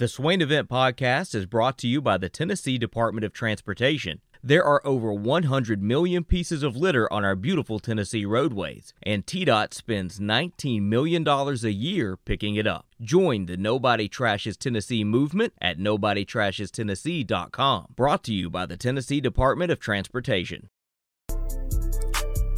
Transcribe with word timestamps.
The 0.00 0.08
Swain 0.08 0.40
Event 0.40 0.68
Podcast 0.70 1.34
is 1.34 1.44
brought 1.44 1.76
to 1.76 1.86
you 1.86 2.00
by 2.00 2.16
the 2.16 2.30
Tennessee 2.30 2.78
Department 2.78 3.22
of 3.22 3.34
Transportation. 3.34 4.22
There 4.42 4.64
are 4.64 4.80
over 4.82 5.12
100 5.12 5.82
million 5.82 6.24
pieces 6.24 6.62
of 6.62 6.74
litter 6.74 7.12
on 7.12 7.22
our 7.22 7.36
beautiful 7.36 7.78
Tennessee 7.78 8.24
roadways, 8.24 8.94
and 9.02 9.26
TDOT 9.26 9.74
spends 9.74 10.18
$19 10.18 10.80
million 10.80 11.28
a 11.28 11.52
year 11.68 12.16
picking 12.16 12.56
it 12.56 12.66
up. 12.66 12.86
Join 13.02 13.44
the 13.44 13.58
Nobody 13.58 14.08
Trashes 14.08 14.56
Tennessee 14.56 15.04
movement 15.04 15.52
at 15.60 15.78
NobodyTrashesTennessee.com. 15.78 17.88
Brought 17.94 18.24
to 18.24 18.32
you 18.32 18.48
by 18.48 18.64
the 18.64 18.78
Tennessee 18.78 19.20
Department 19.20 19.70
of 19.70 19.80
Transportation. 19.80 20.70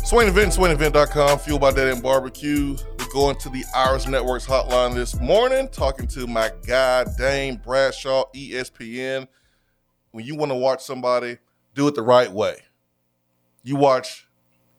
Swain 0.04 0.28
Event, 0.28 0.52
SwainEvent.com, 0.52 1.40
fueled 1.40 1.60
by 1.60 1.72
Dead 1.72 1.88
End 1.88 2.04
Barbecue. 2.04 2.76
Going 3.12 3.36
to 3.36 3.50
the 3.50 3.64
Iris 3.74 4.06
Networks 4.06 4.46
hotline 4.46 4.94
this 4.94 5.20
morning, 5.20 5.68
talking 5.68 6.06
to 6.08 6.26
my 6.26 6.50
guy, 6.66 7.04
Dane 7.18 7.60
Bradshaw, 7.62 8.24
ESPN. 8.34 9.28
When 10.12 10.24
you 10.24 10.34
want 10.34 10.50
to 10.50 10.56
watch 10.56 10.82
somebody– 10.82 11.36
do 11.74 11.88
it 11.88 11.94
the 11.94 12.02
right 12.02 12.30
way. 12.30 12.56
You 13.62 13.76
watch 13.76 14.26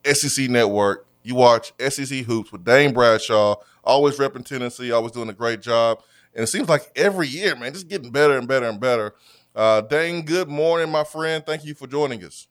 SEC 0.04 0.48
Network, 0.50 1.06
you 1.22 1.34
watch 1.34 1.72
SEC 1.80 2.24
Hoops 2.24 2.52
with 2.52 2.64
Dane 2.64 2.92
Bradshaw, 2.92 3.56
always 3.82 4.18
repping 4.18 4.44
Tennessee, 4.44 4.92
always 4.92 5.12
doing 5.12 5.28
a 5.28 5.34
great 5.34 5.60
job. 5.60 6.02
And 6.34 6.44
it 6.44 6.48
seems 6.48 6.68
like 6.68 6.90
every 6.96 7.28
year, 7.28 7.56
man, 7.56 7.72
just 7.72 7.88
getting 7.88 8.10
better 8.10 8.36
and 8.36 8.46
better 8.46 8.68
and 8.68 8.80
better. 8.80 9.14
Uh, 9.54 9.80
Dane, 9.82 10.24
good 10.24 10.48
morning, 10.48 10.90
my 10.90 11.04
friend. 11.04 11.44
Thank 11.46 11.64
you 11.64 11.74
for 11.74 11.86
joining 11.86 12.24
us. 12.24 12.48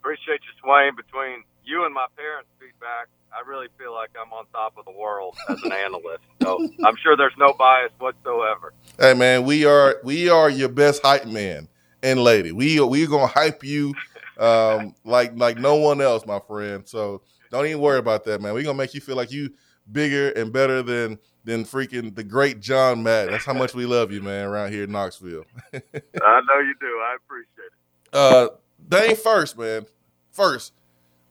Appreciate 0.00 0.40
you, 0.40 0.52
Swain. 0.62 0.94
Between 0.96 1.42
you 1.64 1.84
and 1.84 1.92
my 1.92 2.06
parents' 2.16 2.48
feedback, 2.58 3.08
I 3.32 3.48
really 3.48 3.68
feel 3.78 3.94
like 3.94 4.10
I'm 4.20 4.32
on 4.32 4.46
top 4.52 4.74
of 4.76 4.84
the 4.84 4.92
world 4.92 5.36
as 5.48 5.62
an 5.62 5.72
analyst. 5.72 6.22
So 6.42 6.68
I'm 6.84 6.96
sure 7.02 7.16
there's 7.16 7.36
no 7.38 7.52
bias 7.52 7.92
whatsoever. 7.98 8.72
Hey, 8.98 9.14
man, 9.14 9.44
we 9.44 9.64
are 9.64 10.00
we 10.02 10.28
are 10.28 10.50
your 10.50 10.68
best 10.68 11.02
hype 11.02 11.26
man 11.26 11.68
and 12.02 12.22
lady. 12.22 12.52
We 12.52 12.80
we're 12.80 13.06
gonna 13.06 13.26
hype 13.26 13.62
you 13.64 13.94
um, 14.38 14.94
like 15.04 15.32
like 15.36 15.58
no 15.58 15.76
one 15.76 16.00
else, 16.00 16.26
my 16.26 16.40
friend. 16.40 16.88
So 16.88 17.22
don't 17.50 17.66
even 17.66 17.80
worry 17.80 17.98
about 17.98 18.24
that, 18.24 18.40
man. 18.40 18.54
We're 18.54 18.64
gonna 18.64 18.78
make 18.78 18.94
you 18.94 19.00
feel 19.00 19.16
like 19.16 19.30
you 19.30 19.50
bigger 19.92 20.30
and 20.30 20.52
better 20.52 20.82
than 20.82 21.18
than 21.44 21.64
freaking 21.64 22.14
the 22.14 22.24
great 22.24 22.60
John 22.60 23.02
Madden. 23.02 23.32
That's 23.32 23.44
how 23.44 23.54
much 23.54 23.74
we 23.74 23.86
love 23.86 24.12
you, 24.12 24.22
man, 24.22 24.46
around 24.46 24.72
here 24.72 24.84
in 24.84 24.92
Knoxville. 24.92 25.44
I 25.74 25.78
know 25.80 26.58
you 26.60 26.74
do. 26.80 26.86
I 26.86 27.16
appreciate 27.16 27.66
it. 27.66 27.72
Uh, 28.12 28.48
Dane, 28.88 29.16
first, 29.16 29.58
man. 29.58 29.86
First, 30.30 30.72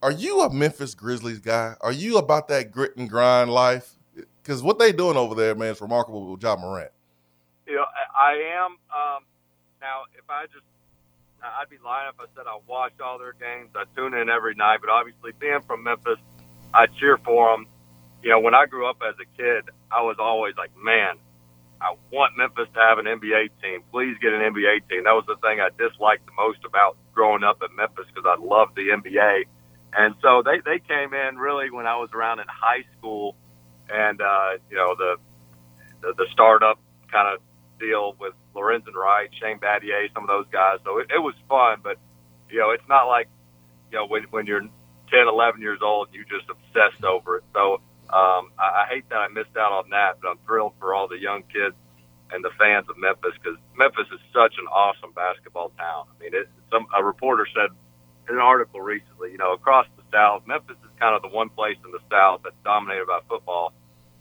are 0.02 0.11
you 0.11 0.42
a 0.42 0.53
Memphis 0.53 0.95
Grizzlies 0.95 1.39
guy? 1.39 1.75
Are 1.81 1.92
you 1.92 2.17
about 2.17 2.47
that 2.47 2.72
grit 2.72 2.95
and 2.95 3.09
grind 3.09 3.52
life? 3.52 3.95
Because 4.42 4.64
what 4.64 4.80
they 4.80 4.92
doing 4.92 5.17
over 5.17 5.36
there, 5.36 5.55
man, 5.55 5.72
is 5.72 5.81
remarkable 5.81 6.31
with 6.31 6.42
Ja 6.42 6.55
Morant. 6.55 6.92
Know, 7.67 7.86
I 8.20 8.33
am. 8.64 8.72
Um, 8.89 9.23
now, 9.81 10.03
if 10.17 10.23
I 10.30 10.45
just, 10.45 10.66
I'd 11.44 11.70
be 11.70 11.77
lying 11.83 12.09
if 12.09 12.20
I 12.20 12.25
said 12.36 12.47
I 12.47 12.58
watch 12.67 12.94
all 13.03 13.20
their 13.20 13.33
games. 13.33 13.70
I 13.75 13.83
tune 13.95 14.14
in 14.14 14.30
every 14.30 14.55
night, 14.55 14.80
but 14.81 14.89
obviously 14.89 15.31
being 15.39 15.61
from 15.67 15.83
Memphis, 15.83 16.20
I 16.73 16.88
cheer 17.00 17.17
for 17.17 17.52
them. 17.52 17.67
You 18.23 18.31
know, 18.31 18.39
when 18.39 18.55
I 18.55 18.66
grew 18.66 18.89
up 18.89 18.97
as 19.08 19.16
a 19.22 19.38
kid, 19.38 19.70
I 19.92 20.02
was 20.02 20.17
always 20.20 20.55
like, 20.58 20.72
man, 20.75 21.16
I 21.81 21.95
want 22.11 22.38
Memphis 22.38 22.67
to 22.73 22.80
have 22.80 22.97
an 22.97 23.05
NBA 23.05 23.52
team. 23.61 23.83
Please 23.92 24.17
get 24.22 24.33
an 24.33 24.42
NBA 24.42 24.89
team. 24.89 25.03
That 25.05 25.16
was 25.16 25.23
the 25.27 25.38
thing 25.39 25.61
I 25.61 25.70
disliked 25.77 26.25
the 26.25 26.36
most 26.36 26.59
about 26.66 26.97
growing 27.14 27.44
up 27.44 27.61
in 27.64 27.73
Memphis 27.75 28.05
because 28.14 28.27
I 28.27 28.36
loved 28.42 28.75
the 28.75 28.89
NBA. 28.92 29.45
And 29.94 30.16
so 30.22 30.44
they, 30.44 30.59
they 30.64 30.80
came 30.80 31.14
in 31.14 31.38
really 31.38 31.72
when 31.72 31.88
I 31.88 31.98
was 31.98 32.09
around 32.14 32.40
in 32.40 32.45
high 32.48 32.86
school 32.98 33.36
and, 33.90 34.22
uh, 34.22 34.58
you 34.70 34.78
know, 34.78 34.95
the, 34.95 35.16
the, 36.02 36.14
the 36.18 36.26
startup 36.32 36.80
kind 37.12 37.34
of 37.34 37.42
deal 37.80 38.16
with 38.20 38.34
Lorenzen 38.56 38.94
Wright, 38.94 39.30
Shane 39.42 39.60
Battier, 39.60 40.14
some 40.14 40.23
of 40.23 40.28
those 40.30 40.45
guys. 40.52 40.80
So 40.86 41.00
it, 41.00 41.08
it 41.10 41.20
was 41.20 41.34
fun, 41.48 41.80
but 41.84 41.98
you 42.50 42.60
know, 42.60 42.72
it's 42.72 42.88
not 42.88 43.06
like 43.06 43.30
you 43.92 43.98
know 43.98 44.06
when 44.08 44.23
when 44.30 44.45
you're 44.45 44.62
10, 44.62 44.70
11 45.28 45.61
years 45.61 45.80
old, 45.82 46.10
you 46.11 46.23
just 46.26 46.49
obsessed 46.49 47.04
over 47.04 47.38
it. 47.38 47.44
So 47.54 47.82
um, 48.14 48.54
I, 48.60 48.86
I 48.86 48.88
hate 48.89 49.10
that 49.10 49.17
I 49.17 49.28
missed 49.30 49.58
out 49.58 49.72
on 49.72 49.89
that, 49.89 50.22
but 50.22 50.30
I'm 50.30 50.38
thrilled 50.45 50.73
for 50.80 50.94
all 50.94 51.08
the 51.08 51.17
young 51.17 51.44
kids 51.44 51.76
and 52.32 52.44
the 52.44 52.52
fans 52.60 52.86
of 52.89 52.98
Memphis 52.98 53.33
because 53.42 53.58
Memphis 53.76 54.05
is 54.14 54.20
such 54.33 54.54
an 54.61 54.67
awesome 54.67 55.14
basketball 55.14 55.70
town. 55.78 56.05
I 56.14 56.23
mean, 56.23 56.33
it, 56.36 56.49
some 56.72 56.86
a 56.95 57.04
reporter 57.04 57.48
said 57.54 57.73
an 58.30 58.42
article 58.42 58.82
recently, 58.82 59.32
you 59.32 59.38
know, 59.38 59.54
across 59.54 59.86
the 59.98 60.04
South, 60.12 60.44
Memphis 60.45 60.78
is 60.84 60.92
kind 61.00 61.16
of 61.16 61.22
the 61.22 61.36
one 61.36 61.50
place 61.50 61.78
in 61.86 61.92
the 61.92 62.00
South 62.10 62.42
that's 62.44 62.56
dominated 62.64 63.08
by 63.08 63.20
football 63.28 63.73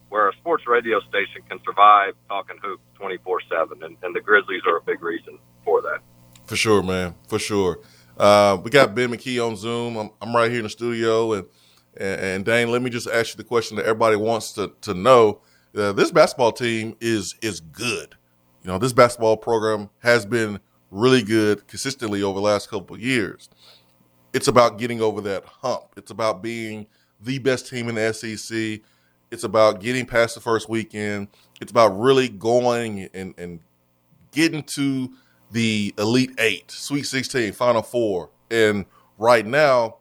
where 0.08 0.28
a 0.28 0.32
sports 0.36 0.64
radio 0.66 1.00
station 1.00 1.42
can 1.48 1.58
survive 1.64 2.14
talking 2.28 2.56
hoops 2.62 2.82
24 2.94 3.40
7. 3.48 3.82
And 4.02 4.14
the 4.14 4.20
Grizzlies 4.20 4.62
are 4.66 4.78
a 4.78 4.82
big 4.82 5.02
reason 5.02 5.38
for 5.64 5.82
that. 5.82 6.00
For 6.46 6.56
sure, 6.56 6.82
man. 6.82 7.14
For 7.28 7.38
sure. 7.38 7.80
Uh, 8.16 8.58
we 8.62 8.70
got 8.70 8.94
Ben 8.94 9.10
McKee 9.10 9.44
on 9.46 9.54
Zoom. 9.56 9.96
I'm, 9.96 10.10
I'm 10.20 10.34
right 10.34 10.50
here 10.50 10.60
in 10.60 10.64
the 10.64 10.70
studio. 10.70 11.34
And, 11.34 11.46
and, 11.96 12.20
and, 12.20 12.44
Dane, 12.44 12.70
let 12.70 12.82
me 12.82 12.90
just 12.90 13.06
ask 13.06 13.34
you 13.34 13.36
the 13.36 13.44
question 13.44 13.76
that 13.76 13.84
everybody 13.84 14.16
wants 14.16 14.52
to, 14.52 14.72
to 14.82 14.94
know. 14.94 15.40
Uh, 15.76 15.92
this 15.92 16.10
basketball 16.10 16.52
team 16.52 16.96
is 17.00 17.36
is 17.42 17.60
good. 17.60 18.16
You 18.62 18.68
know, 18.68 18.78
this 18.78 18.92
basketball 18.92 19.36
program 19.36 19.90
has 19.98 20.24
been 20.26 20.58
really 20.90 21.22
good 21.22 21.66
consistently 21.68 22.22
over 22.22 22.38
the 22.38 22.44
last 22.44 22.70
couple 22.70 22.96
of 22.96 23.02
years. 23.02 23.48
It's 24.32 24.48
about 24.48 24.78
getting 24.78 25.00
over 25.00 25.20
that 25.22 25.44
hump. 25.44 25.84
It's 25.96 26.10
about 26.10 26.42
being 26.42 26.86
the 27.20 27.38
best 27.38 27.68
team 27.68 27.88
in 27.88 27.94
the 27.94 28.12
SEC 28.12 28.80
it's 29.30 29.44
about 29.44 29.80
getting 29.80 30.06
past 30.06 30.34
the 30.34 30.40
first 30.40 30.68
weekend. 30.68 31.28
It's 31.60 31.70
about 31.70 31.98
really 31.98 32.28
going 32.28 33.08
and, 33.12 33.34
and 33.36 33.60
getting 34.32 34.62
to 34.64 35.10
the 35.50 35.94
Elite 35.98 36.34
Eight, 36.38 36.70
Sweet 36.70 37.04
16, 37.04 37.52
Final 37.52 37.82
Four. 37.82 38.30
And 38.50 38.86
right 39.18 39.44
now, 39.44 39.96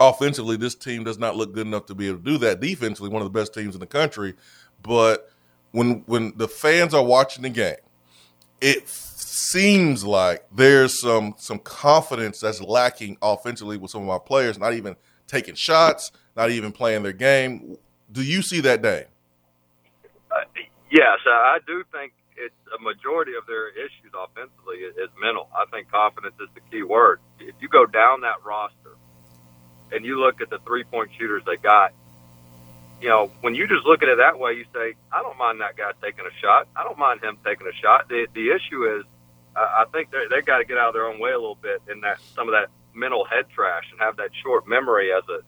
offensively, 0.00 0.56
this 0.56 0.74
team 0.74 1.04
does 1.04 1.18
not 1.18 1.36
look 1.36 1.52
good 1.52 1.66
enough 1.66 1.86
to 1.86 1.94
be 1.94 2.08
able 2.08 2.18
to 2.18 2.24
do 2.24 2.38
that. 2.38 2.60
Defensively, 2.60 3.10
one 3.10 3.22
of 3.22 3.30
the 3.30 3.38
best 3.38 3.52
teams 3.52 3.74
in 3.74 3.80
the 3.80 3.86
country. 3.86 4.34
But 4.82 5.30
when 5.72 6.02
when 6.06 6.32
the 6.36 6.48
fans 6.48 6.94
are 6.94 7.04
watching 7.04 7.42
the 7.42 7.50
game, 7.50 7.76
it 8.60 8.88
seems 9.38 10.04
like 10.04 10.44
there's 10.54 11.00
some 11.00 11.34
some 11.38 11.58
confidence 11.58 12.40
that's 12.40 12.60
lacking 12.60 13.16
offensively 13.22 13.76
with 13.76 13.90
some 13.90 14.02
of 14.02 14.08
our 14.08 14.20
players, 14.20 14.58
not 14.58 14.74
even 14.74 14.96
taking 15.26 15.54
shots, 15.54 16.10
not 16.36 16.50
even 16.50 16.72
playing 16.72 17.02
their 17.02 17.12
game. 17.12 17.76
Do 18.10 18.22
you 18.22 18.42
see 18.42 18.60
that 18.60 18.82
day? 18.82 19.06
Uh, 20.30 20.44
yes, 20.90 21.18
I 21.26 21.58
do 21.66 21.84
think 21.92 22.12
it's 22.36 22.54
a 22.78 22.80
majority 22.82 23.32
of 23.34 23.46
their 23.46 23.68
issues 23.68 24.12
offensively 24.14 24.76
is 24.78 25.10
mental. 25.20 25.48
I 25.54 25.64
think 25.70 25.90
confidence 25.90 26.36
is 26.40 26.48
the 26.54 26.60
key 26.70 26.82
word. 26.82 27.20
If 27.40 27.54
you 27.60 27.68
go 27.68 27.84
down 27.84 28.22
that 28.22 28.44
roster 28.44 28.96
and 29.92 30.04
you 30.04 30.20
look 30.20 30.40
at 30.40 30.50
the 30.50 30.58
three 30.60 30.84
point 30.84 31.10
shooters 31.18 31.42
they 31.44 31.56
got, 31.56 31.92
you 33.00 33.08
know, 33.08 33.30
when 33.42 33.54
you 33.54 33.66
just 33.66 33.84
look 33.84 34.02
at 34.02 34.08
it 34.08 34.18
that 34.18 34.38
way, 34.38 34.54
you 34.54 34.64
say, 34.72 34.94
I 35.12 35.22
don't 35.22 35.38
mind 35.38 35.60
that 35.60 35.76
guy 35.76 35.90
taking 36.02 36.24
a 36.26 36.34
shot. 36.40 36.68
I 36.76 36.84
don't 36.84 36.98
mind 36.98 37.22
him 37.22 37.38
taking 37.44 37.66
a 37.66 37.76
shot. 37.82 38.08
The 38.08 38.26
the 38.34 38.50
issue 38.50 38.98
is, 38.98 39.04
I 39.56 39.84
think 39.92 40.10
they 40.10 40.24
they 40.30 40.42
got 40.42 40.58
to 40.58 40.64
get 40.64 40.78
out 40.78 40.88
of 40.88 40.94
their 40.94 41.06
own 41.06 41.18
way 41.20 41.30
a 41.30 41.38
little 41.38 41.58
bit 41.60 41.82
in 41.90 42.00
that 42.02 42.20
some 42.34 42.48
of 42.48 42.54
that 42.54 42.68
mental 42.94 43.24
head 43.24 43.46
trash 43.54 43.84
and 43.90 44.00
have 44.00 44.16
that 44.16 44.30
short 44.42 44.66
memory 44.68 45.10
as 45.12 45.24
a 45.28 45.38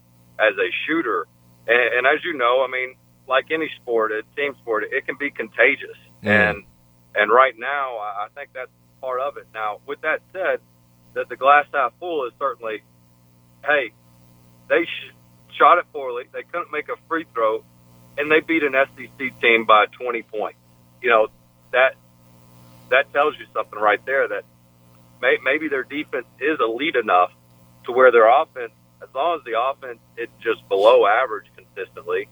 as 0.43 0.55
a 0.57 0.69
shooter 0.87 1.27
and, 1.67 1.95
and 1.99 2.07
as 2.07 2.25
you 2.25 2.37
know, 2.37 2.65
I 2.67 2.71
mean, 2.71 2.97
like 3.29 3.47
any 3.51 3.71
sport, 3.81 4.13
a 4.13 4.23
team 4.35 4.55
sport, 4.61 4.85
it 4.91 5.07
can 5.07 5.17
be 5.19 5.31
contagious. 5.31 5.97
Mm. 6.23 6.29
And 6.29 6.65
and 7.15 7.31
right 7.31 7.55
now, 7.57 7.99
I 7.99 8.29
think 8.35 8.51
that's 8.55 8.71
part 9.01 9.21
of 9.21 9.37
it. 9.37 9.47
Now, 9.55 9.79
with 9.87 10.01
that 10.03 10.21
said, 10.33 10.61
that 11.15 11.29
the 11.29 11.37
glass 11.37 11.67
half 11.73 11.93
full 11.99 12.27
is 12.27 12.33
certainly, 12.39 12.83
hey, 13.65 13.91
they 14.69 14.85
sh- 14.85 15.15
shot 15.59 15.79
it 15.79 15.87
poorly. 15.93 16.25
They 16.33 16.43
couldn't 16.43 16.71
make 16.71 16.89
a 16.89 16.95
free 17.09 17.25
throw, 17.35 17.65
and 18.17 18.31
they 18.31 18.41
beat 18.41 18.63
an 18.63 18.75
SEC 18.75 19.41
team 19.41 19.67
by 19.67 19.87
20 20.01 20.23
points. 20.23 20.59
You 21.03 21.11
know 21.11 21.29
that 21.73 21.95
that 22.91 23.13
tells 23.13 23.35
you 23.39 23.47
something 23.55 23.79
right 23.79 24.05
there 24.07 24.29
that 24.29 24.45
may, 25.21 25.39
maybe 25.43 25.69
their 25.69 25.85
defense 25.85 26.27
is 26.39 26.59
elite 26.61 26.97
enough 26.97 27.31
to 27.85 27.93
where 27.93 28.13
their 28.13 28.29
offense 28.29 28.73
as 29.03 29.09
long 29.15 29.39
as 29.39 29.45
the 29.45 29.59
offense 29.59 30.01
is 30.17 30.29
just 30.41 30.67
below 30.69 31.07
average 31.07 31.47
consistently, 31.57 32.29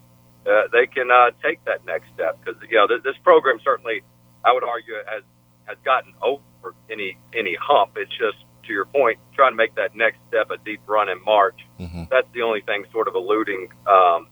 uh, 0.47 0.69
they 0.73 0.87
can 0.87 1.11
uh, 1.11 1.31
take 1.43 1.65
that 1.65 1.85
next 1.85 2.07
step. 2.15 2.39
Because 2.39 2.61
you 2.69 2.77
know 2.77 2.87
th- 2.87 3.03
this 3.03 3.17
program 3.23 3.59
certainly, 3.65 4.03
I 4.45 4.53
would 4.53 4.65
argue, 4.65 4.95
has 5.07 5.23
has 5.65 5.77
gotten 5.85 6.15
over 6.23 6.75
any 6.91 7.19
any 7.35 7.57
hump. 7.61 7.93
It's 7.97 8.11
just 8.11 8.39
to 8.67 8.73
your 8.73 8.85
point, 8.85 9.19
trying 9.35 9.53
to 9.53 9.57
make 9.57 9.75
that 9.77 9.97
next 9.97 10.19
step 10.29 10.51
a 10.51 10.59
deep 10.59 10.81
run 10.87 11.09
in 11.09 11.23
March. 11.25 11.59
Mm-hmm. 11.81 12.05
That's 12.11 12.29
the 12.35 12.43
only 12.43 12.61
thing 12.61 12.85
sort 12.93 13.09
of 13.09 13.15
eluding 13.15 13.69
um, 13.87 14.29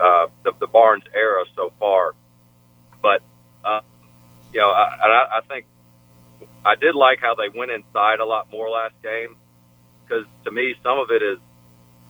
uh, 0.00 0.26
the, 0.44 0.52
the 0.60 0.68
Barnes 0.68 1.04
era 1.12 1.44
so 1.56 1.72
far. 1.80 2.14
But 3.02 3.22
uh, 3.64 3.80
you 4.54 4.60
know, 4.60 4.70
I, 4.70 4.96
I, 5.02 5.38
I 5.38 5.40
think 5.48 5.66
I 6.64 6.76
did 6.76 6.94
like 6.94 7.18
how 7.20 7.34
they 7.34 7.50
went 7.56 7.70
inside 7.72 8.20
a 8.20 8.24
lot 8.24 8.50
more 8.50 8.70
last 8.70 8.94
game 9.02 9.36
because 10.04 10.24
to 10.44 10.50
me, 10.50 10.74
some 10.82 10.98
of 10.98 11.10
it 11.10 11.22
is 11.22 11.38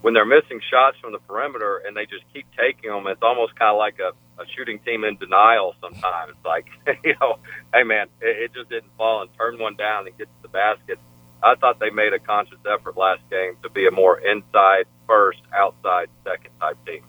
when 0.03 0.13
they're 0.13 0.27
missing 0.27 0.61
shots 0.71 0.99
from 1.01 1.13
the 1.13 1.19
perimeter 1.21 1.83
and 1.87 1.97
they 1.97 2.05
just 2.05 2.25
keep 2.33 2.47
taking 2.57 2.91
them, 2.91 3.07
it's 3.07 3.23
almost 3.23 3.57
kind 3.57 3.73
of 3.73 3.79
like 3.79 3.99
a 3.99 4.13
a 4.39 4.45
shooting 4.57 4.79
team 4.81 5.05
in 5.05 5.17
denial 5.17 5.75
sometimes. 5.81 6.37
Like, 6.45 6.67
you 7.03 7.15
know, 7.21 7.39
hey 7.73 7.85
man, 7.85 8.07
it, 8.21 8.45
it 8.45 8.55
just 8.55 8.69
didn't 8.69 8.91
fall 8.99 9.23
and 9.23 9.31
turn 9.39 9.59
one 9.59 9.77
down 9.77 10.07
and 10.07 10.17
get 10.19 10.27
to 10.27 10.43
the 10.43 10.49
basket. 10.49 10.99
I 11.43 11.55
thought 11.57 11.81
they 11.81 11.91
made 11.91 12.13
a 12.13 12.19
conscious 12.19 12.59
effort 12.71 12.97
last 12.97 13.23
game 13.31 13.57
to 13.63 13.71
be 13.71 13.87
a 13.87 13.91
more 13.91 14.19
inside 14.19 14.85
first, 15.07 15.41
outside 15.55 16.09
second 16.23 16.51
type 16.61 16.77
team. 16.87 17.03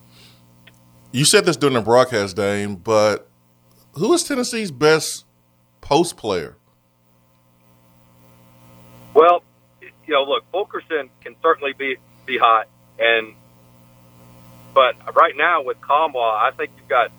You 1.12 1.26
said 1.26 1.46
this 1.46 1.58
during 1.58 1.76
the 1.76 1.82
broadcast, 1.82 2.38
Dane, 2.38 2.76
but 2.76 3.30
who 3.96 4.14
is 4.14 4.24
Tennessee's 4.24 4.72
best 4.72 5.26
post 5.82 6.18
player? 6.18 6.58
Well, 9.14 9.44
you 9.82 10.14
know, 10.14 10.24
look, 10.24 10.44
Fulkerson 10.52 11.10
can 11.22 11.36
certainly 11.42 11.74
be 11.78 11.98
be 12.26 12.38
hot, 12.38 12.68
and 13.00 13.34
but 14.74 15.16
right 15.16 15.36
now 15.38 15.64
with 15.64 15.80
Nkamhoua, 15.82 16.52
I 16.52 16.52
think 16.56 16.72
you've 16.78 16.90
got 16.90 17.12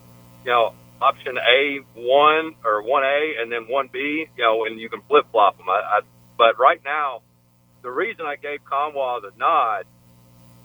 you 0.44 0.50
know 0.50 0.75
option 1.00 1.37
A 1.38 1.78
one 1.94 2.55
or 2.64 2.82
one 2.82 3.05
A 3.05 3.34
and 3.40 3.50
then 3.50 3.67
one 3.69 3.88
B, 3.93 4.26
you 4.37 4.44
know, 4.44 4.64
and 4.64 4.78
you 4.78 4.88
can 4.88 5.00
flip 5.02 5.26
flop 5.32 5.56
them. 5.56 5.69
I, 5.69 5.73
I, 5.73 6.00
but 6.37 6.58
right 6.58 6.81
now, 6.84 7.23
the 7.82 7.90
reason 7.90 8.26
I 8.26 8.37
gave 8.37 8.64
Nkamhoua 8.64 9.23
the 9.23 9.32
nod 9.38 9.84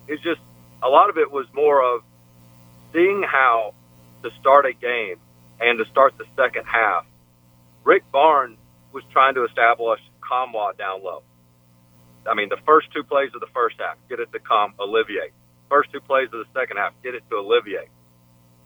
is 0.08 0.20
just 0.22 0.42
a 0.84 0.90
lot 0.90 1.10
of 1.10 1.18
it 1.18 1.32
was 1.32 1.46
more 1.54 1.82
of 1.82 2.04
seeing 2.92 3.24
how 3.24 3.74
to 4.24 4.30
start 4.40 4.66
a 4.66 4.74
game 4.74 5.18
and 5.62 5.78
to 5.78 5.86
start 5.92 6.18
the 6.18 6.26
second 6.36 6.66
half. 6.66 7.06
Rick 7.84 8.04
Barnes 8.12 8.58
was 8.92 9.04
trying 9.12 9.36
to 9.36 9.46
establish 9.46 10.00
Nkamhoua 10.22 10.78
down 10.78 11.04
low. 11.04 11.24
I 12.30 12.34
mean, 12.36 12.50
the 12.50 12.62
first 12.66 12.88
two 12.94 13.04
plays 13.04 13.30
of 13.34 13.42
the 13.42 13.50
first 13.54 13.78
half, 13.80 13.98
get 14.10 14.20
it 14.20 14.32
to 14.34 14.40
Com 14.40 14.74
Olivier. 14.80 15.32
First 15.70 15.92
two 15.92 16.02
plays 16.02 16.28
of 16.34 16.40
the 16.44 16.50
second 16.54 16.78
half, 16.78 16.94
get 17.02 17.16
it 17.16 17.24
to 17.30 17.38
Olivier. 17.38 17.88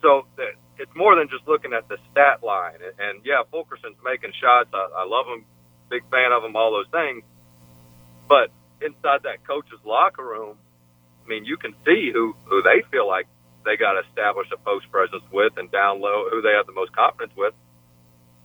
So 0.01 0.25
it's 0.77 0.91
more 0.95 1.15
than 1.15 1.29
just 1.29 1.47
looking 1.47 1.73
at 1.73 1.87
the 1.87 1.97
stat 2.11 2.43
line. 2.43 2.79
And 2.99 3.21
yeah, 3.23 3.43
Fulkerson's 3.51 3.97
making 4.03 4.31
shots. 4.41 4.69
I, 4.73 5.03
I 5.03 5.05
love 5.05 5.27
him, 5.27 5.45
big 5.89 6.03
fan 6.11 6.31
of 6.31 6.43
him, 6.43 6.55
all 6.55 6.71
those 6.71 6.91
things. 6.91 7.23
But 8.27 8.51
inside 8.81 9.23
that 9.23 9.45
coach's 9.47 9.79
locker 9.85 10.23
room, 10.23 10.57
I 11.23 11.27
mean, 11.27 11.45
you 11.45 11.57
can 11.57 11.73
see 11.85 12.11
who 12.13 12.35
who 12.45 12.61
they 12.61 12.83
feel 12.91 13.07
like 13.07 13.27
they 13.65 13.75
got 13.75 13.97
to 13.97 14.05
establish 14.07 14.47
a 14.53 14.57
post 14.61 14.85
presence 14.93 15.25
with, 15.33 15.57
and 15.57 15.71
down 15.71 15.99
low 15.99 16.29
who 16.29 16.41
they 16.41 16.53
have 16.53 16.65
the 16.69 16.77
most 16.77 16.93
confidence 16.93 17.33
with. 17.35 17.53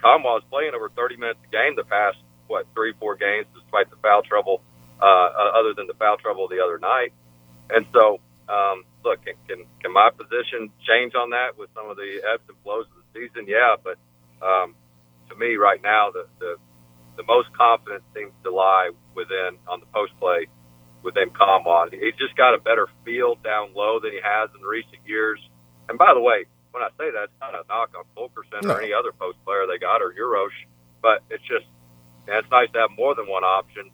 Nkamhoua's 0.01 0.45
playing 0.51 0.73
over 0.75 0.89
30 0.89 1.17
minutes 1.17 1.41
a 1.45 1.51
game 1.53 1.77
the 1.77 1.85
past 1.85 2.17
what 2.49 2.67
three 2.75 2.93
four 2.99 3.15
games, 3.15 3.47
despite 3.55 3.89
the 3.91 3.97
foul 4.03 4.23
trouble 4.23 4.61
uh, 5.01 5.05
uh, 5.05 5.51
other 5.55 5.73
than 5.77 5.87
the 5.87 5.95
foul 5.95 6.17
trouble 6.17 6.49
the 6.49 6.59
other 6.59 6.79
night. 6.81 7.13
And 7.71 7.87
so, 7.93 8.19
um, 8.49 8.83
look, 9.05 9.23
can, 9.25 9.35
can 9.47 9.65
can 9.79 9.93
my 9.93 10.11
position 10.11 10.73
change 10.83 11.15
on 11.15 11.31
that 11.31 11.55
with 11.57 11.71
some 11.77 11.89
of 11.89 11.97
the 11.97 12.19
ebbs 12.27 12.43
and 12.49 12.59
flows 12.65 12.87
of 12.91 12.99
the 12.99 13.07
season? 13.15 13.47
Yeah, 13.47 13.77
but 13.79 14.01
um, 14.43 14.75
to 15.31 15.37
me, 15.37 15.55
right 15.55 15.81
now, 15.81 16.11
the, 16.11 16.27
the 16.41 16.57
the 17.17 17.23
most 17.23 17.53
confidence 17.55 18.03
seems 18.17 18.33
to 18.43 18.51
lie 18.51 18.91
within 19.15 19.61
on 19.69 19.79
the 19.79 19.87
post 19.95 20.13
play 20.19 20.49
within 21.03 21.31
Nkamhoua. 21.31 21.93
He's 21.93 22.17
just 22.17 22.37
got 22.37 22.55
a 22.55 22.59
better 22.59 22.89
feel 23.05 23.37
down 23.37 23.73
low 23.75 24.01
than 24.01 24.13
he 24.13 24.21
has 24.23 24.51
in 24.55 24.63
recent 24.63 25.01
years. 25.07 25.41
And 25.89 25.99
by 25.99 26.13
the 26.15 26.21
way, 26.21 26.45
when 26.71 26.83
I 26.83 26.89
say 26.99 27.11
that, 27.11 27.25
it's 27.25 27.41
not 27.41 27.55
a 27.55 27.67
knock 27.69 27.91
on 27.97 28.05
Fulkerson 28.15 28.61
no. 28.63 28.75
or 28.75 28.83
any 28.83 28.93
other 28.93 29.13
post 29.13 29.39
player 29.45 29.67
they 29.67 29.79
got 29.79 30.03
or 30.03 30.13
Uros, 30.13 30.55
but 31.03 31.23
it's 31.31 31.43
just 31.43 31.67
and 32.29 32.37
it's 32.37 32.51
nice 32.51 32.71
to 32.73 32.79
have 32.79 32.91
more 32.97 33.15
than 33.15 33.27
one 33.27 33.43
option. 33.43 33.91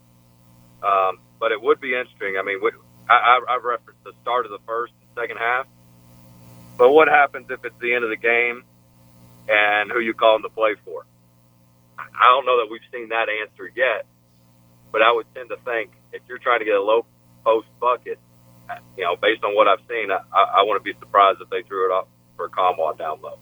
Um, 0.82 1.18
but 1.40 1.52
it 1.52 1.62
would 1.62 1.80
be 1.80 1.94
interesting. 1.94 2.36
I 2.38 2.42
mean, 2.42 2.60
we, 2.62 2.70
I, 3.08 3.40
I, 3.48 3.58
referenced 3.62 4.04
the 4.04 4.12
start 4.20 4.44
of 4.44 4.52
the 4.52 4.60
first 4.66 4.92
and 5.00 5.08
second 5.16 5.38
half. 5.38 5.66
But 6.76 6.92
what 6.92 7.08
happens 7.08 7.46
if 7.50 7.64
it's 7.64 7.78
the 7.80 7.94
end 7.94 8.04
of 8.04 8.10
the 8.10 8.20
game 8.20 8.64
and 9.48 9.90
who 9.90 10.00
you 10.00 10.12
call 10.12 10.34
them 10.34 10.42
to 10.42 10.50
play 10.50 10.74
for? 10.84 11.06
I 11.98 12.26
don't 12.28 12.44
know 12.44 12.60
that 12.60 12.68
we've 12.70 12.84
seen 12.92 13.08
that 13.08 13.28
answer 13.28 13.72
yet, 13.74 14.04
but 14.92 15.00
I 15.00 15.12
would 15.12 15.26
tend 15.34 15.48
to 15.48 15.56
think 15.64 15.92
if 16.12 16.22
you're 16.28 16.38
trying 16.38 16.60
to 16.60 16.64
get 16.64 16.74
a 16.74 16.82
low 16.82 17.04
post 17.44 17.68
bucket, 17.80 18.18
you 18.96 19.04
know, 19.04 19.16
based 19.16 19.44
on 19.44 19.54
what 19.54 19.68
I've 19.68 19.80
seen, 19.88 20.10
I, 20.10 20.18
I, 20.32 20.64
to 20.64 20.80
be 20.82 20.92
surprised 20.98 21.40
if 21.40 21.48
they 21.50 21.62
threw 21.62 21.90
it 21.90 21.96
up 21.96 22.08
for 22.36 22.48
Nkamhoua 22.48 22.98
down 22.98 23.20
low. 23.22 23.38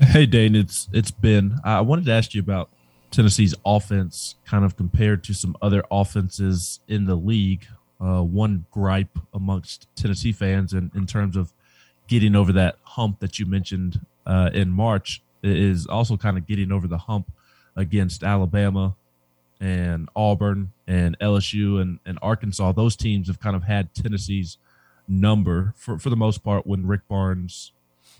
Hey 0.00 0.26
Dane, 0.26 0.54
it's 0.54 0.88
it's 0.92 1.10
Ben. 1.10 1.58
I 1.64 1.80
wanted 1.80 2.04
to 2.06 2.12
ask 2.12 2.32
you 2.32 2.40
about 2.40 2.70
Tennessee's 3.10 3.54
offense 3.64 4.36
kind 4.44 4.64
of 4.64 4.76
compared 4.76 5.24
to 5.24 5.34
some 5.34 5.56
other 5.60 5.82
offenses 5.90 6.80
in 6.88 7.06
the 7.06 7.16
league. 7.16 7.66
Uh, 8.00 8.22
one 8.22 8.64
gripe 8.70 9.18
amongst 9.34 9.88
Tennessee 9.96 10.30
fans, 10.30 10.72
and 10.72 10.92
in, 10.94 11.00
in 11.00 11.06
terms 11.06 11.36
of 11.36 11.52
getting 12.06 12.36
over 12.36 12.52
that 12.52 12.76
hump 12.84 13.18
that 13.18 13.40
you 13.40 13.46
mentioned 13.46 14.00
uh, 14.24 14.50
in 14.54 14.70
March, 14.70 15.20
is 15.42 15.86
also 15.86 16.16
kind 16.16 16.38
of 16.38 16.46
getting 16.46 16.70
over 16.70 16.86
the 16.86 16.98
hump 16.98 17.32
against 17.74 18.22
Alabama 18.22 18.94
and 19.60 20.08
Auburn 20.14 20.72
and 20.86 21.18
LSU 21.18 21.80
and, 21.80 21.98
and 22.06 22.18
Arkansas. 22.22 22.72
Those 22.72 22.96
teams 22.96 23.28
have 23.28 23.40
kind 23.40 23.56
of 23.56 23.64
had 23.64 23.94
Tennessee's 23.94 24.58
number 25.06 25.74
for, 25.76 25.98
for 25.98 26.10
the 26.10 26.16
most 26.16 26.44
part 26.44 26.66
when 26.66 26.86
Rick 26.86 27.08
Barnes, 27.08 27.72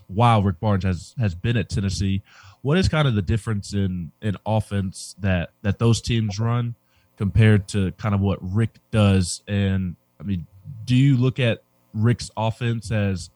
while 0.09 0.43
Rick 0.43 0.59
Barnes 0.61 0.85
has, 0.85 1.15
has 1.19 1.35
been 1.35 1.57
at 1.57 1.69
Tennessee 1.69 2.23
what 2.63 2.79
is 2.79 2.89
kind 2.89 3.07
of 3.07 3.15
the 3.15 3.23
difference 3.23 3.73
in 3.73 4.13
in 4.21 4.37
offense 4.45 5.15
that 5.21 5.51
that 5.63 5.79
those 5.79 6.01
teams 6.01 6.39
run 6.39 6.75
compared 7.17 7.69
to 7.69 7.93
kind 7.93 8.15
of 8.15 8.21
what 8.21 8.39
Rick 8.41 8.79
does? 8.91 9.43
And 9.49 9.97
I 10.21 10.23
mean, 10.25 10.47
do 10.85 10.95
you 10.95 11.17
look 11.17 11.39
at 11.39 11.63
Rick's 11.95 12.31
offense 12.37 12.91
as 12.91 13.31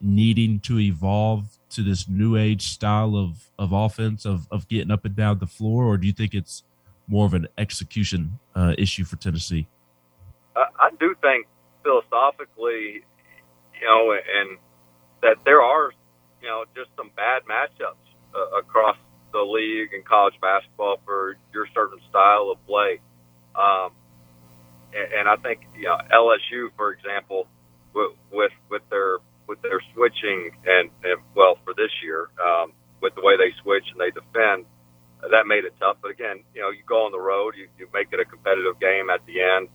needing 0.00 0.60
to 0.60 0.78
evolve 0.78 1.58
to 1.70 1.82
this 1.82 2.08
new 2.08 2.36
age 2.36 2.68
style 2.70 3.16
of 3.16 3.50
of 3.58 3.72
offense 3.72 4.24
of 4.24 4.46
of 4.50 4.68
getting 4.68 4.90
up 4.90 5.04
and 5.04 5.16
down 5.16 5.38
the 5.38 5.46
floor, 5.46 5.84
or 5.84 5.96
do 5.96 6.06
you 6.06 6.12
think 6.12 6.34
it's 6.34 6.62
more 7.08 7.26
of 7.26 7.34
an 7.34 7.48
execution 7.56 8.38
uh, 8.54 8.74
issue 8.78 9.04
for 9.04 9.16
Tennessee? 9.16 9.66
I, 10.54 10.66
I 10.78 10.90
do 10.98 11.14
think 11.20 11.46
philosophically, 11.82 13.02
you 13.80 13.86
know, 13.86 14.12
and 14.12 14.58
that 15.22 15.36
there 15.44 15.62
are, 15.62 15.90
you 16.42 16.48
know, 16.48 16.64
just 16.76 16.90
some 16.96 17.10
bad 17.16 17.42
matchups 17.48 17.96
uh, 18.34 18.58
across 18.58 18.96
the 19.32 19.40
league 19.40 19.92
and 19.92 20.04
college 20.04 20.34
basketball 20.40 20.98
for 21.04 21.36
your 21.52 21.66
certain 21.74 21.98
style 22.08 22.50
of 22.52 22.66
play. 22.66 23.00
Um, 23.54 23.90
and, 24.94 25.12
and 25.20 25.28
I 25.28 25.36
think 25.36 25.60
you 25.76 25.84
know 25.84 25.98
LSU, 26.12 26.68
for 26.76 26.92
example, 26.92 27.46
with 27.94 28.12
with, 28.32 28.52
with 28.70 28.82
their 28.90 29.18
with 29.46 29.60
their 29.62 29.80
switching 29.94 30.50
and, 30.66 30.90
and 31.04 31.20
well 31.34 31.58
for 31.64 31.74
this 31.74 31.90
year 32.02 32.28
um, 32.42 32.72
with 33.00 33.14
the 33.14 33.22
way 33.22 33.36
they 33.36 33.52
switch 33.62 33.84
and 33.92 34.00
they 34.00 34.10
defend, 34.10 34.66
that 35.20 35.46
made 35.46 35.64
it 35.64 35.74
tough. 35.80 35.96
But 36.00 36.10
again, 36.10 36.44
you 36.54 36.60
know, 36.62 36.70
you 36.70 36.82
go 36.86 37.06
on 37.06 37.12
the 37.12 37.20
road, 37.20 37.54
you, 37.56 37.68
you 37.78 37.88
make 37.92 38.08
it 38.12 38.20
a 38.20 38.24
competitive 38.24 38.78
game 38.80 39.10
at 39.10 39.24
the 39.26 39.40
end. 39.40 39.68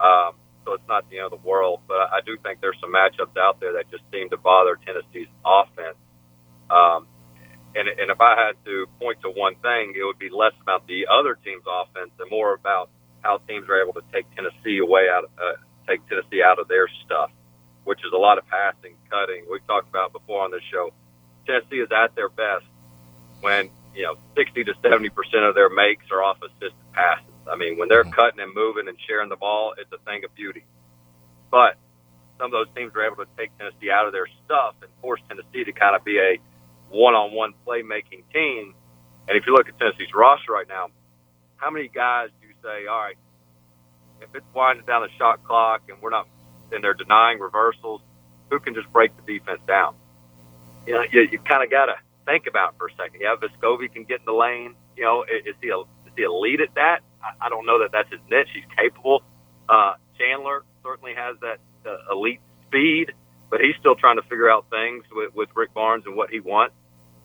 Um, 0.00 0.34
so 0.64 0.74
it's 0.74 0.88
not 0.88 1.08
the 1.10 1.18
end 1.18 1.32
of 1.32 1.42
the 1.42 1.46
world. 1.46 1.80
But 1.86 2.12
I 2.12 2.20
do 2.24 2.36
think 2.42 2.60
there's 2.60 2.78
some 2.80 2.92
matchups 2.92 3.36
out 3.36 3.60
there 3.60 3.74
that 3.74 3.90
just 3.90 4.04
seem 4.12 4.30
to 4.30 4.36
bother 4.36 4.78
Tennessee's 4.86 5.28
offense. 5.44 5.98
Um, 6.70 7.06
and, 7.74 7.88
and 7.88 8.10
if 8.10 8.20
I 8.20 8.38
had 8.38 8.54
to 8.64 8.86
point 9.00 9.20
to 9.22 9.30
one 9.30 9.56
thing, 9.56 9.94
it 9.98 10.04
would 10.04 10.18
be 10.18 10.30
less 10.30 10.54
about 10.62 10.86
the 10.86 11.06
other 11.10 11.34
team's 11.34 11.64
offense 11.66 12.10
and 12.18 12.30
more 12.30 12.54
about 12.54 12.88
how 13.22 13.38
teams 13.48 13.68
are 13.68 13.82
able 13.82 13.94
to 13.94 14.02
take 14.12 14.26
Tennessee 14.36 14.78
away 14.78 15.08
out, 15.10 15.30
uh, 15.38 15.58
take 15.88 16.06
Tennessee 16.08 16.42
out 16.42 16.58
of 16.58 16.68
their 16.68 16.86
stuff, 17.04 17.30
which 17.82 17.98
is 18.00 18.12
a 18.14 18.16
lot 18.16 18.38
of 18.38 18.46
passing, 18.46 18.94
cutting. 19.10 19.44
We've 19.50 19.66
talked 19.66 19.88
about 19.88 20.12
before 20.12 20.44
on 20.44 20.50
this 20.50 20.62
show. 20.70 20.92
Tennessee 21.46 21.82
is 21.82 21.88
at 21.90 22.14
their 22.14 22.28
best 22.28 22.64
when 23.40 23.70
you 23.94 24.02
know 24.02 24.16
60 24.36 24.64
to 24.64 24.74
70 24.82 25.08
percent 25.10 25.44
of 25.44 25.54
their 25.54 25.70
makes 25.70 26.04
are 26.10 26.22
off 26.22 26.38
assisted 26.42 26.72
passes. 26.92 27.26
I 27.50 27.56
mean, 27.56 27.78
when 27.78 27.88
they're 27.88 28.04
mm-hmm. 28.04 28.12
cutting 28.12 28.40
and 28.40 28.54
moving 28.54 28.88
and 28.88 28.96
sharing 29.06 29.28
the 29.28 29.36
ball, 29.36 29.74
it's 29.78 29.90
a 29.92 29.98
thing 30.04 30.24
of 30.24 30.34
beauty. 30.34 30.64
But 31.50 31.76
some 32.38 32.46
of 32.46 32.52
those 32.52 32.74
teams 32.74 32.92
are 32.94 33.04
able 33.04 33.16
to 33.16 33.28
take 33.36 33.56
Tennessee 33.58 33.90
out 33.90 34.06
of 34.06 34.12
their 34.12 34.26
stuff 34.44 34.74
and 34.82 34.90
force 35.00 35.20
Tennessee 35.28 35.64
to 35.64 35.72
kind 35.72 35.94
of 35.94 36.04
be 36.04 36.18
a 36.18 36.38
one-on-one 36.90 37.54
playmaking 37.66 38.24
team. 38.32 38.74
And 39.28 39.36
if 39.36 39.46
you 39.46 39.52
look 39.52 39.68
at 39.68 39.78
Tennessee's 39.78 40.12
roster 40.14 40.52
right 40.52 40.68
now, 40.68 40.88
how 41.56 41.70
many 41.70 41.88
guys 41.88 42.30
do 42.40 42.48
you 42.48 42.54
say, 42.62 42.86
all 42.86 42.98
right, 42.98 43.16
if 44.20 44.28
it's 44.34 44.46
winding 44.54 44.86
down 44.86 45.02
the 45.02 45.08
shot 45.18 45.44
clock 45.44 45.82
and 45.88 46.00
we're 46.02 46.10
not, 46.10 46.28
and 46.72 46.82
they're 46.82 46.94
denying 46.94 47.38
reversals, 47.38 48.00
who 48.50 48.58
can 48.58 48.74
just 48.74 48.92
break 48.92 49.12
the 49.16 49.38
defense 49.38 49.60
down? 49.66 49.94
You 50.86 50.94
know, 50.94 51.04
you, 51.10 51.28
you 51.30 51.38
kind 51.38 51.62
of 51.62 51.70
got 51.70 51.86
to 51.86 51.94
think 52.26 52.46
about 52.46 52.76
for 52.78 52.88
a 52.88 52.94
second. 52.96 53.20
Yeah, 53.20 53.36
Vescovi 53.36 53.92
can 53.92 54.04
get 54.04 54.20
in 54.20 54.26
the 54.26 54.32
lane. 54.32 54.74
You 54.96 55.04
know, 55.04 55.24
is 55.24 55.54
he 55.60 55.68
a 55.70 55.80
is 55.80 56.14
he 56.16 56.24
a 56.24 56.32
lead 56.32 56.60
at 56.60 56.74
that? 56.74 57.00
I, 57.22 57.46
I 57.46 57.48
don't 57.48 57.66
know 57.66 57.80
that 57.80 57.90
that's 57.92 58.10
his 58.10 58.20
niche. 58.30 58.48
He's 58.52 58.64
capable. 58.76 59.22
Uh, 59.68 59.94
Chandler 60.18 60.64
certainly 60.82 61.14
has 61.14 61.36
that 61.40 61.58
uh, 61.86 62.12
elite 62.12 62.40
speed, 62.66 63.12
but 63.50 63.60
he's 63.60 63.74
still 63.80 63.94
trying 63.94 64.16
to 64.16 64.22
figure 64.22 64.50
out 64.50 64.66
things 64.70 65.04
with, 65.10 65.34
with 65.34 65.48
Rick 65.54 65.74
Barnes 65.74 66.04
and 66.06 66.16
what 66.16 66.30
he 66.30 66.40
wants. 66.40 66.74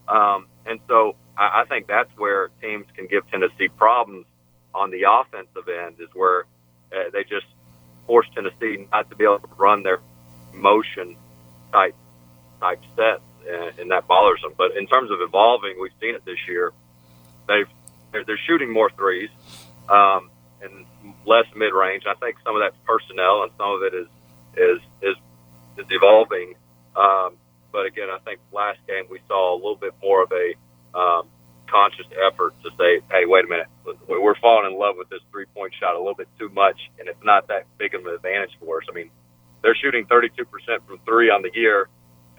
Um, 0.07 0.47
and 0.65 0.79
so 0.87 1.15
I, 1.37 1.61
I 1.61 1.65
think 1.65 1.87
that's 1.87 2.09
where 2.17 2.49
teams 2.61 2.85
can 2.95 3.07
give 3.07 3.29
Tennessee 3.29 3.67
problems 3.67 4.25
on 4.73 4.91
the 4.91 5.03
offensive 5.09 5.67
end 5.67 5.95
is 5.99 6.09
where 6.13 6.45
uh, 6.91 7.09
they 7.11 7.23
just 7.23 7.45
force 8.07 8.27
Tennessee 8.33 8.87
not 8.91 9.09
to 9.09 9.15
be 9.15 9.23
able 9.23 9.39
to 9.39 9.49
run 9.57 9.83
their 9.83 9.99
motion 10.53 11.15
type 11.71 11.95
type 12.59 12.81
set. 12.95 13.21
And, 13.49 13.79
and 13.79 13.91
that 13.91 14.07
bothers 14.07 14.41
them. 14.41 14.53
But 14.57 14.77
in 14.77 14.87
terms 14.87 15.11
of 15.11 15.21
evolving, 15.21 15.75
we've 15.81 15.95
seen 15.99 16.15
it 16.15 16.23
this 16.25 16.39
year. 16.47 16.71
They've 17.47 17.67
they're, 18.11 18.23
they're 18.25 18.39
shooting 18.47 18.71
more 18.71 18.89
threes 18.95 19.29
um, 19.89 20.29
and 20.61 20.85
less 21.25 21.45
mid 21.55 21.73
range. 21.73 22.03
I 22.07 22.15
think 22.15 22.37
some 22.43 22.55
of 22.55 22.61
that's 22.61 22.77
personnel, 22.85 23.43
and 23.43 23.51
some 23.57 23.71
of 23.71 23.83
it 23.83 23.93
is 23.93 24.07
is 24.57 24.79
is 25.01 25.15
is 25.77 25.85
evolving. 25.89 26.55
Um, 26.95 27.37
but 27.71 27.85
again, 27.85 28.09
I 28.09 28.19
think 28.19 28.39
last 28.51 28.79
game 28.87 29.05
we 29.09 29.19
saw 29.27 29.53
a 29.53 29.57
little 29.57 29.77
bit 29.77 29.93
more 30.01 30.23
of 30.23 30.31
a 30.31 30.53
um, 30.97 31.27
conscious 31.69 32.07
effort 32.27 32.53
to 32.63 32.69
say, 32.77 33.01
"Hey, 33.11 33.25
wait 33.25 33.45
a 33.45 33.47
minute, 33.47 33.67
we're 34.07 34.39
falling 34.39 34.71
in 34.71 34.77
love 34.77 34.95
with 34.97 35.09
this 35.09 35.21
three 35.31 35.45
point 35.45 35.73
shot 35.79 35.95
a 35.95 35.99
little 35.99 36.15
bit 36.15 36.27
too 36.37 36.49
much, 36.49 36.77
and 36.99 37.07
it's 37.07 37.23
not 37.23 37.47
that 37.47 37.65
big 37.77 37.93
of 37.95 38.05
an 38.05 38.13
advantage 38.13 38.51
for 38.59 38.81
us." 38.81 38.87
I 38.89 38.93
mean, 38.93 39.09
they're 39.61 39.75
shooting 39.75 40.05
32% 40.05 40.47
from 40.87 40.99
three 41.05 41.29
on 41.29 41.41
the 41.41 41.51
year, 41.53 41.89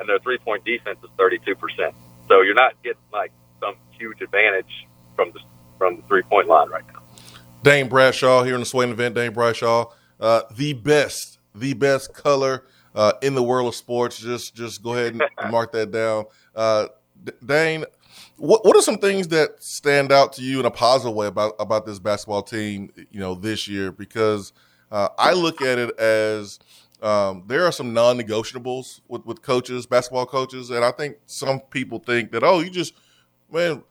and 0.00 0.08
their 0.08 0.18
three 0.18 0.38
point 0.38 0.64
defense 0.64 0.98
is 1.04 1.10
32%. 1.18 1.92
So 2.28 2.40
you're 2.40 2.54
not 2.54 2.72
getting 2.82 3.00
like 3.12 3.32
some 3.60 3.74
huge 3.98 4.20
advantage 4.20 4.88
from 5.14 5.30
the 5.32 5.40
from 5.78 5.96
the 5.96 6.02
three 6.08 6.22
point 6.22 6.48
line 6.48 6.68
right 6.68 6.84
now. 6.92 7.02
Dane 7.62 7.88
Bradshaw 7.88 8.42
here 8.42 8.54
in 8.54 8.60
the 8.60 8.66
Swain 8.66 8.90
event. 8.90 9.14
Dane 9.14 9.32
Bradshaw, 9.32 9.92
uh, 10.18 10.42
the 10.56 10.72
best, 10.72 11.38
the 11.54 11.74
best 11.74 12.14
color 12.14 12.64
uh, 12.94 13.12
in 13.22 13.34
the 13.34 13.42
world 13.42 13.68
of 13.68 13.74
sports. 13.74 14.18
Just 14.18 14.54
just 14.54 14.82
go 14.82 14.94
ahead 14.94 15.12
and 15.12 15.22
mark 15.50 15.72
that 15.72 15.90
down. 15.90 16.24
Uh, 16.54 16.88
Dane, 17.44 17.84
what 18.36 18.64
what 18.64 18.76
are 18.76 18.82
some 18.82 18.98
things 18.98 19.28
that 19.28 19.62
stand 19.62 20.12
out 20.12 20.32
to 20.34 20.42
you 20.42 20.60
in 20.60 20.66
a 20.66 20.70
positive 20.70 21.14
way 21.14 21.26
about 21.26 21.54
about 21.58 21.84
this 21.84 21.98
basketball 21.98 22.42
team? 22.42 22.90
You 23.10 23.20
know, 23.20 23.34
this 23.34 23.68
year 23.68 23.92
because 23.92 24.52
uh, 24.90 25.08
I 25.18 25.34
look 25.34 25.60
at 25.60 25.78
it 25.78 25.98
as 25.98 26.58
um, 27.02 27.44
there 27.46 27.64
are 27.64 27.72
some 27.72 27.94
non-negotiables 27.94 29.00
with, 29.08 29.24
with 29.24 29.42
coaches, 29.42 29.86
basketball 29.86 30.26
coaches, 30.26 30.70
and 30.70 30.84
I 30.84 30.90
think 30.90 31.16
some 31.26 31.60
people 31.60 31.98
think 31.98 32.32
that 32.32 32.44
oh, 32.44 32.60
you 32.60 32.70
just 32.70 32.94
man 33.50 33.82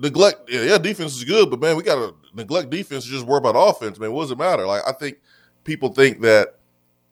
neglect. 0.00 0.48
Yeah, 0.50 0.78
defense 0.78 1.16
is 1.16 1.24
good, 1.24 1.50
but 1.50 1.60
man, 1.60 1.76
we 1.76 1.82
got 1.82 1.96
to 1.96 2.14
neglect 2.34 2.70
defense 2.70 3.04
to 3.04 3.10
just 3.10 3.26
worry 3.26 3.38
about 3.38 3.56
offense. 3.56 3.98
Man, 3.98 4.12
what 4.12 4.22
does 4.22 4.30
it 4.30 4.38
matter? 4.38 4.66
Like 4.66 4.82
I 4.86 4.92
think 4.92 5.18
people 5.64 5.90
think 5.90 6.20
that 6.22 6.58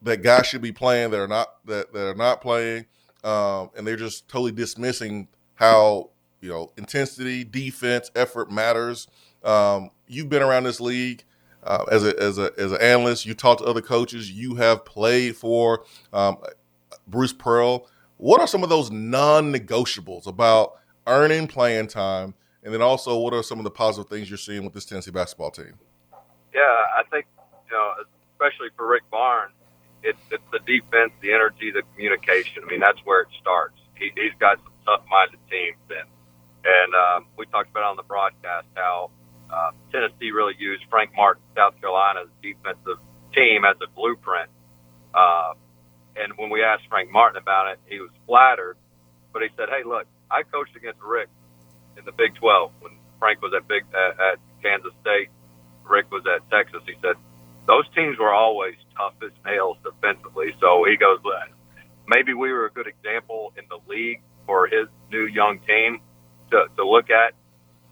that 0.03 0.23
guys 0.23 0.47
should 0.47 0.63
be 0.63 0.73
playing 0.73 1.11
that 1.11 1.21
are 1.21 1.29
not 1.29 1.49
that 1.67 1.93
that 1.93 2.09
are 2.09 2.15
not 2.15 2.41
playing, 2.41 2.87
um, 3.25 3.71
and 3.77 3.87
they're 3.87 3.97
just 3.97 4.29
totally 4.29 4.53
dismissing 4.53 5.29
how 5.55 6.11
you 6.41 6.49
know 6.49 6.73
intensity, 6.77 7.45
defense, 7.45 8.11
effort 8.15 8.51
matters. 8.51 9.09
Um, 9.45 9.91
you've 10.07 10.29
been 10.29 10.43
around 10.43 10.65
this 10.65 10.81
league 10.81 11.25
uh, 11.67 11.85
as 11.91 12.05
a 12.05 12.19
as 12.21 12.39
a 12.39 12.53
as 12.59 12.73
an 12.73 12.81
analyst. 12.81 13.27
You 13.27 13.35
talk 13.35 13.59
to 13.59 13.65
other 13.65 13.83
coaches. 13.83 14.31
You 14.31 14.55
have 14.57 14.85
played 14.85 15.37
for 15.37 15.85
um, 16.13 16.39
Bruce 17.07 17.33
Pearl. 17.33 17.89
What 18.19 18.41
are 18.41 18.47
some 18.47 18.63
of 18.63 18.71
those 18.71 18.91
non-negotiables 18.91 20.27
about 20.27 20.79
earning 21.07 21.47
playing 21.47 21.89
time? 21.89 22.35
And 22.63 22.73
then 22.73 22.83
also, 22.83 23.19
what 23.19 23.35
are 23.35 23.43
some 23.43 23.59
of 23.59 23.65
the 23.65 23.71
positive 23.71 24.09
things 24.09 24.31
you're 24.31 24.39
seeing 24.39 24.65
with 24.65 24.73
this 24.73 24.85
Tennessee 24.85 25.11
basketball 25.11 25.51
team? 25.51 25.75
Yeah, 26.55 26.63
I 26.63 27.03
think 27.11 27.27
you 27.69 27.77
know, 27.77 27.93
especially 28.33 28.69
for 28.77 28.89
Rick 28.89 29.09
Barnes, 29.11 29.53
it's 30.03 30.19
it's 30.31 30.43
the 30.51 30.61
defense, 30.61 31.13
the 31.21 31.33
energy, 31.33 31.71
the 31.71 31.83
communication. 31.95 32.63
I 32.65 32.71
mean, 32.71 32.81
that's 32.81 32.99
where 33.05 33.23
it 33.23 33.29
starts. 33.41 33.79
He, 33.97 34.11
he's 34.17 34.33
got 34.41 34.59
some 34.59 34.73
tough-minded 34.85 35.39
teams, 35.51 35.79
and 35.91 36.09
and 36.65 36.95
um, 36.95 37.27
we 37.37 37.47
talked 37.47 37.71
about 37.71 37.85
on 37.85 37.97
the 37.97 38.03
broadcast 38.03 38.67
how 38.75 39.11
uh, 39.51 39.71
Tennessee 39.93 40.33
really 40.33 40.55
used 40.59 40.85
Frank 40.91 41.11
Martin, 41.17 41.43
South 41.57 41.75
Carolina's 41.81 42.29
defensive 42.43 42.99
team, 43.35 43.65
as 43.65 43.77
a 43.83 43.91
blueprint. 43.95 44.51
Uh, 45.15 45.55
and 46.17 46.33
when 46.37 46.51
we 46.51 46.63
asked 46.63 46.85
Frank 46.89 47.11
Martin 47.11 47.41
about 47.41 47.73
it, 47.73 47.79
he 47.87 48.01
was 48.01 48.11
flattered, 48.27 48.77
but 49.33 49.43
he 49.43 49.49
said, 49.57 49.69
"Hey, 49.69 49.85
look, 49.85 50.07
I 50.31 50.43
coached 50.45 50.77
against 50.77 51.01
Rick 51.03 51.29
in 51.99 52.05
the 52.05 52.13
Big 52.13 52.35
12 52.37 52.73
when 52.81 52.93
Frank 53.19 53.43
was 53.43 53.53
at 53.57 53.67
Big 53.69 53.85
at, 53.95 54.21
at 54.21 54.39
Kansas 54.63 54.93
State. 55.01 55.31
Rick 55.85 56.11
was 56.13 56.25
at 56.27 56.49
Texas. 56.51 56.83
He 56.87 56.95
said 57.03 57.17
those 57.67 57.85
teams 57.95 58.19
were 58.19 58.33
always 58.33 58.75
tough 58.97 59.15
as 59.25 59.33
nails 59.45 59.77
defensively. 59.85 60.55
So 60.61 60.85
he 60.89 60.97
goes, 60.97 61.19
maybe 62.09 62.35
we 62.35 62.53
were 62.53 62.67
a 62.67 62.71
good 62.73 62.87
example 62.87 63.53
in 63.59 63.65
the 63.69 63.79
league 63.89 64.23
for 64.47 64.67
his 64.69 64.89
new 65.11 65.27
young 65.27 65.61
team 65.67 66.01
to, 66.51 66.67
to 66.77 66.89
look 66.89 67.11
at, 67.11 67.35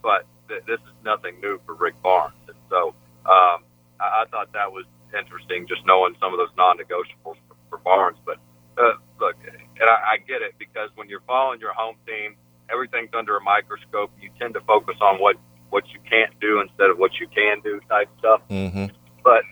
but 0.03 0.27
this 0.67 0.81
is 0.81 0.95
nothing 1.05 1.41
new 1.41 1.61
for 1.67 1.75
Rick 1.75 2.01
Barnes. 2.03 2.35
And 2.49 2.57
so 2.71 2.95
um, 3.27 3.65
I, 4.01 4.23
I 4.23 4.25
thought 4.31 4.53
that 4.53 4.73
was 4.73 4.85
interesting, 5.17 5.67
just 5.69 5.85
knowing 5.87 6.15
some 6.21 6.33
of 6.33 6.39
those 6.39 6.55
non-negotiables 6.57 7.39
for, 7.49 7.57
for 7.71 7.79
Barnes. 7.79 8.19
But 8.25 8.39
uh, 8.79 8.95
look, 9.21 9.37
and 9.47 9.89
I, 9.89 10.15
I 10.15 10.17
get 10.19 10.43
it 10.43 10.55
because 10.59 10.91
when 10.95 11.09
you're 11.09 11.23
following 11.27 11.61
your 11.61 11.73
home 11.73 11.97
team, 12.07 12.37
everything's 12.71 13.11
under 13.15 13.37
a 13.37 13.43
microscope. 13.43 14.11
You 14.21 14.31
tend 14.41 14.55
to 14.55 14.61
focus 14.61 14.97
on 15.01 15.21
what 15.21 15.37
what 15.71 15.85
you 15.93 16.01
can't 16.09 16.39
do 16.41 16.61
instead 16.61 16.91
of 16.91 16.99
what 16.99 17.11
you 17.19 17.27
can 17.29 17.61
do 17.63 17.81
type 17.89 18.09
stuff. 18.19 18.41
Mm-hmm. 18.49 18.87
But 19.25 19.43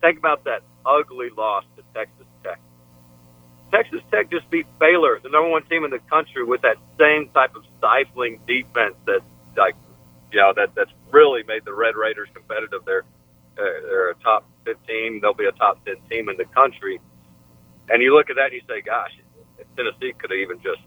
think 0.00 0.18
about 0.18 0.44
that 0.44 0.62
ugly 0.84 1.30
loss 1.36 1.64
to 1.76 1.82
Texas 1.94 2.26
Tech. 2.42 2.60
Texas 3.70 4.00
Tech 4.10 4.30
just 4.30 4.48
beat 4.50 4.66
Baylor, 4.80 5.20
the 5.22 5.28
number 5.28 5.50
one 5.50 5.62
team 5.66 5.84
in 5.84 5.90
the 5.90 6.00
country, 6.10 6.42
with 6.42 6.62
that 6.62 6.76
same 6.98 7.28
type 7.30 7.54
of 7.54 7.62
stifling 7.78 8.40
defense 8.46 8.96
that, 9.06 9.20
like, 9.56 9.76
you 10.32 10.40
know, 10.40 10.52
that 10.56 10.74
that's 10.74 10.90
really 11.10 11.42
made 11.44 11.64
the 11.64 11.74
Red 11.74 11.96
Raiders 11.96 12.28
competitive. 12.34 12.82
They're 12.84 13.04
uh, 13.58 13.62
they're 13.82 14.10
a 14.10 14.14
top 14.16 14.48
15. 14.64 15.20
They'll 15.20 15.34
be 15.34 15.46
a 15.46 15.52
top 15.52 15.84
10 15.84 15.96
team 16.10 16.28
in 16.28 16.36
the 16.36 16.44
country. 16.44 17.00
And 17.88 18.02
you 18.02 18.14
look 18.14 18.30
at 18.30 18.36
that 18.36 18.52
and 18.52 18.54
you 18.54 18.62
say, 18.68 18.82
gosh, 18.82 19.10
Tennessee 19.76 20.12
could 20.18 20.30
have 20.30 20.38
even 20.38 20.58
just, 20.62 20.80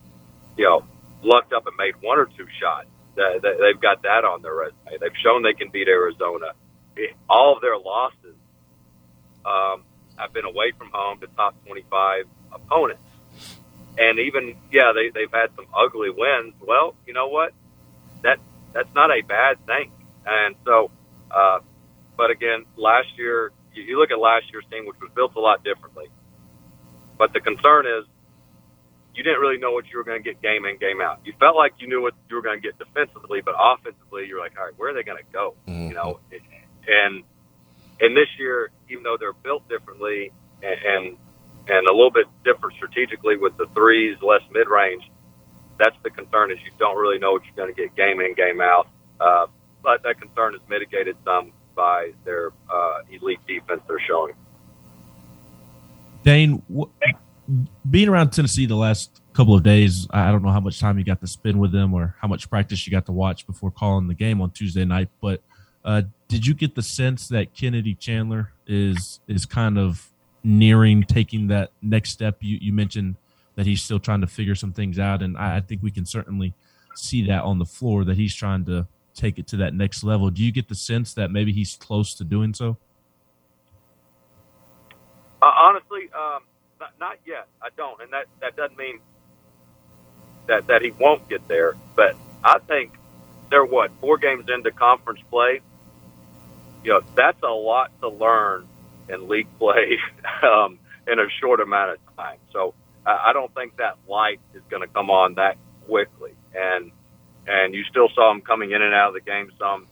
you 0.58 0.66
know, 0.66 0.86
lucked 1.24 1.52
up 1.54 1.68
and 1.68 1.76
made 1.78 1.96
one 2.02 2.18
or 2.18 2.26
two 2.26 2.48
shots. 2.60 2.88
They've 3.16 3.82
got 3.82 4.04
that 4.04 4.24
on 4.24 4.42
their 4.42 4.56
resume. 4.56 4.98
They've 5.00 5.20
shown 5.22 5.44
they 5.44 5.54
can 5.54 5.70
beat 5.70 5.88
Arizona. 5.88 6.54
All 7.30 7.56
of 7.56 7.62
their 7.62 7.78
losses 7.78 8.36
um, 9.46 9.84
have 10.16 10.32
been 10.34 10.46
away 10.46 10.72
from 10.78 10.90
home 10.94 11.20
to 11.20 11.28
top 11.36 11.56
25 11.66 12.26
opponents. 12.54 13.02
And 13.98 14.20
even, 14.20 14.56
yeah, 14.72 14.94
they, 14.96 15.10
they've 15.10 15.32
had 15.32 15.50
some 15.56 15.66
ugly 15.76 16.10
wins. 16.10 16.54
Well, 16.62 16.96
you 17.06 17.14
know 17.14 17.28
what? 17.28 17.54
That 18.24 18.40
That's 18.74 18.94
not 18.96 19.12
a 19.12 19.22
bad 19.22 19.66
thing. 19.66 19.92
And 20.26 20.56
so, 20.66 20.92
uh, 21.30 21.60
but 22.18 22.32
again, 22.32 22.66
last 22.78 23.08
year, 23.18 23.52
you, 23.74 23.84
you 23.84 24.00
look 24.00 24.12
at 24.12 24.20
last 24.20 24.46
year's 24.52 24.66
team, 24.72 24.86
which 24.86 25.00
was 25.02 25.12
built 25.16 25.36
a 25.36 25.40
lot 25.40 25.64
differently. 25.64 26.08
But 27.18 27.34
the 27.34 27.40
concern 27.40 27.86
is 27.86 28.06
you 29.16 29.24
didn't 29.24 29.40
really 29.40 29.58
know 29.58 29.72
what 29.72 29.86
you 29.92 29.98
were 29.98 30.04
going 30.04 30.24
to 30.24 30.24
get 30.24 30.42
game 30.42 30.66
in, 30.66 30.78
game 30.78 31.02
out. 31.02 31.20
You 31.26 31.34
felt 31.40 31.56
like 31.56 31.74
you 31.80 31.88
knew 31.88 32.02
what 32.02 32.14
you 32.30 32.36
were 32.36 32.42
going 32.42 32.62
to 32.62 32.66
get 32.66 32.78
defensively, 32.80 33.42
but 33.42 33.56
offensively, 33.60 34.26
you're 34.28 34.40
like, 34.40 34.58
all 34.58 34.66
right, 34.66 34.74
where 34.78 34.92
are 34.92 34.94
they 34.94 35.04
going 35.04 35.18
to 35.18 35.32
go? 35.32 35.56
Mm-hmm. 35.68 35.90
You 35.90 35.94
know, 35.94 36.20
and 36.88 37.24
and 38.00 38.18
this 38.18 38.30
year, 38.40 38.72
even 38.90 39.04
though 39.04 39.18
they're 39.20 39.34
built 39.34 39.68
differently 39.70 40.32
and, 40.64 40.80
and 40.86 41.18
and 41.68 41.88
a 41.88 41.92
little 41.92 42.12
bit 42.12 42.26
different 42.44 42.76
strategically 42.76 43.38
with 43.38 43.56
the 43.58 43.68
threes, 43.76 44.18
less 44.22 44.42
mid 44.52 44.68
range, 44.68 45.04
that's 45.82 45.96
the 46.04 46.10
concern 46.10 46.52
is 46.52 46.60
you 46.64 46.72
don't 46.78 46.98
really 46.98 47.18
know 47.18 47.32
what 47.32 47.42
you're 47.46 47.56
going 47.56 47.74
to 47.74 47.82
get 47.82 47.96
game 47.96 48.22
in, 48.22 48.34
game 48.36 48.62
out. 48.62 48.88
Uh, 49.20 49.48
but 49.84 50.04
that 50.04 50.20
concern 50.20 50.54
is 50.54 50.62
mitigated 50.70 51.16
some 51.26 51.52
by 51.76 52.12
their 52.24 52.52
uh, 52.70 53.00
elite 53.10 53.40
defense 53.48 53.82
they're 53.88 54.00
showing. 54.00 54.34
Dane, 56.24 56.62
being 57.90 58.10
around 58.10 58.32
Tennessee 58.32 58.68
the 58.68 58.76
last 58.76 59.22
couple 59.34 59.56
of 59.56 59.64
days, 59.64 60.08
I 60.12 60.32
don't 60.32 60.44
know 60.44 60.52
how 60.52 60.60
much 60.60 60.80
time 60.80 61.00
you 61.00 61.04
got 61.04 61.20
to 61.22 61.28
spend 61.28 61.60
with 61.60 61.72
them 61.72 61.94
or 61.94 62.16
how 62.22 62.28
much 62.28 62.50
practice 62.50 62.86
you 62.86 62.92
got 62.92 63.08
to 63.08 63.12
watch 63.12 63.48
before 63.48 63.72
calling 63.72 64.08
the 64.08 64.14
game 64.14 64.42
on 64.42 64.52
Tuesday 64.52 64.86
night. 64.86 65.10
But 65.20 65.42
uh, 65.84 66.04
did 66.28 66.46
you 66.46 66.54
get 66.54 66.76
the 66.76 66.84
sense 66.84 67.28
that 67.30 67.54
Kennedy 67.56 67.96
Chandler 67.96 68.54
is 68.68 69.20
is 69.28 69.46
kind 69.46 69.80
of 69.80 70.12
nearing 70.44 71.04
taking 71.04 71.48
that 71.48 71.72
next 71.82 72.12
step? 72.12 72.38
You, 72.42 72.60
you 72.62 72.72
mentioned 72.72 73.16
that 73.56 73.66
he's 73.66 73.82
still 73.82 74.00
trying 74.00 74.22
to 74.22 74.28
figure 74.28 74.56
some 74.56 74.74
things 74.74 75.00
out, 75.00 75.22
and 75.22 75.38
I, 75.38 75.58
I 75.58 75.62
think 75.62 75.84
we 75.84 75.92
can 75.92 76.06
certainly 76.06 76.54
see 76.96 77.26
that 77.28 77.44
on 77.44 77.60
the 77.60 77.66
floor 77.66 78.04
that 78.06 78.18
he's 78.18 78.36
trying 78.36 78.66
to 78.66 78.88
take 79.14 79.38
it 79.38 79.48
to 79.48 79.58
that 79.58 79.74
next 79.74 80.04
level. 80.04 80.30
Do 80.30 80.44
you 80.44 80.52
get 80.52 80.68
the 80.68 80.76
sense 80.76 81.14
that 81.14 81.32
maybe 81.32 81.52
he's 81.52 81.76
close 81.76 82.14
to 82.16 82.24
doing 82.24 82.54
so? 82.54 82.78
Uh, 85.42 85.46
honestly, 85.46 86.10
um, 86.14 86.44
not, 86.80 86.94
not 87.00 87.18
yet. 87.26 87.48
I 87.62 87.70
don't, 87.76 88.02
and 88.02 88.12
that 88.14 88.26
that 88.42 88.56
doesn't 88.56 88.78
mean 88.78 89.00
that 90.48 90.68
that 90.68 90.82
he 90.82 90.92
won't 90.92 91.28
get 91.30 91.48
there. 91.48 91.74
But 91.96 92.16
I 92.44 92.60
think 92.60 92.94
they're 93.50 93.66
what 93.66 93.92
four 94.00 94.18
games 94.18 94.46
into 94.54 94.72
conference 94.72 95.22
play. 95.30 95.62
You 96.84 96.94
know, 96.94 97.02
that's 97.16 97.42
a 97.44 97.48
lot 97.48 97.92
to 98.02 98.10
learn 98.10 98.68
in 99.10 99.28
league 99.28 99.48
play 99.60 99.98
um, 100.44 100.80
in 101.08 101.20
a 101.20 101.28
short 101.40 101.60
amount 101.60 101.92
of 101.92 102.16
time. 102.16 102.38
So 102.52 102.74
I, 103.06 103.34
don't 103.34 103.54
think 103.56 103.78
that 103.78 103.98
light 104.08 104.40
is 104.54 104.62
going 104.70 104.82
to 104.82 104.88
come 104.88 105.10
on 105.10 105.36
that 105.36 105.58
quickly. 105.86 106.34
And 106.54 106.92
and 107.48 107.74
you 107.74 107.84
still 107.90 108.10
saw 108.14 108.32
him 108.32 108.42
coming 108.42 108.72
in 108.72 108.82
and 108.82 108.94
out 108.94 109.10
of 109.10 109.14
the 109.16 109.22
game 109.22 109.52
some 109.58 109.88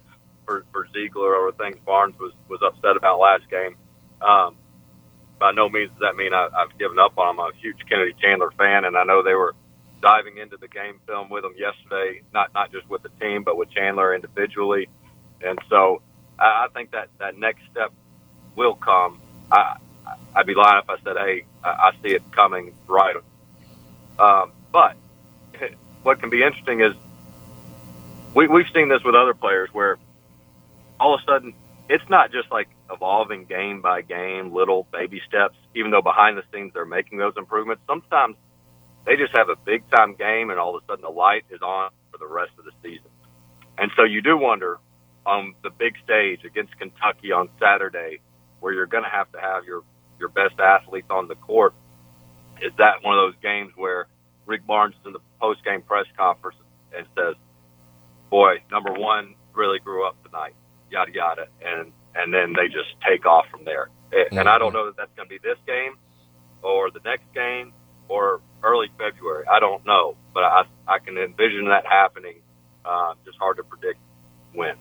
for, 0.45 0.65
for 0.71 0.87
Zeigler 0.95 1.37
over 1.37 1.51
things 1.51 1.77
Barnes 1.85 2.15
was 2.19 2.33
was 2.47 2.59
upset 2.63 2.95
about 2.95 3.19
last 3.19 3.49
game. 3.49 3.75
Um, 4.21 4.55
by 5.39 5.51
no 5.51 5.69
means 5.69 5.89
does 5.91 5.99
that 6.01 6.15
mean 6.15 6.33
I, 6.33 6.49
I've 6.55 6.77
given 6.77 6.99
up 6.99 7.17
on 7.17 7.35
him. 7.35 7.39
I'm 7.39 7.51
a 7.51 7.55
huge 7.57 7.77
Kennedy 7.89 8.13
Chandler 8.21 8.51
fan, 8.57 8.85
and 8.85 8.97
I 8.97 9.03
know 9.03 9.23
they 9.23 9.33
were 9.33 9.55
diving 10.01 10.37
into 10.37 10.57
the 10.57 10.67
game 10.67 10.99
film 11.07 11.29
with 11.29 11.43
them 11.43 11.53
yesterday, 11.57 12.21
not 12.33 12.53
not 12.53 12.71
just 12.71 12.89
with 12.89 13.03
the 13.03 13.09
team, 13.21 13.43
but 13.43 13.57
with 13.57 13.69
Chandler 13.71 14.13
individually. 14.13 14.89
And 15.41 15.57
so 15.69 16.01
I, 16.37 16.65
I 16.65 16.67
think 16.73 16.91
that 16.91 17.09
that 17.19 17.37
next 17.37 17.61
step 17.71 17.93
will 18.55 18.75
come. 18.75 19.21
I, 19.51 19.77
I'd 20.35 20.45
be 20.45 20.55
lying 20.55 20.81
if 20.83 20.89
I 20.89 20.97
said, 21.03 21.17
"Hey, 21.17 21.45
I, 21.63 21.91
see 22.01 22.13
it 22.13 22.23
coming 22.31 22.73
right." 22.87 23.15
Um, 24.17 24.51
but 24.71 24.95
what 26.03 26.19
can 26.19 26.29
be 26.29 26.43
interesting 26.43 26.81
is 26.81 26.93
we, 28.33 28.47
we've 28.47 28.69
seen 28.73 28.89
this 28.89 29.03
with 29.03 29.15
other 29.15 29.33
players 29.33 29.69
where 29.71 29.97
all 30.99 31.15
of 31.15 31.21
a 31.21 31.31
sudden 31.31 31.53
it's 31.89 32.07
not 32.09 32.31
just 32.31 32.51
like 32.51 32.69
evolving 32.91 33.45
game 33.45 33.81
by 33.81 34.01
game, 34.01 34.53
little 34.53 34.87
baby 34.91 35.21
steps. 35.27 35.57
Even 35.75 35.91
though 35.91 36.01
behind 36.01 36.37
the 36.37 36.43
scenes 36.53 36.71
they're 36.73 36.85
making 36.85 37.17
those 37.17 37.33
improvements, 37.37 37.81
sometimes 37.87 38.35
they 39.05 39.15
just 39.15 39.35
have 39.35 39.49
a 39.49 39.55
big 39.55 39.89
time 39.89 40.13
game, 40.15 40.51
and 40.51 40.59
all 40.59 40.75
of 40.75 40.83
a 40.83 40.85
sudden 40.85 41.01
the 41.01 41.09
light 41.09 41.45
is 41.49 41.61
on 41.61 41.89
for 42.11 42.17
the 42.17 42.27
rest 42.27 42.51
of 42.59 42.65
the 42.65 42.71
season. 42.83 43.09
And 43.77 43.91
so 43.95 44.03
you 44.03 44.21
do 44.21 44.37
wonder 44.37 44.77
on 45.25 45.55
the 45.63 45.69
big 45.69 45.95
stage 46.03 46.43
against 46.45 46.77
Kentucky 46.77 47.31
on 47.31 47.49
Saturday, 47.59 48.19
where 48.59 48.73
you're 48.73 48.85
going 48.85 49.03
to 49.03 49.09
have 49.09 49.31
to 49.31 49.39
have 49.39 49.65
your 49.65 49.83
your 50.19 50.29
best 50.29 50.59
athletes 50.59 51.07
on 51.09 51.27
the 51.27 51.35
court. 51.35 51.73
Is 52.61 52.71
that 52.77 53.03
one 53.03 53.17
of 53.17 53.31
those 53.31 53.41
games 53.41 53.71
where 53.75 54.07
Rick 54.45 54.67
Barnes 54.67 54.95
is 54.95 55.07
in 55.07 55.13
the 55.13 55.21
post 55.39 55.63
game 55.63 55.81
press 55.81 56.05
conference 56.17 56.57
and 56.95 57.05
says, 57.15 57.35
"Boy, 58.29 58.61
number 58.69 58.91
one 58.91 59.35
really 59.53 59.79
grew 59.79 60.05
up 60.05 60.21
tonight," 60.23 60.55
yada 60.91 61.11
yada, 61.13 61.47
and 61.61 61.91
and 62.15 62.33
then 62.33 62.53
they 62.53 62.67
just 62.67 62.89
take 63.07 63.25
off 63.25 63.45
from 63.49 63.63
there. 63.63 63.89
And 64.31 64.49
I 64.49 64.57
don't 64.57 64.73
know 64.73 64.88
that 64.88 64.97
that's 64.97 65.11
going 65.15 65.29
to 65.29 65.33
be 65.33 65.39
this 65.43 65.57
game 65.67 65.95
or 66.63 66.89
the 66.89 66.99
next 67.05 67.31
game 67.33 67.73
or 68.07 68.41
early 68.63 68.88
February. 68.97 69.45
I 69.47 69.59
don't 69.59 69.85
know, 69.85 70.17
but 70.33 70.43
I 70.43 70.63
I 70.88 70.99
can 70.99 71.17
envision 71.17 71.69
that 71.69 71.85
happening. 71.85 72.41
Uh, 72.83 73.13
just 73.23 73.38
hard 73.38 73.57
to 73.57 73.63
predict 73.63 73.99
when. 74.53 74.75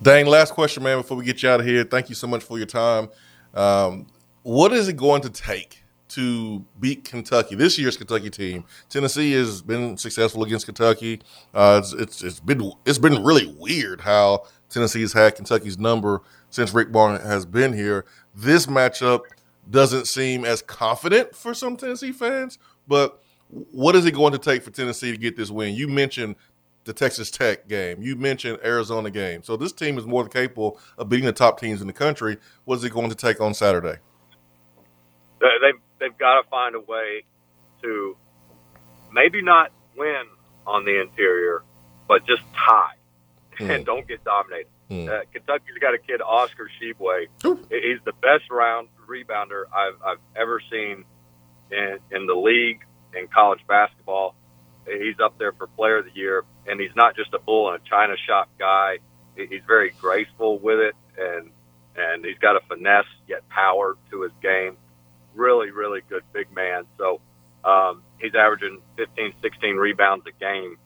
Dane, 0.00 0.26
last 0.26 0.52
question, 0.52 0.82
man, 0.82 0.98
before 0.98 1.16
we 1.16 1.24
get 1.24 1.42
you 1.42 1.48
out 1.48 1.60
of 1.60 1.66
here. 1.66 1.84
Thank 1.84 2.08
you 2.08 2.14
so 2.14 2.26
much 2.26 2.42
for 2.42 2.58
your 2.58 2.66
time. 2.66 3.08
Um, 3.54 4.06
what 4.46 4.72
is 4.72 4.86
it 4.86 4.96
going 4.96 5.20
to 5.22 5.28
take 5.28 5.82
to 6.06 6.64
beat 6.78 7.02
Kentucky? 7.02 7.56
This 7.56 7.76
year's 7.80 7.96
Kentucky 7.96 8.30
team. 8.30 8.62
Tennessee 8.88 9.32
has 9.32 9.60
been 9.60 9.96
successful 9.96 10.44
against 10.44 10.66
Kentucky. 10.66 11.20
Uh, 11.52 11.80
it's, 11.82 11.92
it's, 11.92 12.22
it's 12.22 12.38
been 12.38 12.70
it's 12.84 12.98
been 12.98 13.24
really 13.24 13.52
weird 13.58 14.02
how 14.02 14.44
Tennessee 14.70 15.00
has 15.00 15.12
had 15.12 15.34
Kentucky's 15.34 15.80
number 15.80 16.22
since 16.50 16.72
Rick 16.72 16.92
Barnes 16.92 17.24
has 17.24 17.44
been 17.44 17.72
here. 17.72 18.04
This 18.36 18.66
matchup 18.66 19.22
doesn't 19.68 20.06
seem 20.06 20.44
as 20.44 20.62
confident 20.62 21.34
for 21.34 21.52
some 21.52 21.76
Tennessee 21.76 22.12
fans, 22.12 22.60
but 22.86 23.20
what 23.48 23.96
is 23.96 24.06
it 24.06 24.12
going 24.12 24.32
to 24.32 24.38
take 24.38 24.62
for 24.62 24.70
Tennessee 24.70 25.10
to 25.10 25.18
get 25.18 25.36
this 25.36 25.50
win? 25.50 25.74
You 25.74 25.88
mentioned 25.88 26.36
the 26.84 26.92
Texas 26.92 27.32
Tech 27.32 27.66
game. 27.66 28.00
You 28.00 28.14
mentioned 28.14 28.60
Arizona 28.64 29.10
game. 29.10 29.42
So 29.42 29.56
this 29.56 29.72
team 29.72 29.98
is 29.98 30.06
more 30.06 30.22
than 30.22 30.30
capable 30.30 30.78
of 30.98 31.08
beating 31.08 31.26
the 31.26 31.32
top 31.32 31.58
teams 31.58 31.80
in 31.80 31.88
the 31.88 31.92
country. 31.92 32.36
What 32.64 32.76
is 32.76 32.84
it 32.84 32.92
going 32.92 33.08
to 33.08 33.16
take 33.16 33.40
on 33.40 33.52
Saturday? 33.52 33.98
They've 35.40 35.80
they've 35.98 36.18
got 36.18 36.42
to 36.42 36.48
find 36.48 36.74
a 36.74 36.80
way 36.80 37.24
to 37.82 38.16
maybe 39.12 39.42
not 39.42 39.72
win 39.96 40.24
on 40.66 40.84
the 40.84 41.00
interior, 41.00 41.62
but 42.08 42.26
just 42.26 42.42
tie 42.54 42.96
mm. 43.58 43.74
and 43.74 43.84
don't 43.84 44.06
get 44.06 44.24
dominated. 44.24 44.68
Mm. 44.90 45.08
Uh, 45.08 45.24
Kentucky's 45.32 45.78
got 45.80 45.94
a 45.94 45.98
kid, 45.98 46.20
Oscar 46.22 46.68
Tshiebwe. 46.80 47.26
He's 47.70 48.00
the 48.04 48.12
best 48.12 48.50
round 48.50 48.88
rebounder 49.08 49.64
I've, 49.74 50.00
I've 50.04 50.18
ever 50.36 50.60
seen 50.70 51.04
in, 51.70 51.98
in 52.10 52.26
the 52.26 52.34
league 52.34 52.80
in 53.14 53.28
college 53.28 53.60
basketball. 53.66 54.34
He's 54.86 55.18
up 55.22 55.38
there 55.38 55.52
for 55.52 55.66
Player 55.66 55.98
of 55.98 56.04
the 56.04 56.12
Year, 56.14 56.44
and 56.66 56.80
he's 56.80 56.94
not 56.94 57.16
just 57.16 57.34
a 57.34 57.40
bull 57.40 57.72
and 57.72 57.80
a 57.80 57.88
china 57.88 58.14
shop 58.26 58.48
guy. 58.58 58.98
He's 59.36 59.62
very 59.66 59.90
graceful 60.00 60.58
with 60.58 60.78
it, 60.78 60.94
and 61.18 61.50
and 61.96 62.24
he's 62.24 62.38
got 62.38 62.56
a 62.56 62.60
finesse 62.68 63.06
yet 63.26 63.48
power 63.48 63.96
to 64.10 64.22
his 64.22 64.32
game. 64.40 64.76
Really, 65.36 65.70
really 65.70 66.00
good 66.08 66.22
big 66.32 66.52
man. 66.52 66.84
So 66.98 67.20
um, 67.64 68.02
he's 68.18 68.34
averaging 68.34 68.80
15, 68.96 69.34
16 69.42 69.76
rebounds 69.76 70.24
a 70.26 70.32
game. 70.38 70.76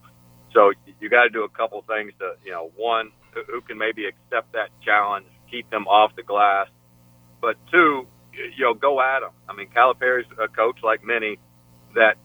So 0.52 0.72
you 1.00 1.08
got 1.08 1.24
to 1.24 1.30
do 1.30 1.44
a 1.44 1.48
couple 1.48 1.82
things 1.86 2.12
to, 2.18 2.34
you 2.44 2.50
know, 2.50 2.70
one, 2.76 3.12
who 3.32 3.60
can 3.60 3.78
maybe 3.78 4.06
accept 4.06 4.52
that 4.52 4.70
challenge, 4.84 5.26
keep 5.50 5.70
them 5.70 5.86
off 5.86 6.16
the 6.16 6.22
glass, 6.22 6.66
but 7.40 7.56
two, 7.70 8.06
you 8.32 8.64
know, 8.64 8.74
go 8.74 9.00
at 9.00 9.20
them. 9.20 9.30
I 9.48 9.54
mean, 9.54 9.68
Calipari's 9.70 10.26
a 10.42 10.48
coach 10.48 10.78
like 10.82 11.04
many 11.04 11.38
that 11.94 12.16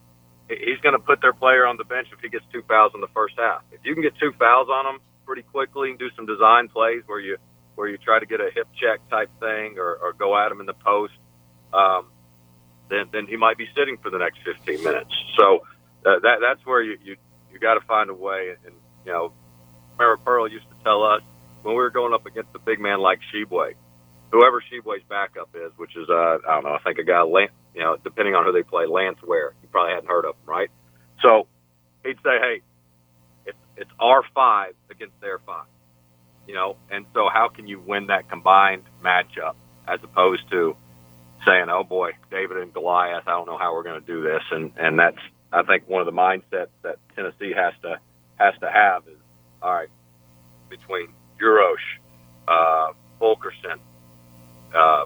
he's 0.50 0.80
going 0.82 0.94
to 0.94 1.00
put 1.00 1.22
their 1.22 1.34
player 1.34 1.66
on 1.66 1.78
the 1.78 1.84
bench 1.84 2.08
if 2.12 2.20
he 2.22 2.30
gets 2.30 2.46
two 2.52 2.64
fouls 2.68 2.92
in 2.96 3.02
the 3.02 3.12
first 3.14 3.36
half. 3.38 3.62
If 3.72 3.82
you 3.84 3.94
can 3.94 4.04
get 4.04 4.14
two 4.20 4.34
fouls 4.38 4.68
on 4.70 4.96
him 4.96 5.02
pretty 5.26 5.42
quickly 5.44 5.90
and 5.90 6.00
do 6.00 6.10
some 6.16 6.26
design 6.26 6.70
plays 6.70 7.02
where 7.06 7.20
you 7.20 7.38
where 7.76 7.90
you 7.90 7.98
try 7.98 8.20
to 8.20 8.26
get 8.26 8.40
a 8.40 8.50
hip 8.56 8.68
check 8.80 9.02
type 9.10 9.30
thing 9.40 9.76
or, 9.78 9.98
or 9.98 10.14
go 10.14 10.38
at 10.38 10.50
him 10.50 10.62
in 10.62 10.66
the 10.66 10.74
post, 10.74 11.12
um, 11.74 12.08
then 12.90 13.06
then 13.12 13.26
he 13.28 13.36
might 13.36 13.58
be 13.58 13.68
sitting 13.76 13.98
for 13.98 14.10
the 14.10 14.18
next 14.18 14.40
15 14.46 14.84
minutes. 14.84 15.14
So 15.38 15.66
uh, 16.06 16.20
that 16.22 16.38
that's 16.42 16.66
where 16.66 16.82
you 16.82 16.98
you, 17.04 17.16
you 17.52 17.60
got 17.60 17.76
to 17.76 17.82
find 17.82 18.10
a 18.10 18.14
way. 18.14 18.56
And, 18.66 18.76
you 19.06 19.12
know, 19.12 19.32
Merritt 19.98 20.24
Pearl 20.24 20.48
used 20.48 20.68
to 20.70 20.84
tell 20.84 21.04
us 21.04 21.22
when 21.64 21.74
we 21.74 21.82
were 21.82 21.90
going 21.90 22.14
up 22.14 22.26
against 22.26 22.50
a 22.54 22.60
big 22.60 22.80
man 22.80 23.00
like 23.00 23.20
Tshiebwe, 23.34 23.74
whoever 24.32 24.62
Tshiebwe's 24.62 25.04
backup 25.10 25.50
is, 25.56 25.72
which 25.78 25.96
is 25.96 26.10
uh, 26.10 26.38
I 26.48 26.56
don't 26.56 26.64
know, 26.64 26.74
I 26.74 26.80
think 26.84 27.00
a 27.00 27.04
guy, 27.04 27.24
you 27.24 27.82
know, 27.82 27.98
depending 28.04 28.36
on 28.36 28.46
who 28.46 28.52
they 28.52 28.64
play, 28.64 28.86
Lance 28.86 29.20
Ware. 29.26 29.54
You 29.62 29.68
probably 29.70 29.94
hadn't 29.94 30.10
heard 30.10 30.26
of 30.26 30.36
him, 30.36 30.46
right? 30.46 30.70
So 31.22 31.48
he'd 32.04 32.18
say, 32.18 32.38
hey, 32.40 32.62
it's 33.46 33.58
it's 33.78 33.92
our 34.00 34.24
five 34.34 34.74
against 34.92 35.20
their 35.22 35.40
five, 35.40 35.68
you 36.48 36.54
know, 36.54 36.78
and 36.92 37.06
so 37.14 37.30
how 37.34 37.50
can 37.50 37.68
you 37.68 37.80
win 37.80 38.08
that 38.08 38.30
combined 38.30 38.84
matchup 39.04 39.56
as 39.88 40.00
opposed 40.04 40.50
to 40.52 40.76
saying, 41.46 41.68
oh 41.70 41.84
boy, 41.84 42.12
David 42.32 42.58
and 42.58 42.74
Goliath, 42.74 43.24
I 43.28 43.32
don't 43.32 43.48
know 43.48 43.58
how 43.58 43.74
we're 43.74 43.84
going 43.84 44.00
to 44.02 44.06
do 44.06 44.22
this, 44.22 44.42
and 44.52 44.72
and 44.78 45.00
that's 45.00 45.18
I 45.52 45.64
think 45.64 45.88
one 45.88 46.02
of 46.02 46.06
the 46.06 46.12
mindsets 46.12 46.70
that 46.84 46.98
Tennessee 47.16 47.54
has 47.56 47.74
to 47.84 48.00
has 48.36 48.54
to 48.62 48.70
have 48.70 49.04
is 49.08 49.18
all 49.62 49.74
right 49.74 49.90
between 50.70 51.10
Uros, 51.42 51.78
uh, 52.48 52.92
Fulkerson, 53.20 53.80
uh, 54.74 55.06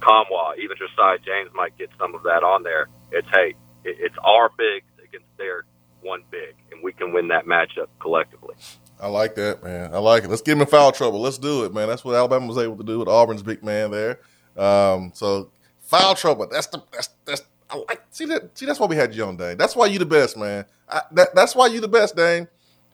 Nkamhoua, 0.00 0.58
even 0.58 0.76
Josiah 0.76 1.18
James 1.18 1.50
might 1.54 1.76
get 1.78 1.90
some 1.98 2.14
of 2.14 2.22
that 2.24 2.42
on 2.42 2.62
there. 2.62 2.88
It's 3.12 3.28
hey, 3.32 3.54
it, 3.84 3.96
it's 4.00 4.16
our 4.22 4.50
bigs 4.56 4.86
against 5.02 5.26
their 5.36 5.64
one 6.02 6.22
big, 6.30 6.54
and 6.72 6.82
we 6.82 6.92
can 6.92 7.12
win 7.12 7.28
that 7.28 7.46
matchup 7.46 7.88
collectively. 8.00 8.54
I 9.00 9.08
like 9.08 9.34
that, 9.34 9.62
man. 9.62 9.92
I 9.92 9.98
like 9.98 10.24
it. 10.24 10.30
Let's 10.30 10.42
get 10.42 10.52
him 10.52 10.60
in 10.60 10.66
foul 10.66 10.92
trouble. 10.92 11.20
Let's 11.20 11.38
do 11.38 11.64
it, 11.64 11.74
man. 11.74 11.88
That's 11.88 12.04
what 12.04 12.14
Alabama 12.14 12.46
was 12.46 12.58
able 12.58 12.76
to 12.76 12.84
do 12.84 12.98
with 12.98 13.08
Auburn's 13.08 13.42
big 13.42 13.62
man 13.62 13.90
there. 13.90 14.20
Um, 14.56 15.10
so 15.14 15.50
foul 15.84 16.14
trouble. 16.14 16.48
That's 16.50 16.66
the 16.66 16.82
that's 16.92 17.08
that's. 17.24 17.42
I 17.70 17.76
like 17.76 18.02
see 18.10 18.26
that. 18.26 18.56
See 18.56 18.66
that's 18.66 18.78
why 18.78 18.86
we 18.86 18.96
had 18.96 19.14
you 19.14 19.24
on, 19.24 19.36
Dane. 19.36 19.56
That's 19.56 19.74
why 19.74 19.86
you 19.86 19.98
the 19.98 20.06
best, 20.06 20.36
man. 20.36 20.66
I, 20.88 21.02
that, 21.12 21.34
that's 21.34 21.54
why 21.54 21.68
you 21.68 21.80
the 21.80 21.88
best, 21.88 22.16
Dane. 22.16 22.48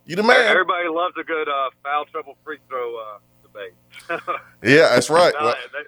You 0.07 0.17
the 0.17 0.23
man. 0.23 0.47
Everybody 0.47 0.89
loves 0.89 1.15
a 1.21 1.25
good 1.25 1.49
uh, 1.49 1.71
foul 1.83 2.05
trouble 2.07 2.37
free 2.45 2.59
throw 2.69 2.97
uh, 2.97 3.19
debate. 3.43 3.73
yeah, 4.63 4.91
that's 4.91 5.11
right. 5.11 5.35
no, 5.41 5.49
they, 5.73 5.79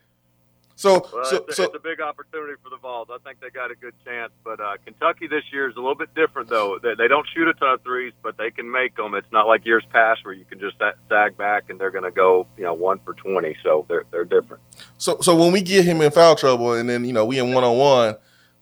so, 0.83 1.09
well, 1.12 1.25
so, 1.25 1.37
it's, 1.47 1.57
so, 1.57 1.62
it's 1.64 1.77
a 1.77 1.79
big 1.79 2.01
opportunity 2.01 2.55
for 2.61 2.68
the 2.68 2.77
Vols. 2.77 3.07
I 3.09 3.18
think 3.18 3.38
they 3.40 3.51
got 3.51 3.71
a 3.71 3.77
good 3.77 3.95
chance. 4.05 4.33
But 4.42 4.61
uh, 4.61 4.75
Kentucky 4.85 5.29
this 5.29 5.45
year 5.53 5.71
is 5.71 5.77
a 5.77 5.79
little 5.79 5.95
bit 5.95 6.12
different, 6.16 6.49
though. 6.49 6.81
They, 6.83 6.97
they 6.97 7.07
don't 7.07 7.25
shoot 7.33 7.47
a 7.47 7.55
ton 7.55 7.75
of 7.75 7.83
threes, 7.83 8.12
but 8.21 8.37
they 8.37 8.51
can 8.51 8.68
make 8.68 8.97
them. 8.97 9.14
It's 9.14 9.31
not 9.31 9.47
like 9.47 9.64
years 9.64 9.85
past 9.92 10.25
where 10.25 10.35
you 10.35 10.45
can 10.45 10.59
just 10.59 10.77
sag 11.09 11.37
back 11.37 11.71
and 11.71 11.81
they're 11.81 11.92
going 11.92 12.03
to 12.03 12.11
go, 12.11 12.49
you 12.57 12.64
know, 12.64 12.75
one 12.75 12.99
for 13.05 13.14
twenty. 13.14 13.57
So 13.62 13.87
they're 13.88 14.05
they're 14.11 14.25
different. 14.25 14.61
So, 14.99 15.18
so 15.21 15.37
when 15.37 15.53
we 15.53 15.62
get 15.62 15.85
him 15.85 16.01
in 16.01 16.11
foul 16.11 16.35
trouble, 16.35 16.73
and 16.73 16.88
then 16.88 17.05
you 17.05 17.12
know 17.12 17.25
we 17.25 17.38
in 17.38 17.55
one 17.55 17.62
on 17.62 17.79
one, 17.79 18.16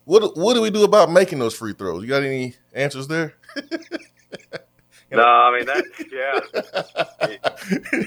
what 0.04 0.36
what 0.36 0.52
do 0.52 0.60
we 0.60 0.68
do 0.68 0.84
about 0.84 1.10
making 1.10 1.38
those 1.38 1.54
free 1.54 1.72
throws? 1.72 2.02
You 2.02 2.08
got 2.08 2.22
any 2.22 2.54
answers 2.74 3.08
there? 3.08 3.34
No, 5.12 5.24
I 5.24 5.56
mean 5.56 5.66
that. 5.66 5.84
Yeah, 6.12 6.40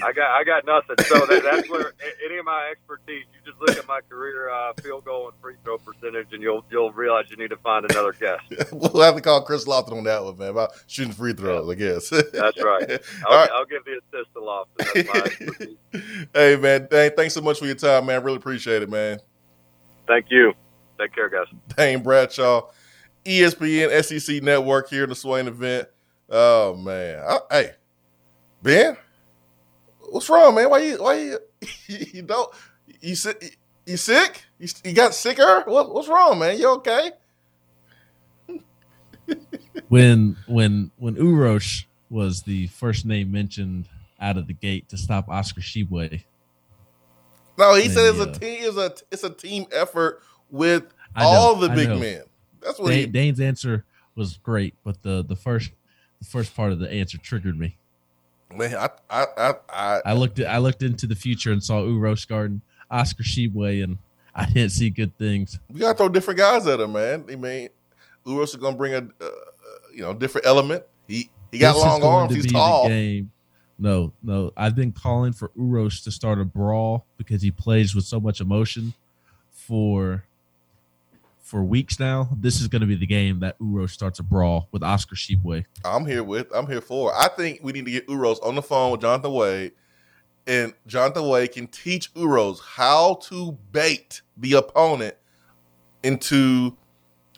I 0.02 0.12
got 0.12 0.30
I 0.30 0.44
got 0.44 0.64
nothing. 0.64 1.04
So 1.04 1.26
that, 1.26 1.42
that's 1.42 1.68
where 1.68 1.92
any 2.24 2.38
of 2.38 2.46
my 2.46 2.70
expertise. 2.70 3.24
You 3.34 3.40
just 3.44 3.60
look 3.60 3.76
at 3.76 3.86
my 3.86 4.00
career 4.08 4.48
uh, 4.48 4.72
field 4.82 5.04
goal 5.04 5.28
and 5.28 5.38
free 5.40 5.54
throw 5.64 5.76
percentage, 5.76 6.32
and 6.32 6.42
you'll 6.42 6.64
you'll 6.70 6.92
realize 6.92 7.26
you 7.30 7.36
need 7.36 7.50
to 7.50 7.58
find 7.58 7.84
another 7.90 8.12
guest. 8.12 8.44
we'll 8.72 9.02
have 9.02 9.16
to 9.16 9.20
call 9.20 9.42
Chris 9.42 9.66
Lofton 9.66 9.98
on 9.98 10.04
that 10.04 10.24
one, 10.24 10.38
man, 10.38 10.48
about 10.48 10.72
shooting 10.86 11.12
free 11.12 11.34
throws. 11.34 11.68
I 11.70 11.74
guess 11.74 12.08
that's 12.08 12.62
right. 12.62 12.90
I'll, 13.26 13.36
right. 13.36 13.50
I'll 13.50 13.66
give 13.66 13.84
the 13.84 14.00
assist 14.00 14.32
to 14.32 14.40
Lofton. 14.40 16.26
hey, 16.34 16.56
man, 16.56 16.88
Dane, 16.90 17.12
thanks 17.14 17.34
so 17.34 17.42
much 17.42 17.58
for 17.58 17.66
your 17.66 17.74
time, 17.74 18.06
man. 18.06 18.22
Really 18.24 18.38
appreciate 18.38 18.82
it, 18.82 18.88
man. 18.88 19.18
Thank 20.06 20.26
you. 20.30 20.54
Take 20.98 21.14
care, 21.14 21.28
guys. 21.28 21.46
Dane 21.76 22.02
Bradshaw, 22.02 22.70
ESPN 23.26 24.02
SEC 24.04 24.42
Network 24.42 24.88
here 24.88 25.04
in 25.04 25.10
the 25.10 25.14
Swain 25.14 25.48
event. 25.48 25.88
Oh 26.36 26.74
man, 26.74 27.22
I, 27.24 27.38
hey 27.48 27.70
Ben, 28.60 28.96
what's 30.00 30.28
wrong, 30.28 30.56
man? 30.56 30.68
Why 30.68 30.78
you 30.80 30.96
why 30.96 31.14
you 31.14 31.38
you 31.86 32.22
don't 32.22 32.52
you 33.00 33.14
sick? 33.14 33.56
You 33.86 33.96
sick? 33.96 34.42
You, 34.58 34.66
you 34.82 34.94
got 34.94 35.14
sicker? 35.14 35.62
What, 35.66 35.94
what's 35.94 36.08
wrong, 36.08 36.40
man? 36.40 36.58
You 36.58 36.70
okay? 36.70 37.12
when 39.88 40.36
when 40.48 40.90
when 40.96 41.14
Uros 41.14 41.84
was 42.10 42.42
the 42.42 42.66
first 42.66 43.06
name 43.06 43.30
mentioned 43.30 43.88
out 44.20 44.36
of 44.36 44.48
the 44.48 44.54
gate 44.54 44.88
to 44.88 44.96
stop 44.96 45.28
Oscar 45.28 45.60
Tshiebwe. 45.60 46.24
No, 47.56 47.76
he 47.76 47.88
said 47.88 48.12
it's 48.12 48.18
a 48.18 48.32
team. 48.32 48.58
It's 48.60 48.76
a 48.76 48.92
it's 49.12 49.22
a 49.22 49.30
team 49.30 49.66
effort 49.70 50.20
with 50.50 50.82
all 51.14 51.54
the 51.54 51.68
big 51.68 51.90
men. 51.90 52.22
That's 52.60 52.80
what 52.80 52.88
Dane, 52.88 52.98
he, 52.98 53.06
Dane's 53.06 53.38
answer 53.38 53.84
was 54.16 54.36
great, 54.38 54.74
but 54.82 55.00
the 55.02 55.22
the 55.22 55.36
first 55.36 55.70
the 56.24 56.30
first 56.30 56.56
part 56.56 56.72
of 56.72 56.78
the 56.78 56.90
answer 56.90 57.18
triggered 57.18 57.58
me. 57.58 57.76
Man, 58.54 58.74
I 58.74 58.88
I 59.10 59.26
I 59.36 59.54
I, 59.68 60.00
I 60.06 60.12
looked 60.14 60.38
at, 60.38 60.46
I 60.46 60.58
looked 60.58 60.82
into 60.82 61.06
the 61.06 61.14
future 61.14 61.52
and 61.52 61.62
saw 61.62 61.82
Uros 61.82 62.26
Garden, 62.26 62.62
Oscar 62.90 63.22
Tshiebwe, 63.22 63.82
and 63.82 63.98
I 64.34 64.46
didn't 64.46 64.70
see 64.70 64.90
good 64.90 65.16
things. 65.18 65.58
We 65.70 65.80
gotta 65.80 65.96
throw 65.96 66.08
different 66.08 66.38
guys 66.38 66.66
at 66.66 66.80
him, 66.80 66.92
man. 66.92 67.24
I 67.30 67.36
mean, 67.36 67.68
Uros 68.26 68.50
is 68.50 68.56
gonna 68.56 68.76
bring 68.76 68.94
a 68.94 68.98
uh, 68.98 69.30
you 69.92 70.02
know 70.02 70.14
different 70.14 70.46
element. 70.46 70.84
He 71.08 71.30
he 71.50 71.58
got 71.58 71.74
This 71.74 71.82
long 71.82 72.02
arms. 72.02 72.34
He's 72.34 72.50
tall. 72.50 72.88
game. 72.88 73.30
No, 73.78 74.12
no. 74.22 74.52
I've 74.56 74.76
been 74.76 74.92
calling 74.92 75.32
for 75.32 75.50
Uros 75.56 76.02
to 76.04 76.10
start 76.12 76.40
a 76.40 76.44
brawl 76.44 77.06
because 77.16 77.42
he 77.42 77.50
plays 77.50 77.94
with 77.94 78.04
so 78.04 78.20
much 78.20 78.40
emotion 78.40 78.94
for 79.50 80.24
for 81.54 81.62
weeks 81.62 82.00
now. 82.00 82.28
This 82.36 82.60
is 82.60 82.66
going 82.66 82.80
to 82.80 82.86
be 82.88 82.96
the 82.96 83.06
game 83.06 83.38
that 83.38 83.56
Uros 83.60 83.90
starts 83.90 84.18
a 84.18 84.24
brawl 84.24 84.68
with 84.72 84.82
Oscar 84.82 85.14
Tshiebwe. 85.14 85.64
I'm 85.84 86.04
here 86.04 86.24
with. 86.24 86.48
I'm 86.52 86.66
here 86.66 86.80
for. 86.80 87.14
I 87.14 87.28
think 87.28 87.60
we 87.62 87.70
need 87.70 87.84
to 87.84 87.92
get 87.92 88.08
Uros 88.08 88.40
on 88.42 88.56
the 88.56 88.62
phone 88.62 88.90
with 88.90 89.02
Jonathan 89.02 89.32
Wade, 89.32 89.70
and 90.48 90.74
Jonathan 90.88 91.28
Wade 91.28 91.52
can 91.52 91.68
teach 91.68 92.12
Uros 92.14 92.58
how 92.60 93.20
to 93.28 93.56
bait 93.70 94.22
the 94.36 94.54
opponent 94.54 95.14
into 96.02 96.76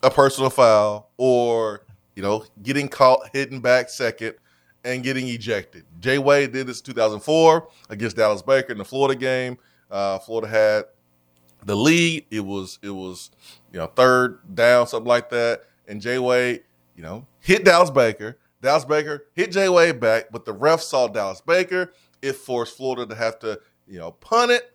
a 0.02 0.11
personal 0.11 0.48
foul 0.48 1.11
or 1.18 1.85
you 2.14 2.22
know 2.22 2.42
getting 2.62 2.88
caught 2.88 3.20
hitting 3.35 3.61
back 3.61 3.90
second 3.90 4.33
and 4.83 5.02
getting 5.02 5.29
ejected. 5.29 5.85
Jay 6.00 6.16
Wade 6.16 6.55
did 6.55 6.68
this 6.68 6.81
in 6.81 6.87
2004 6.87 7.68
against 7.90 8.16
Dallas 8.16 8.40
Baker 8.40 8.72
in 8.72 8.79
the 8.79 8.85
Florida 8.87 9.14
game. 9.14 9.59
Uh, 9.90 10.18
Florida 10.20 10.48
had 10.48 10.85
the 11.66 11.76
lead. 11.76 12.24
It 12.31 12.40
was 12.40 12.79
it 12.83 12.90
was 12.90 13.31
you 13.76 13.82
know 13.82 13.88
third 13.88 14.38
down 14.54 14.86
something 14.86 15.06
like 15.06 15.28
that, 15.28 15.64
and 15.86 16.00
Jay 16.00 16.18
Wade 16.18 16.62
you 16.96 17.02
know 17.02 17.26
hit 17.40 17.62
Dallas 17.62 17.90
Baker. 17.90 18.38
Dallas 18.62 18.86
Baker 18.86 19.26
hit 19.34 19.52
Jay 19.52 19.68
Wade 19.68 20.00
back, 20.00 20.28
but 20.32 20.46
the 20.46 20.52
ref 20.54 20.80
saw 20.80 21.08
Dallas 21.08 21.42
Baker. 21.42 21.92
It 22.22 22.36
forced 22.36 22.74
Florida 22.74 23.04
to 23.04 23.14
have 23.14 23.38
to 23.40 23.60
you 23.86 23.98
know 23.98 24.12
punt 24.12 24.50
it, 24.50 24.72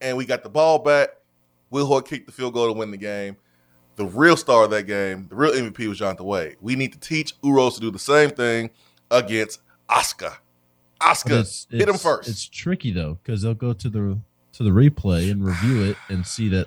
and 0.00 0.16
we 0.16 0.26
got 0.26 0.42
the 0.42 0.48
ball 0.48 0.80
back. 0.80 1.10
Wilhoit 1.72 2.04
kicked 2.04 2.26
the 2.26 2.32
field 2.32 2.54
goal 2.54 2.66
to 2.66 2.72
win 2.72 2.90
the 2.90 2.96
game. 2.96 3.36
The 3.94 4.06
real 4.06 4.36
star 4.36 4.64
of 4.64 4.70
that 4.70 4.88
game, 4.88 5.28
the 5.28 5.36
real 5.36 5.52
MVP 5.52 5.88
was 5.88 5.98
Jonathan 5.98 6.26
Wade. 6.26 6.56
We 6.60 6.74
need 6.74 6.92
to 6.94 6.98
teach 6.98 7.40
Uros 7.42 7.76
to 7.76 7.80
do 7.80 7.92
the 7.92 7.98
same 8.00 8.30
thing 8.30 8.70
against 9.12 9.60
Oscar. 9.88 10.32
Oscar, 11.00 11.38
it's, 11.38 11.68
hit 11.70 11.88
him 11.88 11.96
first. 11.96 12.28
It's 12.28 12.48
tricky 12.48 12.90
though 12.90 13.20
because 13.22 13.42
they'll 13.42 13.54
go 13.54 13.72
to 13.72 13.88
the 13.88 14.18
to 14.54 14.64
the 14.64 14.70
replay 14.70 15.30
and 15.30 15.46
review 15.46 15.84
it 15.84 15.96
and 16.08 16.26
see 16.26 16.48
that 16.48 16.66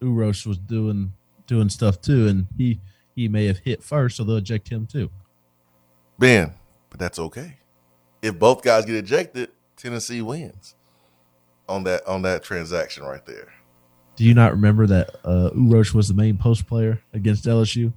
Uros 0.00 0.46
was 0.46 0.58
doing 0.58 1.12
doing 1.46 1.68
stuff 1.68 2.00
too, 2.00 2.28
and 2.28 2.46
he 2.56 2.80
he 3.14 3.28
may 3.28 3.46
have 3.46 3.58
hit 3.58 3.82
first, 3.82 4.16
so 4.16 4.24
they'll 4.24 4.36
eject 4.36 4.68
him 4.68 4.86
too. 4.86 5.10
Ben, 6.18 6.54
but 6.90 7.00
that's 7.00 7.18
okay. 7.18 7.58
If 8.22 8.38
both 8.38 8.62
guys 8.62 8.84
get 8.84 8.96
ejected, 8.96 9.50
Tennessee 9.76 10.22
wins 10.22 10.74
on 11.68 11.84
that 11.84 12.06
on 12.06 12.22
that 12.22 12.42
transaction 12.42 13.04
right 13.04 13.24
there. 13.26 13.52
Do 14.16 14.24
you 14.24 14.34
not 14.34 14.52
remember 14.52 14.86
that 14.88 15.14
uh, 15.24 15.50
Uros 15.54 15.94
was 15.94 16.08
the 16.08 16.14
main 16.14 16.36
post 16.36 16.66
player 16.66 17.00
against 17.12 17.44
LSU? 17.44 17.92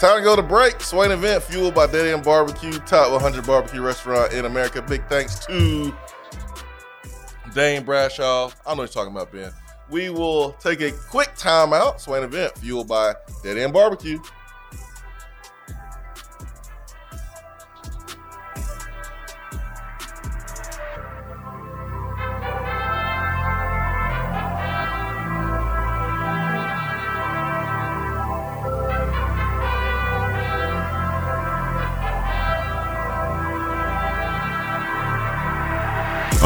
Time 0.00 0.18
to 0.18 0.22
go 0.22 0.36
to 0.36 0.42
break. 0.42 0.80
Swain 0.80 1.10
event 1.10 1.42
fueled 1.42 1.74
by 1.74 1.86
Dead 1.86 2.06
End 2.06 2.24
Barbecue, 2.24 2.72
top 2.80 3.12
100 3.12 3.46
barbecue 3.46 3.80
restaurant 3.80 4.32
in 4.32 4.44
America. 4.44 4.82
Big 4.82 5.06
thanks 5.08 5.46
to 5.46 5.94
Dane 7.54 7.84
Bradshaw. 7.84 8.50
I 8.66 8.74
know 8.74 8.78
what 8.78 8.78
you're 8.78 8.88
talking 8.88 9.12
about, 9.14 9.32
Ben. 9.32 9.52
We 9.88 10.10
will 10.10 10.52
take 10.54 10.80
a 10.80 10.90
quick 10.90 11.34
timeout. 11.36 12.00
Swain 12.00 12.24
event 12.24 12.58
fueled 12.58 12.88
by 12.88 13.14
Dead 13.42 13.58
End 13.58 13.72
Barbecue. 13.72 14.18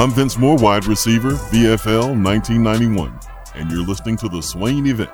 Vince 0.07 0.39
Moore, 0.39 0.57
wide 0.57 0.87
receiver, 0.87 1.33
VFL 1.33 2.23
1991, 2.23 3.19
and 3.57 3.69
you're 3.69 3.85
listening 3.85 4.17
to 4.19 4.29
the 4.29 4.41
Swain 4.41 4.87
event. 4.87 5.11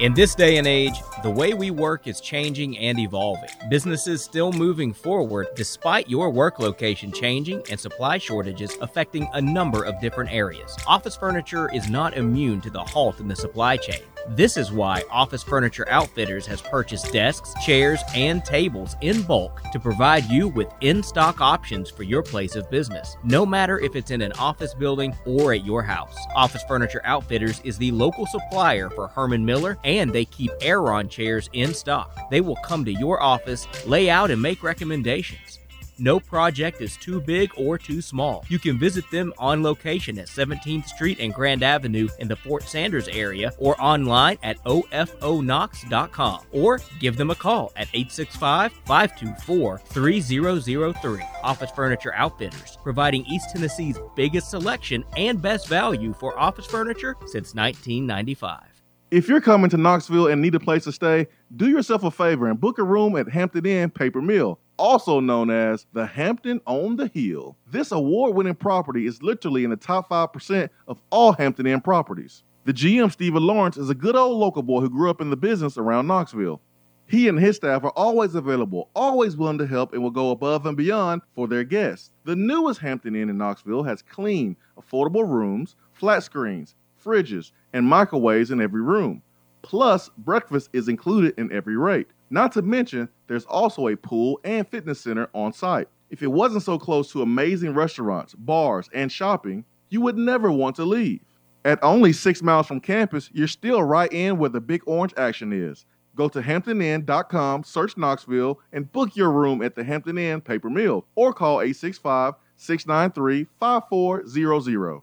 In 0.00 0.12
this 0.12 0.34
day 0.34 0.58
and 0.58 0.66
age, 0.66 1.00
the 1.22 1.30
way 1.30 1.54
we 1.54 1.70
work 1.70 2.06
is 2.06 2.20
changing 2.20 2.76
and 2.76 2.98
evolving. 2.98 3.48
Businesses 3.70 4.22
still 4.22 4.52
moving 4.52 4.92
forward 4.92 5.46
despite 5.56 6.10
your 6.10 6.28
work 6.28 6.58
location 6.58 7.10
changing 7.10 7.62
and 7.70 7.80
supply 7.80 8.18
shortages 8.18 8.76
affecting 8.82 9.26
a 9.32 9.40
number 9.40 9.82
of 9.84 9.98
different 9.98 10.30
areas. 10.30 10.76
Office 10.86 11.16
furniture 11.16 11.74
is 11.74 11.88
not 11.88 12.18
immune 12.18 12.60
to 12.60 12.68
the 12.68 12.84
halt 12.84 13.18
in 13.18 13.28
the 13.28 13.36
supply 13.36 13.78
chain. 13.78 14.02
This 14.28 14.56
is 14.56 14.70
why 14.70 15.02
Office 15.10 15.42
Furniture 15.42 15.88
Outfitters 15.88 16.46
has 16.46 16.62
purchased 16.62 17.12
desks, 17.12 17.52
chairs, 17.64 18.00
and 18.14 18.44
tables 18.44 18.94
in 19.00 19.22
bulk 19.22 19.60
to 19.72 19.80
provide 19.80 20.24
you 20.26 20.48
with 20.48 20.68
in 20.80 21.02
stock 21.02 21.40
options 21.40 21.90
for 21.90 22.04
your 22.04 22.22
place 22.22 22.54
of 22.54 22.70
business, 22.70 23.16
no 23.24 23.44
matter 23.44 23.80
if 23.80 23.96
it's 23.96 24.12
in 24.12 24.22
an 24.22 24.32
office 24.34 24.74
building 24.74 25.16
or 25.26 25.52
at 25.54 25.66
your 25.66 25.82
house. 25.82 26.16
Office 26.36 26.62
Furniture 26.68 27.00
Outfitters 27.04 27.60
is 27.64 27.76
the 27.78 27.90
local 27.90 28.26
supplier 28.26 28.90
for 28.90 29.08
Herman 29.08 29.44
Miller, 29.44 29.76
and 29.82 30.12
they 30.12 30.24
keep 30.24 30.52
Aeron 30.60 31.08
chairs 31.08 31.50
in 31.52 31.74
stock. 31.74 32.16
They 32.30 32.40
will 32.40 32.56
come 32.64 32.84
to 32.84 32.92
your 32.92 33.20
office, 33.20 33.66
lay 33.86 34.08
out, 34.08 34.30
and 34.30 34.40
make 34.40 34.62
recommendations. 34.62 35.58
No 35.98 36.18
project 36.18 36.80
is 36.80 36.96
too 36.96 37.20
big 37.20 37.50
or 37.56 37.78
too 37.78 38.00
small. 38.00 38.44
You 38.48 38.58
can 38.58 38.78
visit 38.78 39.04
them 39.10 39.32
on 39.38 39.62
location 39.62 40.18
at 40.18 40.28
17th 40.28 40.86
Street 40.86 41.18
and 41.20 41.32
Grand 41.32 41.62
Avenue 41.62 42.08
in 42.18 42.28
the 42.28 42.36
Fort 42.36 42.64
Sanders 42.64 43.08
area 43.08 43.52
or 43.58 43.80
online 43.80 44.38
at 44.42 44.62
ofonox.com 44.64 46.40
or 46.52 46.80
give 46.98 47.16
them 47.16 47.30
a 47.30 47.34
call 47.34 47.72
at 47.76 47.88
865 47.94 48.72
524 48.72 49.78
3003. 49.78 51.22
Office 51.42 51.70
Furniture 51.70 52.14
Outfitters, 52.14 52.78
providing 52.82 53.24
East 53.26 53.50
Tennessee's 53.52 53.98
biggest 54.16 54.50
selection 54.50 55.04
and 55.16 55.40
best 55.40 55.68
value 55.68 56.14
for 56.14 56.38
office 56.38 56.66
furniture 56.66 57.16
since 57.26 57.54
1995. 57.54 58.72
If 59.10 59.28
you're 59.28 59.42
coming 59.42 59.68
to 59.68 59.76
Knoxville 59.76 60.28
and 60.28 60.40
need 60.40 60.54
a 60.54 60.60
place 60.60 60.84
to 60.84 60.92
stay, 60.92 61.26
do 61.54 61.68
yourself 61.68 62.02
a 62.02 62.10
favor 62.10 62.46
and 62.46 62.58
book 62.58 62.78
a 62.78 62.82
room 62.82 63.14
at 63.16 63.28
Hampton 63.28 63.66
Inn 63.66 63.90
Paper 63.90 64.22
Mill, 64.22 64.58
also 64.78 65.20
known 65.20 65.50
as 65.50 65.86
the 65.92 66.06
Hampton 66.06 66.60
on 66.66 66.96
the 66.96 67.08
Hill. 67.08 67.56
This 67.70 67.92
award 67.92 68.34
winning 68.34 68.54
property 68.54 69.06
is 69.06 69.22
literally 69.22 69.64
in 69.64 69.70
the 69.70 69.76
top 69.76 70.08
5% 70.08 70.68
of 70.88 71.00
all 71.10 71.32
Hampton 71.32 71.66
Inn 71.66 71.80
properties. 71.80 72.42
The 72.64 72.72
GM, 72.72 73.10
Stephen 73.10 73.42
Lawrence, 73.42 73.76
is 73.76 73.90
a 73.90 73.94
good 73.94 74.14
old 74.14 74.38
local 74.38 74.62
boy 74.62 74.80
who 74.80 74.90
grew 74.90 75.10
up 75.10 75.20
in 75.20 75.30
the 75.30 75.36
business 75.36 75.76
around 75.76 76.06
Knoxville. 76.06 76.60
He 77.06 77.28
and 77.28 77.38
his 77.38 77.56
staff 77.56 77.84
are 77.84 77.92
always 77.96 78.34
available, 78.34 78.88
always 78.94 79.36
willing 79.36 79.58
to 79.58 79.66
help, 79.66 79.92
and 79.92 80.02
will 80.02 80.10
go 80.10 80.30
above 80.30 80.64
and 80.64 80.76
beyond 80.76 81.22
for 81.34 81.46
their 81.48 81.64
guests. 81.64 82.10
The 82.24 82.36
newest 82.36 82.80
Hampton 82.80 83.16
Inn 83.16 83.28
in 83.28 83.36
Knoxville 83.36 83.82
has 83.82 84.00
clean, 84.00 84.56
affordable 84.80 85.28
rooms, 85.28 85.76
flat 85.92 86.22
screens, 86.22 86.74
fridges, 87.04 87.50
and 87.72 87.86
microwaves 87.86 88.50
in 88.50 88.60
every 88.60 88.80
room. 88.80 89.22
Plus, 89.62 90.08
breakfast 90.18 90.70
is 90.72 90.88
included 90.88 91.34
in 91.38 91.52
every 91.52 91.76
rate. 91.76 92.08
Not 92.32 92.52
to 92.52 92.62
mention, 92.62 93.10
there's 93.26 93.44
also 93.44 93.88
a 93.88 93.96
pool 93.96 94.40
and 94.42 94.66
fitness 94.66 95.02
center 95.02 95.28
on 95.34 95.52
site. 95.52 95.86
If 96.08 96.22
it 96.22 96.32
wasn't 96.32 96.62
so 96.62 96.78
close 96.78 97.12
to 97.12 97.20
amazing 97.20 97.74
restaurants, 97.74 98.34
bars, 98.34 98.88
and 98.94 99.12
shopping, 99.12 99.66
you 99.90 100.00
would 100.00 100.16
never 100.16 100.50
want 100.50 100.76
to 100.76 100.86
leave. 100.86 101.20
At 101.66 101.78
only 101.84 102.14
six 102.14 102.42
miles 102.42 102.66
from 102.66 102.80
campus, 102.80 103.28
you're 103.34 103.46
still 103.48 103.82
right 103.82 104.10
in 104.10 104.38
where 104.38 104.48
the 104.48 104.62
big 104.62 104.80
orange 104.86 105.12
action 105.18 105.52
is. 105.52 105.84
Go 106.16 106.26
to 106.30 106.40
hamptoninn.com, 106.40 107.64
search 107.64 107.98
Knoxville, 107.98 108.58
and 108.72 108.90
book 108.90 109.14
your 109.14 109.30
room 109.30 109.60
at 109.60 109.74
the 109.74 109.84
Hampton 109.84 110.16
Inn 110.16 110.40
Paper 110.40 110.70
Mill 110.70 111.04
or 111.14 111.34
call 111.34 111.60
865 111.60 112.32
693 112.56 113.46
5400. 113.60 115.02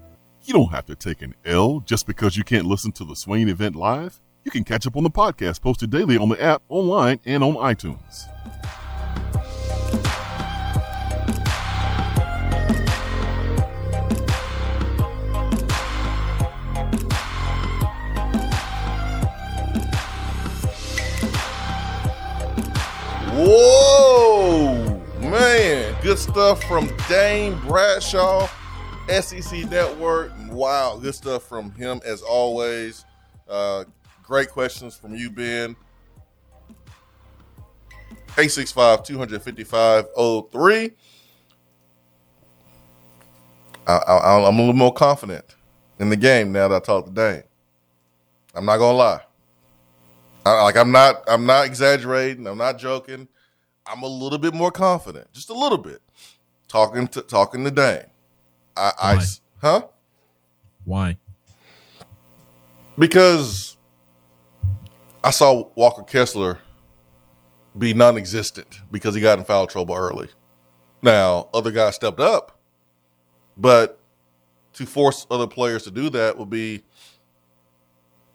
You 0.51 0.57
don't 0.57 0.71
have 0.71 0.85
to 0.87 0.95
take 0.95 1.21
an 1.21 1.33
L 1.45 1.79
just 1.79 2.05
because 2.05 2.35
you 2.35 2.43
can't 2.43 2.65
listen 2.65 2.91
to 2.93 3.05
the 3.05 3.15
Swain 3.15 3.47
event 3.47 3.73
live. 3.73 4.19
You 4.43 4.51
can 4.51 4.65
catch 4.65 4.85
up 4.85 4.97
on 4.97 5.03
the 5.03 5.09
podcast 5.09 5.61
posted 5.61 5.91
daily 5.91 6.17
on 6.17 6.27
the 6.27 6.43
app, 6.43 6.61
online, 6.67 7.21
and 7.25 7.41
on 7.41 7.53
iTunes. 7.53 8.27
Whoa, 23.33 25.01
man. 25.21 25.95
Good 26.01 26.19
stuff 26.19 26.61
from 26.65 26.91
Dane 27.07 27.57
Bradshaw, 27.61 28.49
SEC 29.19 29.69
Network. 29.69 30.31
Wow, 30.49 30.97
good 31.01 31.15
stuff 31.15 31.43
from 31.43 31.71
him 31.71 31.99
as 32.05 32.21
always. 32.21 33.05
Uh, 33.49 33.83
great 34.23 34.49
questions 34.49 34.95
from 34.95 35.15
you, 35.15 35.29
Ben. 35.29 35.75
865 38.37 39.03
255 39.03 40.05
03. 40.51 40.91
I'm 43.87 44.01
a 44.07 44.49
little 44.49 44.73
more 44.73 44.93
confident 44.93 45.55
in 45.99 46.09
the 46.09 46.15
game 46.15 46.51
now 46.51 46.69
that 46.69 46.75
I 46.75 46.79
talked 46.79 47.07
to 47.07 47.13
Dane. 47.13 47.43
I'm 48.55 48.65
not 48.65 48.77
gonna 48.77 48.97
lie. 48.97 49.21
I, 50.45 50.63
like 50.63 50.77
I'm 50.77 50.91
not 50.91 51.23
I'm 51.27 51.45
not 51.45 51.65
exaggerating. 51.65 52.47
I'm 52.47 52.57
not 52.57 52.79
joking. 52.79 53.27
I'm 53.85 54.03
a 54.03 54.07
little 54.07 54.39
bit 54.39 54.53
more 54.53 54.71
confident, 54.71 55.31
just 55.33 55.49
a 55.49 55.53
little 55.53 55.77
bit. 55.77 56.01
Talking 56.67 57.07
to 57.09 57.21
talking 57.21 57.65
to 57.65 57.71
Dane. 57.71 58.10
I, 58.75 58.91
I 58.99 59.25
huh? 59.61 59.87
Why? 60.85 61.17
Because 62.97 63.77
I 65.23 65.31
saw 65.31 65.69
Walker 65.75 66.03
Kessler 66.03 66.59
be 67.77 67.93
non-existent 67.93 68.81
because 68.91 69.15
he 69.15 69.21
got 69.21 69.39
in 69.39 69.45
foul 69.45 69.67
trouble 69.67 69.95
early. 69.95 70.29
Now 71.01 71.49
other 71.53 71.71
guys 71.71 71.95
stepped 71.95 72.19
up, 72.19 72.59
but 73.57 73.99
to 74.73 74.85
force 74.85 75.25
other 75.29 75.47
players 75.47 75.83
to 75.83 75.91
do 75.91 76.09
that 76.09 76.37
would 76.37 76.49
be 76.49 76.83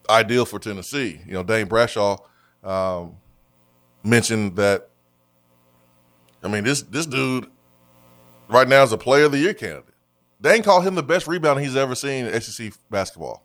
ideal 0.08 0.44
for 0.44 0.58
Tennessee. 0.58 1.20
You 1.26 1.34
know, 1.34 1.42
Dane 1.42 1.66
Bradshaw 1.66 2.18
um, 2.64 3.16
mentioned 4.02 4.56
that. 4.56 4.90
I 6.42 6.48
mean, 6.48 6.64
this 6.64 6.82
this 6.82 7.06
dude 7.06 7.48
right 8.48 8.68
now 8.68 8.82
is 8.82 8.92
a 8.92 8.98
Player 8.98 9.24
of 9.24 9.32
the 9.32 9.38
Year 9.38 9.54
candidate. 9.54 9.94
Dane 10.40 10.62
called 10.62 10.84
him 10.84 10.94
the 10.94 11.02
best 11.02 11.26
rebounder 11.26 11.62
he's 11.62 11.76
ever 11.76 11.94
seen 11.94 12.26
in 12.26 12.40
SEC 12.40 12.72
basketball. 12.90 13.42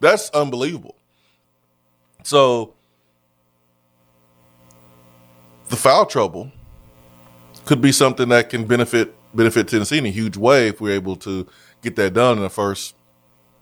That's 0.00 0.30
unbelievable. 0.30 0.96
So 2.22 2.74
the 5.68 5.76
foul 5.76 6.06
trouble 6.06 6.50
could 7.64 7.80
be 7.80 7.92
something 7.92 8.28
that 8.30 8.50
can 8.50 8.66
benefit 8.66 9.14
benefit 9.34 9.68
Tennessee 9.68 9.98
in 9.98 10.06
a 10.06 10.10
huge 10.10 10.36
way 10.36 10.68
if 10.68 10.80
we're 10.80 10.94
able 10.94 11.16
to 11.16 11.46
get 11.82 11.96
that 11.96 12.14
done 12.14 12.36
in 12.36 12.42
the 12.42 12.50
first, 12.50 12.94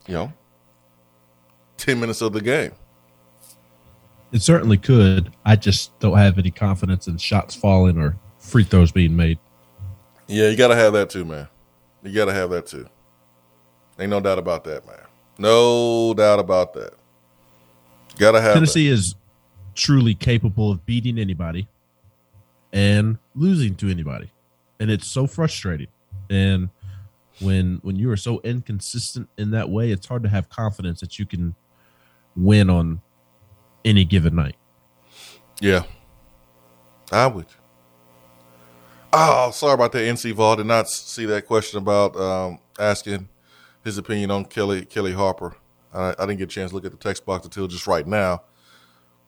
you 0.07 0.15
know, 0.15 0.33
10 1.79 1.99
minutes 1.99 2.21
of 2.21 2.33
the 2.33 2.41
game. 2.41 2.73
It 4.33 4.43
certainly 4.43 4.79
could. 4.79 5.33
I 5.45 5.57
just 5.57 5.99
don't 5.99 6.17
have 6.17 6.39
any 6.39 6.51
confidence 6.51 7.07
in 7.07 7.19
shots 7.19 7.55
falling 7.55 7.99
or 7.99 8.17
free 8.39 8.65
throws 8.65 8.93
being 8.93 9.17
made. 9.17 9.39
Yeah, 10.27 10.49
you 10.49 10.57
got 10.57 10.69
to 10.69 10.77
have 10.77 10.93
that 10.95 11.11
too, 11.11 11.25
man. 11.25 11.49
You 12.03 12.13
got 12.13 12.25
to 12.27 12.33
have 12.33 12.51
that 12.51 12.67
too. 12.67 12.87
Ain't 13.99 14.11
no 14.11 14.21
doubt 14.21 14.39
about 14.39 14.65
that, 14.65 14.87
man. 14.87 14.97
No 15.39 16.15
doubt 16.15 16.39
about 16.39 16.75
that. 16.75 16.95
Got 18.19 18.33
to 18.33 18.41
have 18.41 18.55
Tennessee 18.55 18.89
that. 18.89 18.95
is 18.95 19.15
truly 19.75 20.15
capable 20.15 20.71
of 20.71 20.85
beating 20.85 21.19
anybody 21.19 21.69
and 22.73 23.19
losing 23.35 23.75
to 23.77 23.89
anybody. 23.89 24.31
And 24.81 24.91
it's 24.91 25.07
so 25.07 25.27
frustrating. 25.27 25.89
And 26.29 26.71
when 27.41 27.79
when 27.83 27.97
you 27.97 28.11
are 28.11 28.17
so 28.17 28.41
inconsistent 28.43 29.29
in 29.39 29.51
that 29.53 29.71
way, 29.71 29.91
it's 29.91 30.07
hard 30.07 30.23
to 30.25 30.29
have 30.29 30.49
confidence 30.49 31.01
that 31.01 31.19
you 31.19 31.27
can 31.27 31.55
win 32.37 32.69
on 32.71 33.01
any 33.85 34.05
given 34.05 34.35
night. 34.35 34.57
Yeah. 35.61 35.85
I 37.11 37.27
would. 37.27 37.47
Oh, 39.13 39.51
sorry 39.51 39.75
about 39.75 39.93
that, 39.93 39.99
NC 39.99 40.33
Vol. 40.33 40.57
Did 40.57 40.67
not 40.67 40.89
see 40.89 41.27
that 41.27 41.47
question 41.47 41.79
about 41.79 42.17
um, 42.17 42.59
asking 42.79 43.29
his 43.85 43.99
opinion 43.99 44.31
on 44.31 44.45
Kellie 44.47 44.85
Kellie 44.87 45.13
Harper. 45.13 45.57
I, 45.93 46.15
I 46.19 46.27
didn't 46.27 46.39
get 46.39 46.45
a 46.45 46.47
chance 46.47 46.71
to 46.71 46.75
look 46.75 46.87
at 46.87 46.93
the 46.93 46.97
text 46.97 47.27
box 47.27 47.45
until 47.45 47.67
just 47.67 47.87
right 47.87 48.07
now. 48.07 48.43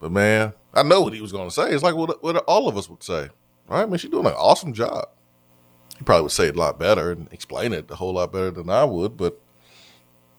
But 0.00 0.12
man, 0.12 0.54
I 0.72 0.82
know 0.82 1.02
what 1.02 1.12
he 1.12 1.20
was 1.20 1.32
going 1.32 1.48
to 1.48 1.54
say. 1.54 1.70
It's 1.70 1.82
like 1.82 1.94
what, 1.94 2.22
what 2.22 2.36
all 2.46 2.68
of 2.68 2.76
us 2.76 2.88
would 2.88 3.02
say. 3.02 3.28
I 3.68 3.86
mean, 3.86 3.98
she's 3.98 4.10
doing 4.10 4.26
an 4.26 4.32
awesome 4.32 4.72
job. 4.72 5.08
He 5.98 6.04
probably 6.04 6.22
would 6.22 6.32
say 6.32 6.46
it 6.46 6.56
a 6.56 6.58
lot 6.58 6.78
better 6.78 7.12
and 7.12 7.32
explain 7.32 7.72
it 7.72 7.90
a 7.90 7.96
whole 7.96 8.14
lot 8.14 8.32
better 8.32 8.50
than 8.50 8.68
I 8.68 8.84
would. 8.84 9.16
But 9.16 9.40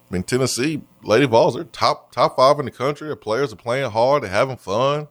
I 0.09 0.13
mean, 0.13 0.23
Tennessee, 0.23 0.81
Lady 1.03 1.25
Vols, 1.25 1.55
they're 1.55 1.63
top 1.65 2.11
top 2.11 2.35
five 2.35 2.59
in 2.59 2.65
the 2.65 2.71
country. 2.71 3.07
Their 3.07 3.15
players 3.15 3.53
are 3.53 3.57
playing 3.57 3.89
hard, 3.91 4.23
they're 4.23 4.29
having 4.29 4.57
fun, 4.57 5.07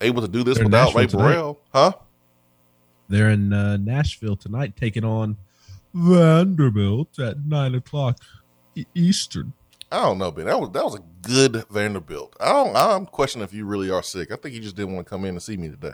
able 0.00 0.22
to 0.22 0.28
do 0.28 0.42
this 0.42 0.56
They're 0.56 0.64
without 0.64 0.94
Rae. 0.94 1.06
Burrell, 1.06 1.60
huh? 1.72 1.92
They're 3.08 3.30
in 3.30 3.52
uh, 3.52 3.76
Nashville 3.76 4.36
tonight, 4.36 4.76
taking 4.76 5.04
on 5.04 5.36
Vanderbilt 5.94 7.18
at 7.18 7.44
nine 7.46 7.74
o'clock 7.74 8.18
Eastern. 8.94 9.52
I 9.90 10.02
don't 10.02 10.18
know, 10.18 10.30
Ben. 10.32 10.46
That 10.46 10.60
was 10.60 10.70
that 10.72 10.84
was 10.84 10.94
a 10.96 11.02
good 11.22 11.64
Vanderbilt. 11.70 12.36
I 12.40 12.52
don't. 12.52 12.76
I'm 12.76 13.06
questioning 13.06 13.44
if 13.44 13.54
you 13.54 13.64
really 13.66 13.90
are 13.90 14.02
sick. 14.02 14.32
I 14.32 14.36
think 14.36 14.54
you 14.54 14.60
just 14.60 14.76
didn't 14.76 14.94
want 14.94 15.06
to 15.06 15.10
come 15.10 15.24
in 15.24 15.30
and 15.30 15.42
see 15.42 15.56
me 15.56 15.68
today. 15.68 15.92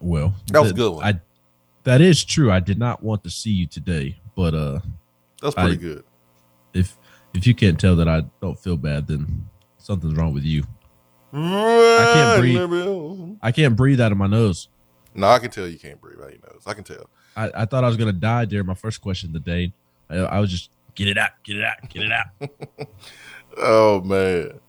Well, 0.00 0.34
That 0.52 0.62
was 0.62 0.70
a 0.70 0.74
good 0.74 0.92
one. 0.92 1.04
I, 1.04 1.20
that 1.82 2.00
is 2.00 2.24
true. 2.24 2.52
I 2.52 2.60
did 2.60 2.78
not 2.78 3.02
want 3.02 3.24
to 3.24 3.30
see 3.30 3.50
you 3.50 3.66
today, 3.66 4.20
but 4.36 4.54
uh, 4.54 4.78
That's 5.42 5.54
pretty 5.56 5.72
I- 5.72 5.74
good. 5.74 6.04
if 6.72 6.96
if 7.34 7.46
you 7.46 7.54
can't 7.54 7.80
tell 7.80 7.96
that 7.96 8.08
I 8.08 8.22
don't 8.40 8.58
feel 8.58 8.76
bad, 8.76 9.08
then 9.08 9.48
something's 9.78 10.14
wrong 10.14 10.32
with 10.34 10.44
you. 10.44 10.62
I 11.34 12.10
can't 12.14 12.40
breathe. 12.40 13.38
I 13.42 13.52
can't 13.52 13.74
breathe 13.74 14.00
out 14.00 14.12
of 14.12 14.18
my 14.18 14.26
nose. 14.26 14.68
No, 15.14 15.26
I 15.26 15.38
can 15.38 15.50
tell 15.50 15.66
you 15.68 15.78
can't 15.78 16.00
breathe 16.00 16.20
out 16.20 16.30
your 16.30 16.40
nose. 16.52 16.62
I 16.66 16.74
can 16.74 16.84
tell. 16.84 17.08
I, 17.36 17.50
I 17.54 17.64
thought 17.64 17.84
I 17.84 17.86
was 17.88 17.96
gonna 17.96 18.12
die 18.12 18.44
during 18.44 18.66
my 18.66 18.74
first 18.74 19.00
question 19.00 19.30
of 19.30 19.34
the 19.34 19.40
day. 19.40 19.72
I, 20.08 20.16
I 20.16 20.40
was 20.40 20.50
just 20.50 20.70
get 20.94 21.08
it 21.08 21.18
out, 21.18 21.30
get 21.44 21.56
it 21.56 21.64
out, 21.64 21.88
get 21.88 22.02
it 22.02 22.12
out. 22.12 22.88
Oh 23.58 24.00
man, 24.00 24.60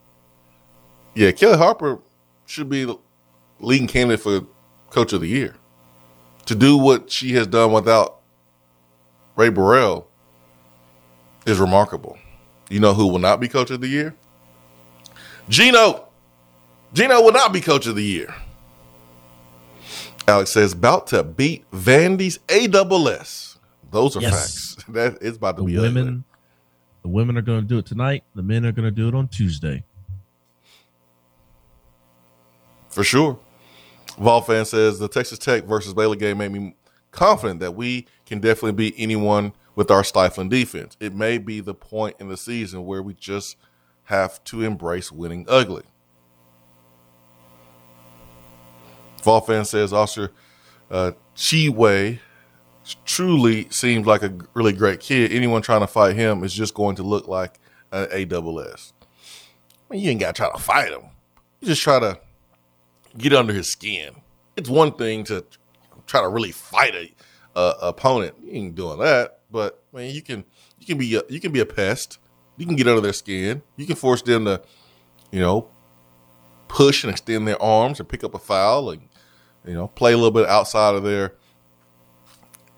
yeah. 1.16 1.32
Kellie 1.32 1.58
Harper 1.58 2.00
should 2.46 2.68
be 2.70 2.86
leading 3.62 3.88
candidate 3.88 4.20
for 4.20 4.46
Coach 4.90 5.14
of 5.14 5.22
the 5.22 5.28
Year. 5.28 5.56
To 6.48 6.56
do 6.56 6.78
what 6.78 7.10
she 7.10 7.32
has 7.36 7.48
done 7.48 7.72
without 7.72 8.20
Rae 9.38 9.48
Burrell 9.48 10.10
is 11.46 11.60
remarkable. 11.60 12.18
You 12.70 12.82
know 12.82 12.94
who 12.94 13.08
will 13.08 13.20
not 13.20 13.40
be 13.40 13.48
Coach 13.48 13.72
of 13.72 13.80
the 13.80 13.88
Year? 13.88 14.16
Gino. 15.48 16.10
Gino 16.94 17.22
will 17.22 17.32
not 17.32 17.54
be 17.54 17.62
Coach 17.62 17.88
of 17.88 17.96
the 17.96 18.04
Year. 18.04 18.36
Alex 20.28 20.52
says 20.52 20.74
about 20.74 21.08
to 21.08 21.24
beat 21.24 21.70
Vandy's 21.72 22.38
AWS. 22.48 23.58
Those 23.92 24.16
are 24.18 24.22
Yes. 24.22 24.76
facts. 24.76 24.86
That 24.94 25.18
it's 25.22 25.38
about 25.38 25.56
to 25.58 25.62
the 25.62 25.68
be 25.68 25.78
ugly. 25.78 25.90
women, 25.94 26.24
the 27.04 27.08
women 27.10 27.38
are 27.38 27.42
gonna 27.42 27.62
do 27.62 27.78
it 27.78 27.86
tonight. 27.86 28.24
The 28.36 28.44
men 28.44 28.66
are 28.66 28.72
gonna 28.72 28.92
do 28.92 29.08
it 29.08 29.16
on 29.16 29.28
Tuesday. 29.28 29.84
For 32.90 33.04
sure. 33.04 33.40
Vol 34.20 34.42
fan 34.42 34.66
says 34.66 35.00
the 35.00 35.08
Texas 35.08 35.40
Tech 35.40 35.64
versus 35.66 35.94
Baylor 35.94 36.16
game 36.16 36.38
made 36.38 36.52
me 36.52 36.76
confident 37.12 37.60
that 37.62 37.76
we 37.76 38.06
can 38.26 38.40
definitely 38.40 38.74
beat 38.74 38.94
anyone 38.98 39.54
with 39.76 39.90
our 39.90 40.04
stifling 40.04 40.50
defense. 40.50 40.96
It 41.00 41.16
may 41.16 41.38
be 41.40 41.60
the 41.60 41.74
point 41.74 42.18
in 42.20 42.28
the 42.30 42.38
season 42.38 42.86
where 42.86 43.02
we 43.02 43.14
just 43.16 43.58
have 44.04 44.44
to 44.46 44.62
embrace 44.62 45.12
winning 45.12 45.46
ugly. 45.50 45.84
Vol 49.24 49.42
fan 49.42 49.66
says 49.66 49.94
Oscar 49.94 50.32
uh, 50.92 51.12
Tshiebwe 51.36 52.20
truly 53.06 53.70
seems 53.70 54.06
like 54.06 54.24
a 54.24 54.34
really 54.54 54.74
great 54.74 55.00
kid. 55.00 55.32
Anyone 55.32 55.62
trying 55.62 55.82
to 55.82 55.88
fight 55.88 56.16
him 56.16 56.44
is 56.44 56.54
just 56.54 56.74
going 56.74 56.96
to 56.98 57.04
look 57.04 57.28
like 57.28 57.60
an 57.92 58.08
AWS. 58.08 58.94
I 59.02 59.94
mean, 59.94 60.04
you 60.04 60.12
ain't 60.12 60.20
got 60.20 60.36
to 60.36 60.42
try 60.42 60.52
to 60.52 60.60
fight 60.60 60.92
him. 60.92 61.04
You 61.60 61.68
just 61.68 61.82
try 61.82 62.00
to 62.00 62.20
get 63.18 63.34
under 63.34 63.54
his 63.54 63.72
skin. 63.72 64.16
It's 64.56 64.70
one 64.70 64.94
thing 64.94 65.24
to 65.26 65.46
try 66.06 66.22
to 66.22 66.28
really 66.28 66.52
fight 66.52 66.94
a, 66.96 67.60
a 67.60 67.76
opponent. 67.82 68.36
You 68.44 68.52
ain't 68.52 68.76
doing 68.76 69.00
that, 69.00 69.40
but 69.50 69.84
I 69.94 69.98
mean, 69.98 70.16
you 70.16 70.22
can 70.22 70.44
you 70.80 70.86
can 70.86 70.98
be 70.98 71.16
a, 71.16 71.22
you 71.30 71.40
can 71.40 71.52
be 71.52 71.60
a 71.60 71.66
pest. 71.66 72.20
You 72.58 72.66
can 72.66 72.76
get 72.76 72.88
under 72.88 73.02
their 73.02 73.14
skin. 73.14 73.64
You 73.78 73.86
can 73.86 73.96
force 73.96 74.22
them 74.22 74.46
to, 74.46 74.62
you 75.32 75.40
know, 75.40 75.70
push 76.68 77.04
and 77.04 77.12
extend 77.12 77.48
their 77.48 77.62
arms 77.62 78.00
and 78.00 78.08
pick 78.08 78.24
up 78.24 78.36
a 78.36 78.40
foul 78.40 78.92
and 78.92 79.02
you 79.66 79.74
know 79.74 79.88
play 79.88 80.14
a 80.14 80.18
little 80.18 80.32
bit 80.32 80.48
outside 80.48 80.96
of 80.96 81.04
their 81.04 81.34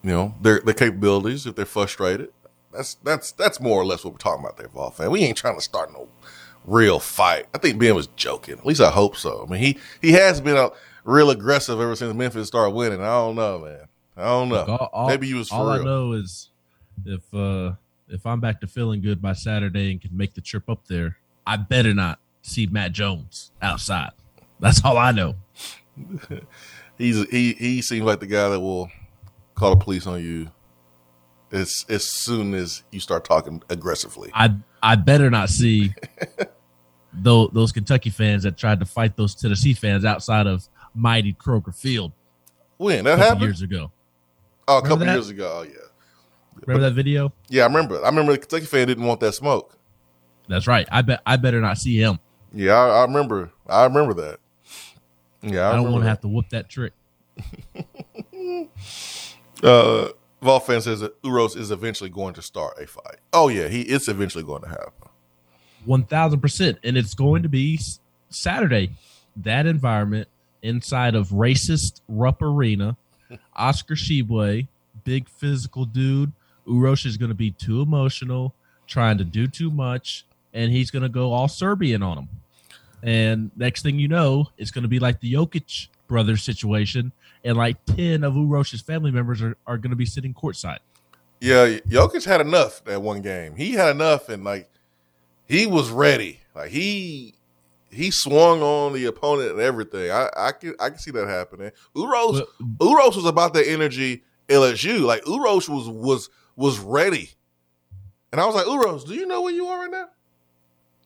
you 0.03 0.09
know 0.11 0.35
their 0.41 0.59
their 0.61 0.73
capabilities 0.73 1.45
if 1.45 1.55
they're 1.55 1.65
frustrated. 1.65 2.29
That's 2.71 2.95
that's 2.95 3.31
that's 3.31 3.59
more 3.59 3.79
or 3.81 3.85
less 3.85 4.03
what 4.03 4.13
we're 4.13 4.17
talking 4.19 4.43
about 4.43 4.57
there, 4.57 4.67
Vol 4.67 4.91
fan. 4.91 5.09
We 5.11 5.21
ain't 5.21 5.37
trying 5.37 5.55
to 5.55 5.61
start 5.61 5.91
no 5.93 6.09
real 6.65 6.99
fight. 6.99 7.45
I 7.53 7.57
think 7.57 7.79
Ben 7.79 7.95
was 7.95 8.07
joking. 8.15 8.55
At 8.57 8.65
least 8.65 8.81
I 8.81 8.91
hope 8.91 9.15
so. 9.15 9.45
I 9.47 9.51
mean, 9.51 9.61
he 9.61 9.77
he 10.01 10.11
has 10.13 10.41
been 10.41 10.69
real 11.03 11.29
aggressive 11.29 11.79
ever 11.79 11.95
since 11.95 12.13
Memphis 12.13 12.47
started 12.47 12.71
winning. 12.75 13.01
I 13.01 13.05
don't 13.05 13.35
know, 13.35 13.59
man. 13.59 13.87
I 14.17 14.23
don't 14.25 14.49
know. 14.49 14.55
Look, 14.55 14.69
all- 14.69 14.89
all- 14.93 15.07
Maybe 15.07 15.27
he 15.27 15.33
was 15.33 15.49
for 15.49 15.55
all 15.55 15.69
I 15.69 15.75
real. 15.77 15.85
know 15.85 16.11
is 16.13 16.49
if 17.05 17.33
uh 17.33 17.73
if 18.09 18.25
I'm 18.25 18.39
back 18.39 18.61
to 18.61 18.67
feeling 18.67 19.01
good 19.01 19.21
by 19.21 19.33
Saturday 19.33 19.91
and 19.91 20.01
can 20.01 20.15
make 20.15 20.33
the 20.35 20.41
trip 20.41 20.69
up 20.69 20.85
there, 20.87 21.17
I 21.47 21.57
better 21.57 21.93
not 21.93 22.19
see 22.41 22.67
Matt 22.67 22.91
Jones 22.91 23.51
outside. 23.61 24.11
That's 24.59 24.83
all 24.85 24.97
I 24.97 25.11
know. 25.11 25.35
He's 26.97 27.27
he 27.29 27.53
he 27.53 27.81
seems 27.81 28.05
like 28.05 28.19
the 28.19 28.27
guy 28.27 28.49
that 28.49 28.59
will 28.59 28.89
call 29.55 29.71
the 29.75 29.83
police 29.83 30.07
on 30.07 30.21
you 30.23 30.49
as 31.51 31.85
as 31.89 32.05
soon 32.09 32.53
as 32.53 32.83
you 32.91 32.99
start 32.99 33.25
talking 33.25 33.61
aggressively. 33.69 34.31
I 34.33 34.55
I 34.81 34.95
better 34.95 35.29
not 35.29 35.49
see 35.49 35.93
those 37.13 37.49
those 37.53 37.71
Kentucky 37.71 38.09
fans 38.09 38.43
that 38.43 38.57
tried 38.57 38.79
to 38.79 38.85
fight 38.85 39.15
those 39.17 39.35
Tennessee 39.35 39.73
fans 39.73 40.05
outside 40.05 40.47
of 40.47 40.67
mighty 40.93 41.33
Kroger 41.33 41.75
Field 41.75 42.11
When 42.77 42.99
a 43.01 43.03
that 43.03 43.09
couple 43.11 43.23
happened? 43.25 43.41
years 43.43 43.61
ago. 43.61 43.91
oh, 44.67 44.77
a 44.77 44.81
Remember 44.81 44.89
couple 44.89 45.05
that? 45.07 45.13
years 45.13 45.29
ago. 45.29 45.51
Oh 45.59 45.63
yeah, 45.63 46.61
Remember 46.65 46.89
that 46.89 46.93
video? 46.95 47.33
yeah. 47.49 47.63
I 47.63 47.67
remember. 47.67 48.01
I 48.03 48.07
remember 48.09 48.31
the 48.31 48.37
Kentucky 48.39 48.65
fan 48.65 48.87
didn't 48.87 49.05
want 49.05 49.19
that 49.19 49.33
smoke. 49.33 49.77
That's 50.47 50.67
right. 50.67 50.87
I 50.91 51.01
bet 51.01 51.21
I 51.25 51.35
better 51.37 51.59
not 51.59 51.77
see 51.77 51.97
him. 51.97 52.19
Yeah, 52.53 52.73
I, 52.73 52.99
I 52.99 53.01
remember. 53.03 53.51
I 53.67 53.83
remember 53.85 54.13
that. 54.15 54.39
Yeah, 55.45 55.69
I, 55.69 55.73
I, 55.73 55.75
don't 55.75 55.91
want 55.91 56.03
to 56.03 56.09
have 56.09 56.21
to 56.21 56.27
whoop 56.27 56.49
that 56.49 56.69
trick. 56.69 56.93
Uh, 59.63 60.09
Vol 60.41 60.59
fan 60.59 60.81
says 60.81 60.99
that 60.99 61.19
Uros 61.23 61.55
is 61.55 61.71
eventually 61.71 62.09
going 62.09 62.33
to 62.33 62.41
start 62.41 62.77
a 62.79 62.85
fight. 62.85 63.17
Oh 63.33 63.47
yeah, 63.47 63.67
he 63.67 63.81
it's 63.81 64.07
eventually 64.07 64.43
going 64.43 64.61
to 64.63 64.67
happen. 64.67 65.09
One 65.85 66.03
thousand 66.03 66.41
percent, 66.41 66.77
and 66.83 66.97
it's 66.97 67.13
going 67.13 67.43
to 67.43 67.49
be 67.49 67.79
Saturday. 68.29 68.91
That 69.37 69.65
environment 69.65 70.27
inside 70.61 71.15
of 71.15 71.29
racist 71.29 72.01
Rupp 72.07 72.41
Arena, 72.41 72.97
Oscar 73.55 73.95
Tshiebwe, 73.95 74.67
big 75.03 75.29
physical 75.29 75.85
dude. 75.85 76.31
Uros 76.67 77.05
is 77.05 77.17
going 77.17 77.29
to 77.29 77.35
be 77.35 77.51
too 77.51 77.81
emotional, 77.81 78.53
trying 78.87 79.17
to 79.17 79.23
do 79.23 79.47
too 79.47 79.71
much, 79.71 80.25
and 80.53 80.71
he's 80.71 80.91
going 80.91 81.03
to 81.03 81.09
go 81.09 81.31
all 81.31 81.47
Serbian 81.47 82.03
on 82.03 82.17
him. 82.17 82.29
And 83.05 83.51
next 83.55 83.83
thing 83.83 83.99
you 83.99 84.07
know, 84.07 84.47
it's 84.57 84.71
going 84.71 84.81
to 84.81 84.87
be 84.87 84.97
like 84.99 85.19
the 85.19 85.31
Jokic 85.31 85.89
brothers 86.07 86.41
situation, 86.43 87.11
and 87.43 87.55
like 87.55 87.77
ten 87.85 88.23
of 88.23 88.35
Uros's 88.35 88.81
family 88.81 89.11
members 89.11 89.41
are, 89.43 89.55
are 89.67 89.77
going 89.77 89.91
to 89.91 89.95
be 89.95 90.07
sitting 90.07 90.33
courtside. 90.33 90.79
Yeah, 91.39 91.77
Jokic 91.87 92.25
had 92.25 92.41
enough 92.41 92.83
that 92.85 93.01
one 93.03 93.21
game. 93.21 93.55
He 93.55 93.73
had 93.73 93.89
enough, 93.91 94.27
and 94.29 94.43
like 94.43 94.69
he 95.47 95.67
was 95.67 95.91
ready. 95.91 96.39
Like 96.55 96.71
he 96.71 97.35
he 97.91 98.09
swung 98.09 98.63
on 98.63 98.93
the 98.93 99.05
opponent 99.05 99.51
and 99.51 99.59
everything. 99.61 100.09
I 100.09 100.29
I 100.35 100.51
can 100.53 100.73
I 100.79 100.89
can 100.89 100.97
see 100.97 101.11
that 101.11 101.27
happening. 101.27 101.71
Uros 101.95 102.41
But- 102.59 102.87
Uros 102.87 103.15
was 103.15 103.25
about 103.25 103.53
that 103.53 103.67
energy 103.67 104.23
LSU. 104.49 105.01
Like 105.01 105.21
Uros 105.27 105.69
was 105.69 105.87
was 105.87 106.29
was 106.55 106.79
ready, 106.79 107.29
and 108.31 108.41
I 108.41 108.47
was 108.47 108.55
like, 108.55 108.65
Uros, 108.65 109.03
do 109.05 109.13
you 109.13 109.27
know 109.27 109.43
where 109.43 109.53
you 109.53 109.67
are 109.67 109.81
right 109.81 109.91
now? 109.91 110.07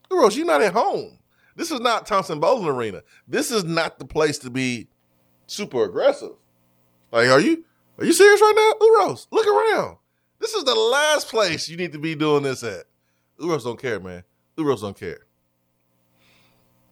Uros, 0.10 0.38
you're 0.38 0.46
not 0.46 0.62
at 0.62 0.72
home. 0.74 1.19
This 1.60 1.72
is 1.72 1.82
not 1.82 2.08
Thompson-Boling 2.08 2.70
Arena. 2.70 3.04
This 3.28 3.52
is 3.52 3.66
not 3.66 4.00
the 4.00 4.06
place 4.06 4.38
to 4.40 4.50
be 4.50 4.88
super 5.46 5.84
aggressive. 5.84 6.32
Like, 7.12 7.28
are 7.28 7.42
you 7.42 7.66
are 7.98 8.06
you 8.06 8.14
serious 8.14 8.40
right 8.40 8.54
now, 8.56 8.88
Uros? 8.88 9.28
Look 9.30 9.46
around. 9.46 9.98
This 10.40 10.54
is 10.54 10.64
the 10.64 10.74
last 10.74 11.28
place 11.28 11.68
you 11.68 11.76
need 11.76 11.92
to 11.92 12.00
be 12.00 12.16
doing 12.16 12.44
this 12.44 12.64
at. 12.64 12.86
Uros 13.42 13.66
don't 13.66 13.78
care, 13.78 14.00
man. 14.00 14.24
Uros 14.58 14.80
don't 14.80 14.98
care. 14.98 15.26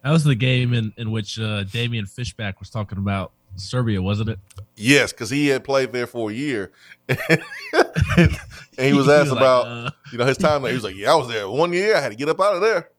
That 0.04 0.10
was 0.10 0.24
the 0.24 0.34
game 0.34 0.74
in, 0.74 0.92
in 0.98 1.12
which 1.12 1.40
uh, 1.40 1.64
Damian 1.64 2.04
Fishback 2.04 2.60
was 2.60 2.68
talking 2.68 2.98
about 2.98 3.32
Serbia, 3.56 4.02
wasn't 4.02 4.28
it? 4.28 4.38
Yes, 4.76 5.12
because 5.12 5.30
he 5.30 5.46
had 5.46 5.64
played 5.64 5.92
there 5.92 6.06
for 6.06 6.30
a 6.30 6.34
year, 6.34 6.72
and 7.08 8.36
he 8.76 8.92
was 8.92 9.08
asked 9.08 9.30
like, 9.30 9.40
about 9.40 9.66
uh, 9.66 9.90
you 10.12 10.18
know 10.18 10.26
his 10.26 10.36
time 10.36 10.60
there. 10.60 10.72
He 10.72 10.76
was 10.76 10.84
like, 10.84 10.94
"Yeah, 10.94 11.12
I 11.12 11.16
was 11.16 11.28
there 11.28 11.48
one 11.48 11.72
year. 11.72 11.96
I 11.96 12.02
had 12.02 12.10
to 12.10 12.16
get 12.16 12.28
up 12.28 12.38
out 12.38 12.54
of 12.54 12.60
there." 12.60 12.90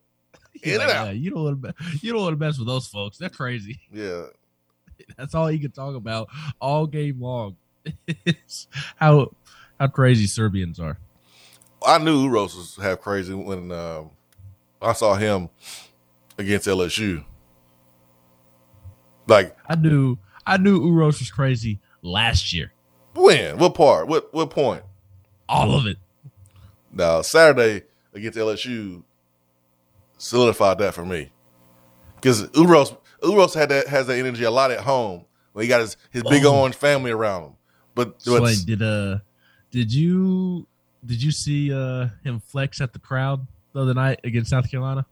In 0.63 0.77
like, 0.77 0.89
and 0.89 0.97
out. 0.97 1.05
"Yeah, 1.07 1.11
you 1.11 1.31
don't 1.31 1.43
want 1.43 1.61
to 1.63 1.73
you 2.01 2.11
don't 2.11 2.21
want 2.21 2.33
to 2.33 2.39
mess 2.45 2.57
with 2.57 2.67
those 2.67 2.87
folks. 2.87 3.17
They're 3.17 3.29
crazy. 3.29 3.79
Yeah, 3.93 4.23
That's 5.17 5.33
all 5.35 5.47
he 5.47 5.59
could 5.59 5.73
talk 5.73 5.95
about 5.95 6.27
all 6.59 6.85
game 6.87 7.21
long. 7.21 7.55
How 8.97 9.31
how 9.79 9.87
crazy 9.87 10.27
Serbians 10.27 10.79
are. 10.79 10.97
I 11.85 11.97
knew 11.97 12.25
Uros 12.27 12.55
was 12.57 12.77
half 12.81 12.99
crazy 12.99 13.33
when 13.33 13.71
um, 13.71 14.09
I 14.81 14.91
saw 14.93 15.15
him 15.15 15.49
against 16.37 16.67
LSU. 16.67 17.23
Like 19.27 19.55
I 19.67 19.75
knew 19.75 20.17
I 20.45 20.57
knew 20.57 20.85
Uros 20.85 21.19
was 21.19 21.31
crazy 21.31 21.79
last 22.01 22.51
year. 22.53 22.73
when? 23.13 23.57
What 23.57 23.75
part? 23.75 24.07
What 24.07 24.33
what 24.33 24.49
point? 24.49 24.83
All 25.47 25.75
of 25.75 25.85
it. 25.87 25.97
Now 26.91 27.21
Saturday 27.21 27.83
against 28.13 28.37
LSU 28.37 29.03
solidified 30.19 30.77
that 30.77 30.93
for 30.93 31.03
me 31.05 31.31
because 32.15 32.43
Uros 32.49 32.95
Uros 33.23 33.53
had 33.55 33.69
that 33.69 33.87
has 33.87 34.05
that 34.07 34.17
energy 34.19 34.43
a 34.43 34.51
lot 34.51 34.69
at 34.69 34.81
home 34.81 35.25
when 35.53 35.63
he 35.63 35.67
got 35.69 35.81
his, 35.81 35.97
his 36.11 36.21
big 36.23 36.45
Oh. 36.45 36.59
orange 36.61 36.75
family 36.75 37.09
around 37.11 37.43
him. 37.43 37.51
But, 37.95 38.21
Sway, 38.21 38.53
did 38.65 38.81
uh 38.81 39.17
did 39.71 39.91
you 39.93 40.67
did 41.05 41.23
you 41.23 41.31
see 41.31 41.73
uh 41.73 42.09
him 42.23 42.39
flex 42.39 42.79
at 42.81 42.93
the 42.93 42.99
crowd 42.99 43.47
the 43.73 43.81
other 43.81 43.93
night 43.93 44.19
against 44.23 44.49
South 44.51 44.69
Carolina? 44.69 45.05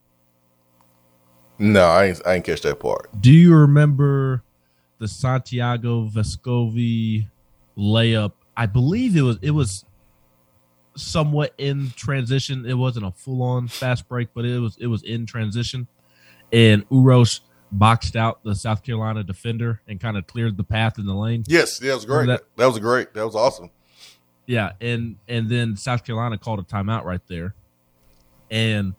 no, 1.58 1.84
I 1.86 2.04
ain't, 2.06 2.22
I 2.24 2.34
ain't 2.34 2.44
catch 2.44 2.60
that 2.62 2.78
part. 2.78 3.08
Do 3.20 3.32
you 3.32 3.52
remember 3.54 4.42
the 4.98 5.08
Santiago 5.08 6.06
Vescovi 6.06 7.26
layup? 7.76 8.32
I 8.56 8.66
believe 8.66 9.16
it 9.16 9.22
was 9.22 9.38
it 9.42 9.50
was 9.50 9.84
somewhat 10.98 11.54
in 11.58 11.92
transition. 11.96 12.66
It 12.66 12.74
wasn't 12.74 13.06
a 13.06 13.10
full 13.10 13.42
on 13.42 13.68
fast 13.68 14.08
break, 14.08 14.28
but 14.34 14.44
it 14.44 14.58
was 14.58 14.76
it 14.80 14.86
was 14.86 15.02
in 15.02 15.26
transition. 15.26 15.86
And 16.52 16.88
Uros 16.90 17.40
boxed 17.70 18.16
out 18.16 18.42
the 18.44 18.54
South 18.54 18.82
Carolina 18.82 19.22
defender 19.22 19.80
and 19.86 20.00
kind 20.00 20.16
of 20.16 20.26
cleared 20.26 20.56
the 20.56 20.64
path 20.64 20.98
in 20.98 21.06
the 21.06 21.14
lane. 21.14 21.44
Yes, 21.46 21.80
yeah, 21.80 21.90
that 21.90 21.94
was 21.96 22.04
great. 22.04 22.26
That, 22.26 22.42
that 22.56 22.66
was 22.66 22.78
great. 22.78 23.14
That 23.14 23.24
was 23.24 23.34
awesome. 23.34 23.70
Yeah, 24.46 24.72
and 24.80 25.16
and 25.28 25.48
then 25.50 25.76
South 25.76 26.04
Carolina 26.04 26.38
called 26.38 26.60
a 26.60 26.62
timeout 26.62 27.04
right 27.04 27.20
there, 27.28 27.54
and 28.50 28.94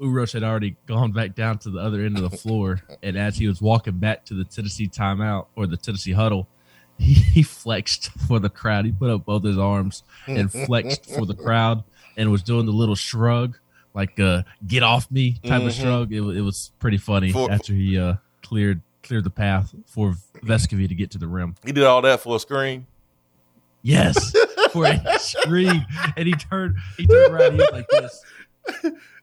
Uros 0.00 0.32
had 0.32 0.42
already 0.42 0.76
gone 0.86 1.12
back 1.12 1.34
down 1.34 1.58
to 1.58 1.70
the 1.70 1.80
other 1.80 2.00
end 2.00 2.18
of 2.18 2.30
the 2.30 2.36
floor, 2.36 2.80
and 3.02 3.16
as 3.16 3.36
he 3.36 3.46
was 3.46 3.60
walking 3.60 3.98
back 3.98 4.24
to 4.26 4.34
the 4.34 4.44
Tennessee 4.44 4.88
timeout 4.88 5.46
or 5.54 5.66
the 5.66 5.76
Tennessee 5.76 6.12
huddle, 6.12 6.48
he, 6.98 7.14
he 7.14 7.42
flexed 7.42 8.10
for 8.26 8.38
the 8.38 8.48
crowd. 8.50 8.84
He 8.84 8.92
put 8.92 9.10
up 9.10 9.24
both 9.24 9.44
his 9.44 9.58
arms 9.58 10.02
and 10.26 10.50
flexed 10.50 11.06
for 11.14 11.26
the 11.26 11.34
crowd, 11.34 11.84
and 12.16 12.30
was 12.30 12.42
doing 12.42 12.66
the 12.66 12.72
little 12.72 12.94
shrug, 12.96 13.58
like 13.94 14.18
uh, 14.20 14.42
"get 14.66 14.82
off 14.82 15.10
me" 15.10 15.32
type 15.44 15.62
Mhm. 15.62 15.66
of 15.66 15.72
shrug. 15.74 16.12
It, 16.12 16.22
it 16.36 16.40
was 16.42 16.70
pretty 16.78 16.98
funny 16.98 17.32
For- 17.32 17.50
after 17.50 17.72
he 17.74 17.98
uh, 17.98 18.14
cleared 18.42 18.80
cleared 19.02 19.24
the 19.24 19.30
path 19.30 19.72
for 19.86 20.16
Vescovi 20.44 20.88
to 20.88 20.94
get 20.94 21.10
to 21.12 21.18
the 21.18 21.28
rim. 21.28 21.54
He 21.64 21.72
did 21.72 21.84
all 21.84 22.02
that 22.02 22.20
for 22.20 22.36
a 22.36 22.40
screen. 22.40 22.86
Yes, 23.82 24.34
for 24.72 24.84
a 24.86 25.00
screen, 25.20 25.86
and 26.16 26.26
he 26.26 26.32
turned 26.34 26.76
he 26.96 27.06
turned 27.06 27.32
around. 27.32 27.52
He 27.52 27.58
was 27.58 27.70
like 27.72 27.88
this. 27.88 28.22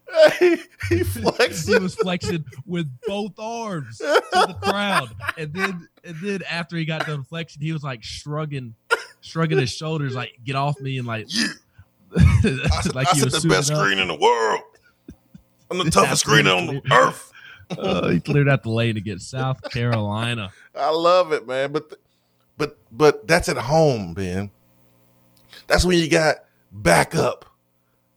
he, 0.39 0.58
he 0.89 1.04
flexed. 1.04 1.68
He 1.68 1.78
was 1.80 1.95
flexing 1.95 2.45
with 2.66 2.89
both 3.08 3.34
arms 3.38 3.97
to 3.97 4.22
the 4.32 4.58
crowd, 4.62 5.10
and 5.38 5.54
then 5.54 5.88
and 6.04 6.16
then 6.22 6.41
after 6.49 6.78
he 6.78 6.86
got 6.86 7.06
done 7.06 7.24
flexing, 7.24 7.62
he 7.62 7.72
was 7.72 7.84
like 7.84 8.04
shrugging, 8.04 8.76
shrugging 9.22 9.58
his 9.58 9.72
shoulders, 9.72 10.14
like 10.16 10.34
"get 10.43 10.56
off 10.56 10.80
me," 10.80 10.97
and 10.97 11.08
like 11.08 11.28
Yeah. 11.30 11.47
I, 12.16 12.82
like 12.93 13.08
I 13.08 13.16
he 13.16 13.24
was 13.24 13.41
the 13.41 13.49
best 13.49 13.72
up. 13.72 13.78
screen 13.78 13.97
in 13.99 14.08
the 14.08 14.16
world. 14.16 14.62
I'm 15.72 15.78
the 15.80 15.89
toughest 15.89 16.22
screen 16.22 16.45
on 16.47 16.68
the 16.68 16.82
earth. 16.91 17.32
Uh, 17.72 18.10
he 18.10 18.20
cleared 18.20 18.47
out 18.49 18.62
the 18.62 18.70
lane 18.70 18.97
against 18.97 19.32
South 19.32 19.60
Carolina. 19.72 20.51
I 20.76 20.91
love 20.91 21.32
it, 21.32 21.47
man. 21.47 21.72
But 21.72 21.89
th- 21.89 22.01
but 22.58 22.78
but 22.91 23.28
that's 23.28 23.49
at 23.49 23.58
home, 23.58 24.14
man. 24.16 24.51
That's 25.66 25.86
when 25.86 25.97
you 25.97 26.08
got 26.10 26.36
backup. 26.72 27.45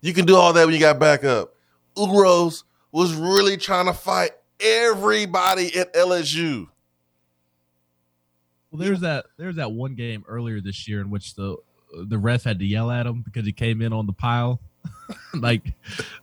You 0.03 0.13
can 0.13 0.27
do 0.27 0.37
all 0.37 0.53
that 0.53 0.65
when 0.67 0.75
you 0.75 0.81
got 0.81 0.99
backup. 0.99 1.55
Uros 1.97 2.65
was 2.93 3.15
really 3.15 3.57
trying 3.57 3.87
to 3.87 3.93
fight 3.93 4.31
everybody 4.61 5.77
at 5.77 5.93
LSU. 5.95 6.69
Well, 8.71 8.81
there's 8.85 9.01
that 9.01 9.27
there's 9.37 9.57
that 9.57 9.73
one 9.73 9.95
game 9.95 10.25
earlier 10.29 10.61
this 10.61 10.89
year 10.89 11.01
in 11.01 11.11
which 11.11 11.35
the 11.35 11.57
the 11.95 12.19
ref 12.19 12.45
had 12.45 12.59
to 12.59 12.65
yell 12.65 12.91
at 12.91 13.07
him 13.07 13.23
because 13.23 13.47
he 13.47 13.53
came 13.53 13.81
in 13.81 13.93
on 13.93 14.07
the 14.07 14.13
pile, 14.13 14.61
like 15.35 15.73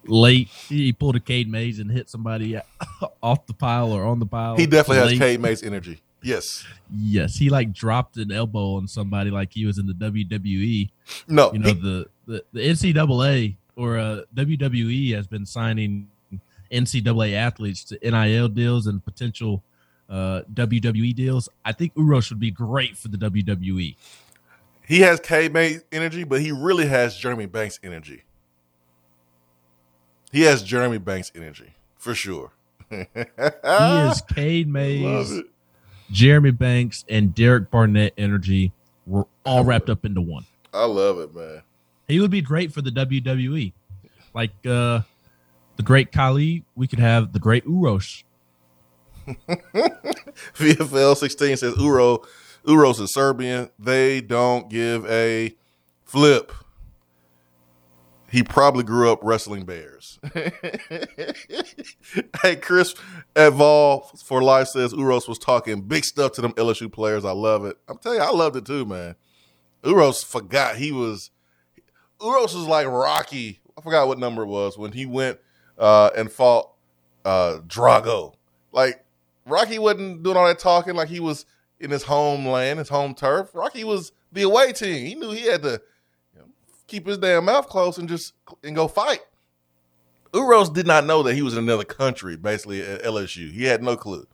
late. 0.05 0.47
He 0.47 0.93
pulled 0.93 1.15
a 1.15 1.19
Cade 1.19 1.49
Mays 1.49 1.79
and 1.79 1.89
hit 1.89 2.09
somebody 2.09 2.59
off 3.23 3.45
the 3.47 3.53
pile 3.53 3.91
or 3.91 4.03
on 4.05 4.19
the 4.19 4.25
pile. 4.25 4.57
He 4.57 4.65
definitely 4.65 4.97
has 4.97 5.07
late. 5.11 5.19
Cade 5.19 5.39
Mays 5.39 5.63
energy. 5.63 6.01
Yes. 6.21 6.65
Yes, 6.93 7.35
he 7.37 7.49
like 7.49 7.73
dropped 7.73 8.17
an 8.17 8.31
elbow 8.31 8.75
on 8.75 8.87
somebody 8.87 9.29
like 9.29 9.53
he 9.53 9.65
was 9.65 9.77
in 9.77 9.87
the 9.87 9.93
WWE. 9.93 10.89
No. 11.27 11.51
You 11.53 11.59
know 11.59 11.67
he- 11.69 11.73
the 11.73 12.07
the, 12.25 12.43
the 12.53 12.59
NCAA 12.61 13.55
or 13.75 13.97
uh, 13.97 14.21
WWE 14.35 15.15
has 15.15 15.27
been 15.27 15.45
signing 15.45 16.09
NCAA 16.71 17.33
athletes 17.33 17.83
to 17.85 17.99
NIL 18.01 18.47
deals 18.49 18.87
and 18.87 19.03
potential 19.03 19.63
uh, 20.09 20.41
WWE 20.53 21.15
deals. 21.15 21.49
I 21.63 21.71
think 21.71 21.93
Uros 21.95 22.29
would 22.29 22.39
be 22.39 22.51
great 22.51 22.97
for 22.97 23.07
the. 23.07 23.17
WWE. 23.17 23.95
he 24.85 24.99
has 24.99 25.19
Cade 25.19 25.53
Mays 25.53 25.83
energy, 25.91 26.23
but 26.23 26.41
he 26.41 26.51
really 26.51 26.87
has 26.87 27.15
Jeremy 27.15 27.45
Banks 27.45 27.79
energy. 27.83 28.23
He 30.31 30.41
has 30.41 30.63
Jeremy 30.63 30.97
Banks 30.97 31.31
energy 31.35 31.73
for 31.97 32.13
sure. 32.15 32.51
He 32.91 32.99
is 33.01 34.21
Cade 34.21 34.67
Mays. 34.67 35.41
Jeremy 36.11 36.51
Banks, 36.51 37.05
and 37.09 37.33
Derek 37.33 37.71
Barnett 37.71 38.13
energy 38.17 38.71
were 39.07 39.25
all 39.45 39.63
wrapped 39.63 39.89
up 39.89 40.05
into 40.05 40.21
one. 40.21 40.45
I 40.73 40.85
love 40.85 41.17
it, 41.19 41.33
man. 41.33 41.63
He 42.07 42.19
would 42.19 42.31
be 42.31 42.41
great 42.41 42.73
for 42.73 42.81
the 42.81 42.91
WWE. 42.91 43.73
Like 44.33 44.51
uh, 44.65 45.01
the 45.75 45.83
great 45.83 46.11
Khali, 46.11 46.63
we 46.75 46.87
could 46.87 46.99
have 46.99 47.33
the 47.33 47.39
great 47.39 47.65
Uros. 47.65 48.23
VFL 50.55 51.15
16 51.15 51.57
says 51.57 51.73
Uro, 51.75 52.25
Uros 52.65 52.99
is 52.99 53.13
Serbian. 53.13 53.69
They 53.79 54.21
don't 54.21 54.69
give 54.69 55.05
a 55.09 55.55
flip. 56.03 56.51
He 58.29 58.41
probably 58.41 58.83
grew 58.83 59.11
up 59.11 59.19
wrestling 59.21 59.63
bears. 59.63 60.19
hey, 62.41 62.55
Chris 62.55 62.95
Vol 63.35 64.11
for 64.25 64.41
Life 64.41 64.69
says 64.69 64.91
Uros 64.91 65.27
was 65.27 65.37
talking 65.37 65.81
big 65.81 66.03
stuff 66.03 66.31
to 66.33 66.41
them 66.41 66.51
LSU 66.53 66.91
players. 66.91 67.25
I 67.25 67.31
love 67.31 67.63
it. 67.65 67.77
I'm 67.87 67.99
telling 67.99 68.17
you, 68.17 68.23
I 68.25 68.31
loved 68.31 68.55
it 68.55 68.65
too, 68.65 68.85
man. 68.85 69.15
Uros 69.83 70.23
forgot 70.23 70.77
he 70.77 70.91
was. 70.91 71.29
Uros 72.23 72.55
was 72.55 72.67
like 72.67 72.87
Rocky. 72.87 73.59
I 73.77 73.81
forgot 73.81 74.07
what 74.07 74.19
number 74.19 74.43
it 74.43 74.47
was 74.47 74.77
when 74.77 74.91
he 74.91 75.05
went 75.05 75.39
uh, 75.77 76.11
and 76.15 76.31
fought 76.31 76.71
uh, 77.25 77.59
Drago. 77.67 78.35
Like 78.71 79.03
Rocky 79.45 79.79
wasn't 79.79 80.23
doing 80.23 80.37
all 80.37 80.47
that 80.47 80.59
talking 80.59 80.95
like 80.95 81.09
he 81.09 81.19
was 81.19 81.45
in 81.79 81.91
his 81.91 82.03
homeland, 82.03 82.79
his 82.79 82.89
home 82.89 83.13
turf. 83.13 83.49
Rocky 83.53 83.83
was 83.83 84.11
the 84.31 84.43
away 84.43 84.71
team. 84.71 85.05
He 85.05 85.15
knew 85.15 85.31
he 85.31 85.47
had 85.47 85.61
to 85.63 85.81
you 86.33 86.39
know, 86.39 86.45
keep 86.87 87.05
his 87.05 87.17
damn 87.17 87.45
mouth 87.45 87.67
closed 87.67 87.99
and 87.99 88.07
just 88.07 88.33
and 88.63 88.75
go 88.75 88.87
fight. 88.87 89.21
Uros 90.33 90.73
did 90.73 90.87
not 90.87 91.05
know 91.05 91.21
that 91.23 91.35
he 91.35 91.43
was 91.43 91.53
in 91.53 91.63
another 91.63 91.83
country, 91.83 92.35
basically 92.35 92.81
at 92.81 93.03
LSU. 93.03 93.51
He 93.51 93.65
had 93.65 93.83
no 93.83 93.95
clue. 93.95 94.25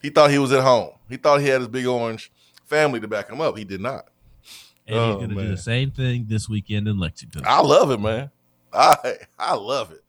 He 0.00 0.08
thought 0.08 0.30
he 0.30 0.38
was 0.38 0.52
at 0.52 0.62
home. 0.62 0.92
He 1.10 1.18
thought 1.18 1.40
he 1.40 1.48
had 1.48 1.60
his 1.60 1.68
big 1.68 1.86
orange 1.86 2.32
family 2.64 3.00
to 3.00 3.08
back 3.08 3.28
him 3.28 3.40
up. 3.40 3.58
He 3.58 3.64
did 3.64 3.82
not. 3.82 4.06
And 4.86 4.96
Oh, 4.98 5.06
he's 5.08 5.16
going 5.26 5.36
to 5.36 5.42
do 5.44 5.48
the 5.50 5.56
same 5.56 5.90
thing 5.90 6.26
this 6.28 6.48
weekend 6.48 6.88
in 6.88 6.98
Lexington. 6.98 7.42
I 7.46 7.60
love 7.60 7.90
it, 7.90 8.00
man. 8.00 8.30
I 8.72 9.14
I 9.38 9.54
love 9.54 9.92
it. 9.92 10.04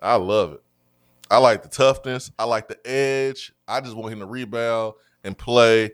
I 0.00 0.16
love 0.16 0.52
it. 0.52 0.62
I 1.30 1.38
like 1.38 1.62
the 1.62 1.68
toughness. 1.68 2.30
I 2.38 2.44
like 2.44 2.68
the 2.68 2.78
edge. 2.88 3.52
I 3.66 3.80
just 3.80 3.94
want 3.96 4.12
him 4.12 4.20
to 4.20 4.26
rebound 4.26 4.94
and 5.24 5.36
play, 5.36 5.90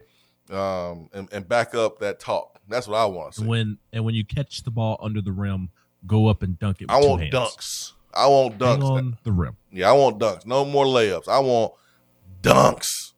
um, 0.49 1.09
and, 1.13 1.27
and 1.33 1.47
back 1.47 1.75
up 1.75 1.99
that 1.99 2.19
talk. 2.21 2.59
That's 2.69 2.87
what 2.87 2.97
I 2.97 3.05
want 3.05 3.33
to 3.33 3.37
see. 3.37 3.41
And 3.43 3.49
when 3.49 3.77
and 3.91 4.05
when 4.05 4.15
you 4.15 4.23
catch 4.25 4.63
the 4.63 4.71
ball 4.71 4.97
under 5.01 5.21
the 5.21 5.31
rim, 5.33 5.69
go 6.07 6.27
up 6.27 6.41
and 6.41 6.57
dunk 6.57 6.81
it. 6.81 6.89
I 6.89 6.99
want 6.99 7.21
dunks. 7.31 7.91
I 8.13 8.27
want 8.27 8.61
Hang 8.61 8.79
dunks. 8.79 8.83
on 8.89 9.17
the 9.23 9.31
rim. 9.33 9.57
Yeah, 9.71 9.89
I 9.89 9.93
want 9.93 10.19
dunks. 10.19 10.45
No 10.45 10.63
more 10.63 10.85
layups. 10.85 11.27
I 11.27 11.39
want 11.39 11.73
dunks. 12.41 13.11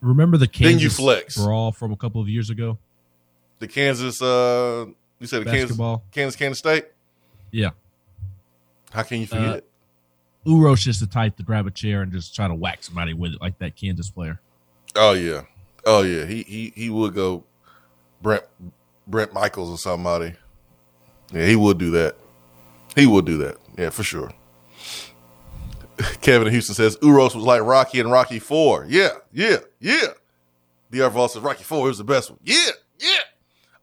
Remember 0.00 0.36
the 0.36 0.46
Then 0.46 0.52
Kansas 0.52 0.82
you 0.82 0.90
flex. 0.90 1.36
brawl 1.36 1.72
from 1.72 1.92
a 1.92 1.96
couple 1.96 2.20
of 2.22 2.28
years 2.28 2.50
ago? 2.50 2.78
The 3.60 3.68
Kansas, 3.68 4.20
uh, 4.20 4.86
you 5.20 5.26
said 5.26 5.40
the 5.42 5.44
Kansas, 5.44 5.62
Basketball. 5.70 6.02
Kansas, 6.10 6.36
Kansas 6.36 6.58
State. 6.58 6.86
Yeah. 7.52 7.70
How 8.90 9.02
can 9.04 9.18
you 9.20 9.24
Uh, 9.30 9.36
forget? 9.36 9.64
Uros 10.46 10.80
just 10.80 11.00
the 11.00 11.06
type 11.06 11.36
to 11.36 11.42
grab 11.42 11.66
a 11.66 11.70
chair 11.70 12.00
and 12.02 12.10
just 12.10 12.34
try 12.34 12.48
to 12.48 12.54
whack 12.54 12.82
somebody 12.82 13.12
with 13.14 13.32
it, 13.34 13.40
like 13.40 13.58
that 13.58 13.76
Kansas 13.76 14.10
player. 14.10 14.40
Oh 14.96 15.12
yeah, 15.12 15.42
oh 15.84 16.00
yeah. 16.02 16.24
He 16.24 16.42
he 16.42 16.72
he 16.74 16.88
would 16.90 17.14
go 17.14 17.44
Brent 18.22 18.44
Brent 19.06 19.32
Michaels 19.34 19.70
or 19.70 19.76
somebody. 19.78 20.34
Yeah, 21.32 21.46
he 21.46 21.54
would 21.56 21.76
do 21.78 21.90
that. 21.90 22.16
He 22.96 23.06
would 23.06 23.26
do 23.26 23.36
that. 23.38 23.58
Yeah, 23.78 23.90
for 23.90 24.02
sure. 24.02 24.32
Kevin 26.22 26.50
Houston 26.50 26.74
says 26.74 26.96
Uros 27.02 27.34
was 27.34 27.44
like 27.44 27.62
Rocky 27.62 28.00
and 28.00 28.10
Rocky 28.10 28.38
Four. 28.38 28.86
Yeah, 28.88 29.10
yeah, 29.32 29.58
yeah. 29.78 30.06
DR 30.90 31.10
Vol 31.10 31.28
says 31.28 31.42
Rocky 31.42 31.62
Four 31.64 31.84
was 31.86 31.98
the 31.98 32.04
best 32.04 32.30
one. 32.30 32.40
Yeah, 32.42 32.56
yeah. 32.98 33.18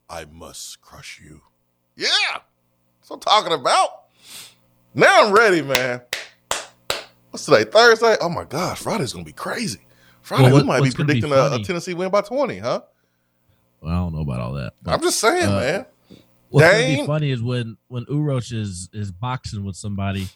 I 0.09 0.25
must 0.25 0.81
crush 0.81 1.21
you. 1.23 1.41
Yeah. 1.95 2.07
That's 2.99 3.09
what 3.09 3.17
I'm 3.17 3.19
talking 3.21 3.53
about. 3.53 3.89
Now 4.93 5.25
I'm 5.25 5.33
ready, 5.33 5.61
man. 5.61 6.01
What's 7.31 7.45
today? 7.45 7.65
Thursday? 7.65 8.15
Oh 8.21 8.29
my 8.29 8.45
gosh, 8.45 8.79
Friday's 8.79 9.13
gonna 9.13 9.25
be 9.25 9.33
crazy. 9.33 9.79
Friday, 10.21 10.43
Well, 10.43 10.53
what- 10.53 10.61
we 10.63 10.67
might 10.67 10.75
be 10.77 10.81
what's 10.81 10.95
gonna 10.95 11.07
be 11.13 11.21
predicting 11.21 11.53
a, 11.59 11.61
a 11.61 11.63
Tennessee 11.63 11.93
win 11.93 12.09
by 12.09 12.21
20, 12.21 12.57
huh? 12.59 12.81
Well, 13.81 13.91
I 13.93 13.95
don't 13.97 14.13
know 14.15 14.21
about 14.21 14.39
all 14.39 14.53
that. 14.53 14.73
but- 14.81 14.93
I'm 14.93 15.01
just 15.01 15.19
saying, 15.19 15.47
Uh, 15.49 15.59
man. 15.59 15.85
What's 16.49 16.65
gonna 16.71 16.97
be 17.01 17.05
funny 17.05 17.31
is 17.31 17.41
when 17.41 17.77
when 17.89 18.05
Uros 18.05 18.53
is 18.53 18.89
is 18.93 19.11
boxing 19.11 19.65
with 19.65 19.75
somebody, 19.75 20.29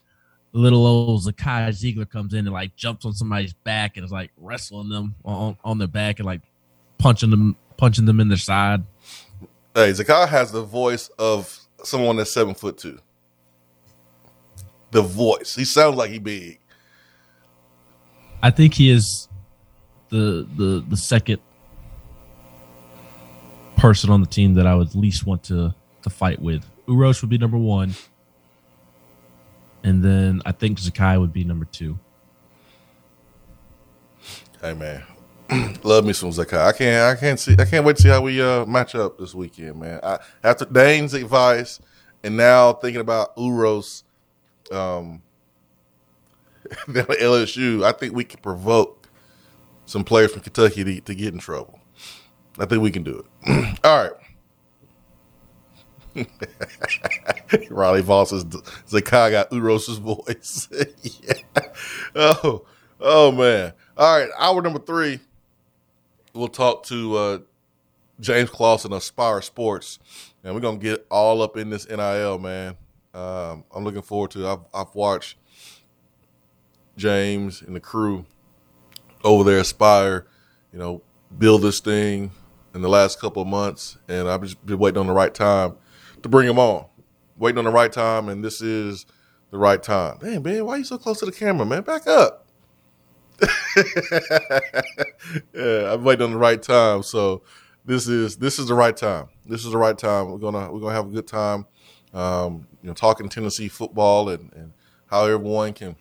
little 0.51 0.85
old 0.85 1.23
Zakai 1.23 1.69
Zeigler 1.69 2.07
comes 2.09 2.33
in 2.33 2.39
and 2.39 2.51
like 2.51 2.75
jumps 2.75 3.05
on 3.05 3.13
somebody's 3.13 3.53
back 3.53 3.95
and 3.95 4.03
is 4.05 4.11
like 4.11 4.31
wrestling 4.37 4.89
them 4.89 5.15
on 5.23 5.57
on 5.63 5.77
their 5.77 5.87
back 5.87 6.19
and 6.19 6.25
like 6.25 6.41
punching 6.97 7.29
them 7.29 7.55
punching 7.77 8.03
them 8.05 8.19
in 8.19 8.27
their 8.27 8.37
side. 8.37 8.83
Hey, 9.73 9.91
Zakai 9.91 10.27
has 10.27 10.51
the 10.51 10.63
voice 10.63 11.09
of 11.17 11.59
someone 11.83 12.17
that's 12.17 12.33
seven 12.33 12.53
foot 12.53 12.77
two. 12.77 12.99
The 14.91 15.01
voice. 15.01 15.55
He 15.55 15.63
sounds 15.63 15.95
like 15.95 16.11
he 16.11 16.19
big. 16.19 16.59
I 18.43 18.51
think 18.51 18.73
he 18.73 18.89
is 18.89 19.29
the 20.09 20.47
the 20.57 20.83
the 20.87 20.97
second 20.97 21.39
person 23.77 24.09
on 24.09 24.19
the 24.19 24.27
team 24.27 24.55
that 24.55 24.67
I 24.67 24.75
would 24.75 24.93
least 24.93 25.25
want 25.25 25.43
to 25.45 25.73
to 26.03 26.09
fight 26.09 26.41
with. 26.41 26.65
Uros 26.87 27.21
would 27.21 27.29
be 27.29 27.37
number 27.37 27.57
one, 27.57 27.93
and 29.83 30.03
then 30.03 30.41
I 30.45 30.51
think 30.51 30.79
Zakai 30.79 31.19
would 31.19 31.31
be 31.31 31.45
number 31.45 31.65
two. 31.65 31.97
Hey 34.61 34.73
man. 34.73 35.03
Love 35.83 36.05
me 36.05 36.13
some 36.13 36.29
Zakai. 36.29 36.65
I 36.65 36.71
can't 36.71 37.17
I 37.17 37.19
can't 37.19 37.39
see 37.39 37.55
I 37.59 37.65
can't 37.65 37.85
wait 37.85 37.97
to 37.97 38.01
see 38.01 38.09
how 38.09 38.21
we 38.21 38.41
uh 38.41 38.65
match 38.65 38.95
up 38.95 39.17
this 39.17 39.35
weekend, 39.35 39.79
man. 39.79 39.99
I, 40.01 40.19
after 40.43 40.65
Dane's 40.65 41.13
advice 41.13 41.79
and 42.23 42.37
now 42.37 42.73
thinking 42.73 43.01
about 43.01 43.35
Uros 43.35 44.03
um 44.71 45.21
LSU, 46.87 47.83
I 47.83 47.91
think 47.91 48.15
we 48.15 48.23
can 48.23 48.39
provoke 48.39 49.09
some 49.85 50.05
players 50.05 50.31
from 50.31 50.41
Kentucky 50.41 50.83
to, 50.85 51.01
to 51.01 51.15
get 51.15 51.33
in 51.33 51.39
trouble. 51.39 51.79
I 52.57 52.65
think 52.65 52.81
we 52.81 52.91
can 52.91 53.03
do 53.03 53.25
it. 53.45 53.79
All 53.83 54.03
right. 54.03 54.13
Riley 57.69 58.01
Voss 58.01 58.29
says 58.29 58.45
Zakai 58.45 59.31
got 59.31 59.51
Uros's 59.51 59.97
voice. 59.97 60.69
yeah. 61.03 61.33
Oh, 62.15 62.65
oh 62.99 63.31
man. 63.31 63.73
All 63.97 64.19
right, 64.19 64.29
hour 64.37 64.61
number 64.61 64.79
three. 64.79 65.19
We'll 66.33 66.47
talk 66.47 66.83
to 66.85 67.17
uh, 67.17 67.39
James 68.19 68.49
Clausen 68.49 68.93
of 68.93 68.99
Aspire 68.99 69.41
Sports, 69.41 69.99
and 70.43 70.53
we're 70.53 70.61
gonna 70.61 70.77
get 70.77 71.05
all 71.11 71.41
up 71.41 71.57
in 71.57 71.69
this 71.69 71.89
NIL, 71.89 72.39
man. 72.39 72.77
Um, 73.13 73.65
I'm 73.75 73.83
looking 73.83 74.01
forward 74.01 74.31
to. 74.31 74.45
It. 74.45 74.53
I've, 74.53 74.59
I've 74.73 74.95
watched 74.95 75.37
James 76.95 77.61
and 77.61 77.75
the 77.75 77.79
crew 77.79 78.25
over 79.23 79.43
there, 79.43 79.59
Aspire, 79.59 80.25
you 80.71 80.79
know, 80.79 81.01
build 81.37 81.61
this 81.61 81.79
thing 81.79 82.31
in 82.73 82.81
the 82.81 82.89
last 82.89 83.19
couple 83.19 83.41
of 83.41 83.47
months, 83.47 83.97
and 84.07 84.29
I've 84.29 84.41
just 84.41 84.65
been 84.65 84.79
waiting 84.79 84.99
on 84.99 85.07
the 85.07 85.13
right 85.13 85.33
time 85.33 85.75
to 86.23 86.29
bring 86.29 86.47
them 86.47 86.59
on. 86.59 86.85
Waiting 87.37 87.57
on 87.57 87.65
the 87.65 87.71
right 87.71 87.91
time, 87.91 88.29
and 88.29 88.43
this 88.43 88.61
is 88.61 89.05
the 89.49 89.57
right 89.57 89.81
time. 89.81 90.17
Damn, 90.21 90.43
man, 90.43 90.65
why 90.65 90.75
are 90.75 90.77
you 90.77 90.83
so 90.83 90.97
close 90.97 91.19
to 91.19 91.25
the 91.25 91.31
camera, 91.31 91.65
man? 91.65 91.81
Back 91.81 92.07
up. 92.07 92.47
yeah, 95.53 95.93
I'm 95.93 96.03
waiting 96.03 96.23
on 96.23 96.31
the 96.31 96.37
right 96.37 96.61
time. 96.61 97.03
So 97.03 97.43
this 97.85 98.07
is 98.07 98.37
this 98.37 98.59
is 98.59 98.67
the 98.67 98.73
right 98.73 98.95
time. 98.95 99.27
This 99.45 99.65
is 99.65 99.71
the 99.71 99.77
right 99.77 99.97
time. 99.97 100.31
We're 100.31 100.37
gonna 100.37 100.71
we're 100.71 100.79
gonna 100.79 100.95
have 100.95 101.07
a 101.07 101.11
good 101.11 101.27
time. 101.27 101.65
Um, 102.13 102.67
you 102.81 102.87
know, 102.87 102.93
talking 102.93 103.29
Tennessee 103.29 103.69
football 103.69 104.29
and, 104.29 104.51
and 104.53 104.73
how 105.07 105.25
everyone 105.25 105.73
can 105.73 105.95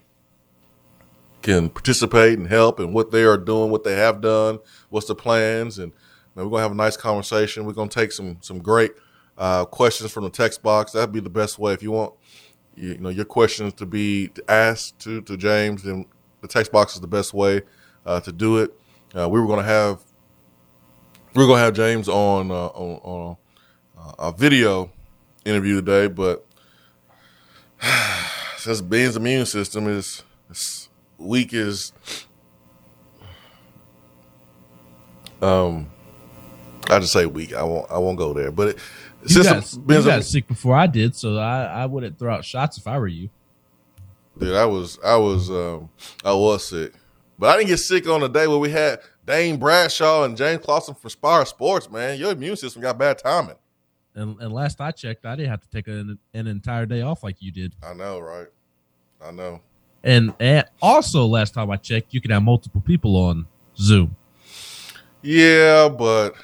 can 1.42 1.70
participate 1.70 2.38
and 2.38 2.48
help 2.48 2.80
and 2.80 2.92
what 2.92 3.10
they 3.10 3.22
are 3.22 3.38
doing, 3.38 3.70
what 3.70 3.84
they 3.84 3.96
have 3.96 4.20
done, 4.20 4.58
what's 4.90 5.06
the 5.06 5.14
plans, 5.14 5.78
and 5.78 5.92
man, 6.34 6.44
we're 6.44 6.50
gonna 6.50 6.62
have 6.62 6.72
a 6.72 6.74
nice 6.74 6.96
conversation. 6.96 7.64
We're 7.64 7.72
gonna 7.72 7.88
take 7.88 8.12
some 8.12 8.38
some 8.40 8.58
great 8.58 8.92
uh, 9.38 9.64
questions 9.64 10.12
from 10.12 10.24
the 10.24 10.30
text 10.30 10.62
box. 10.62 10.92
That'd 10.92 11.12
be 11.12 11.20
the 11.20 11.30
best 11.30 11.58
way 11.58 11.72
if 11.72 11.82
you 11.82 11.92
want 11.92 12.14
you, 12.74 12.98
know 12.98 13.08
your 13.08 13.24
questions 13.24 13.72
to 13.74 13.86
be 13.86 14.30
asked 14.48 14.98
to 15.00 15.22
to 15.22 15.36
James. 15.36 15.82
Then 15.82 16.06
the 16.40 16.48
text 16.48 16.72
box 16.72 16.94
is 16.94 17.00
the 17.00 17.06
best 17.06 17.34
way 17.34 17.62
uh, 18.06 18.20
to 18.20 18.32
do 18.32 18.58
it. 18.58 18.72
Uh, 19.16 19.28
we 19.28 19.40
were 19.40 19.46
gonna 19.46 19.62
have 19.62 20.00
we 21.34 21.42
were 21.42 21.48
gonna 21.48 21.62
have 21.62 21.74
James 21.74 22.08
on 22.08 22.50
uh, 22.50 22.66
on, 22.66 23.00
on 23.02 23.36
uh, 23.98 24.12
a 24.30 24.32
video 24.32 24.90
interview 25.44 25.76
today, 25.76 26.06
but 26.06 26.46
since 28.58 28.80
Ben's 28.80 29.16
immune 29.16 29.46
system 29.46 29.88
is, 29.88 30.22
is 30.50 30.88
weak 31.18 31.52
as 31.54 31.92
um 35.42 35.88
I 36.90 36.98
just 36.98 37.12
say 37.12 37.26
weak. 37.26 37.54
I 37.54 37.62
won't 37.62 37.90
I 37.90 37.98
won't 37.98 38.18
go 38.18 38.32
there. 38.34 38.50
But 38.50 38.68
it, 38.68 38.78
You 39.22 39.28
since 39.28 39.46
got, 39.46 39.72
you 39.74 39.80
Ben's 39.82 40.06
got 40.06 40.24
sick 40.24 40.46
before 40.48 40.76
I 40.76 40.86
did, 40.86 41.14
so 41.14 41.36
I, 41.36 41.64
I 41.64 41.86
wouldn't 41.86 42.18
throw 42.18 42.34
out 42.34 42.44
shots 42.44 42.78
if 42.78 42.86
I 42.86 42.98
were 42.98 43.06
you. 43.08 43.30
Dude, 44.40 44.54
I 44.54 44.64
was 44.64 44.98
I 45.04 45.16
was 45.16 45.50
um 45.50 45.90
I 46.24 46.32
was 46.32 46.66
sick. 46.66 46.94
But 47.38 47.50
I 47.50 47.58
didn't 47.58 47.68
get 47.68 47.78
sick 47.78 48.08
on 48.08 48.20
the 48.20 48.28
day 48.28 48.46
where 48.46 48.58
we 48.58 48.70
had 48.70 49.00
Dane 49.26 49.58
Bradshaw 49.58 50.24
and 50.24 50.36
James 50.36 50.64
Clausen 50.64 50.94
from 50.94 51.10
Spyre 51.10 51.44
Sports, 51.44 51.90
man. 51.90 52.18
Your 52.18 52.32
immune 52.32 52.56
system 52.56 52.82
got 52.82 52.98
bad 52.98 53.18
timing. 53.18 53.56
And, 54.14 54.40
and 54.40 54.52
last 54.52 54.80
I 54.80 54.90
checked, 54.90 55.24
I 55.24 55.36
didn't 55.36 55.50
have 55.50 55.60
to 55.60 55.68
take 55.70 55.88
an, 55.88 56.18
an 56.34 56.46
entire 56.46 56.84
day 56.84 57.02
off 57.02 57.22
like 57.22 57.36
you 57.40 57.52
did. 57.52 57.74
I 57.82 57.94
know, 57.94 58.18
right? 58.18 58.48
I 59.24 59.30
know. 59.30 59.60
And, 60.02 60.34
and 60.40 60.66
also, 60.82 61.26
last 61.26 61.54
time 61.54 61.70
I 61.70 61.76
checked, 61.76 62.12
you 62.12 62.20
can 62.20 62.30
have 62.30 62.42
multiple 62.42 62.80
people 62.80 63.16
on 63.16 63.46
Zoom. 63.76 64.16
Yeah, 65.22 65.88
but 65.88 66.34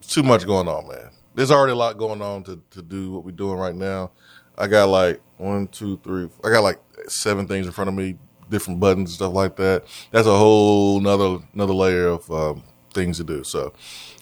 it's 0.00 0.12
too 0.12 0.22
much 0.22 0.44
going 0.44 0.68
on, 0.68 0.86
man. 0.88 1.10
There's 1.34 1.50
already 1.50 1.72
a 1.72 1.76
lot 1.76 1.96
going 1.98 2.20
on 2.20 2.42
to, 2.44 2.60
to 2.70 2.82
do 2.82 3.12
what 3.12 3.24
we're 3.24 3.32
doing 3.32 3.58
right 3.58 3.74
now. 3.74 4.10
I 4.56 4.66
got 4.66 4.88
like 4.88 5.20
one, 5.44 5.68
two, 5.68 5.98
three. 5.98 6.28
I 6.42 6.50
got 6.50 6.62
like 6.62 6.80
seven 7.06 7.46
things 7.46 7.66
in 7.66 7.72
front 7.72 7.88
of 7.88 7.94
me, 7.94 8.16
different 8.50 8.80
buttons 8.80 9.10
and 9.10 9.16
stuff 9.16 9.32
like 9.32 9.56
that. 9.56 9.84
That's 10.10 10.26
a 10.26 10.36
whole 10.36 10.98
another 10.98 11.38
another 11.52 11.74
layer 11.74 12.08
of 12.08 12.30
um, 12.30 12.64
things 12.92 13.18
to 13.18 13.24
do. 13.24 13.44
So 13.44 13.72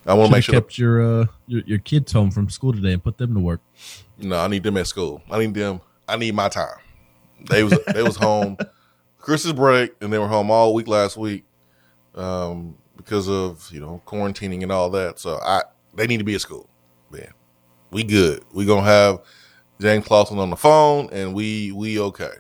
I 0.05 0.15
want 0.15 0.31
to 0.31 0.37
make 0.37 0.45
sure. 0.45 0.55
kept 0.55 0.79
your, 0.79 1.03
uh, 1.03 1.27
your 1.47 1.63
your 1.65 1.79
kids 1.79 2.13
home 2.13 2.31
from 2.31 2.51
school 2.51 2.73
today 2.73 2.93
and 2.93 3.03
put 3.03 3.19
them 3.19 3.35
to 3.35 3.41
work. 3.41 3.61
No, 4.19 4.39
I 4.39 4.49
need 4.49 4.65
them 4.65 4.77
at 4.77 4.87
school. 4.87 5.23
I 5.31 5.39
need 5.39 5.55
them. 5.55 5.81
I 6.09 6.17
need 6.17 6.35
my 6.35 6.49
time. 6.49 6.79
They 7.49 7.63
was 7.63 7.79
they 7.95 8.03
was 8.03 8.17
home 8.17 8.57
Christmas 9.19 9.53
break, 9.53 9.95
and 10.01 10.13
they 10.13 10.19
were 10.19 10.29
home 10.29 10.51
all 10.51 10.75
week 10.75 10.89
last 10.89 11.17
week 11.17 11.45
um, 12.15 12.77
because 12.97 13.29
of 13.29 13.69
you 13.73 13.81
know 13.81 14.03
quarantining 14.07 14.63
and 14.63 14.73
all 14.73 14.91
that. 14.91 15.19
So 15.19 15.39
I 15.39 15.63
they 15.95 16.07
need 16.07 16.19
to 16.19 16.25
be 16.25 16.35
at 16.35 16.41
school. 16.41 16.69
Man, 17.11 17.33
we 17.91 18.03
good. 18.03 18.45
We 18.53 18.65
gonna 18.65 18.83
have 18.83 19.21
James 19.83 20.07
Clausen 20.07 20.39
on 20.39 20.51
the 20.51 20.57
phone, 20.57 21.09
and 21.13 21.35
we 21.35 21.73
we 21.73 21.99
okay. 21.99 22.33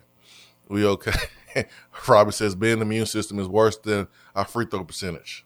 We 0.68 0.86
okay. 0.86 1.12
Robbie 2.08 2.32
says 2.32 2.54
Ben, 2.54 2.78
the 2.78 2.84
immune 2.84 3.06
system 3.06 3.38
is 3.38 3.48
worse 3.48 3.76
than 3.76 4.08
our 4.34 4.44
free 4.44 4.66
throw 4.66 4.84
percentage. 4.84 5.44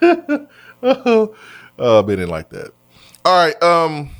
oh, 0.02 1.34
Ben 1.78 2.06
didn't 2.06 2.30
like 2.30 2.48
that. 2.50 2.70
All 3.24 3.44
right. 3.44 3.62
Um, 3.62 4.10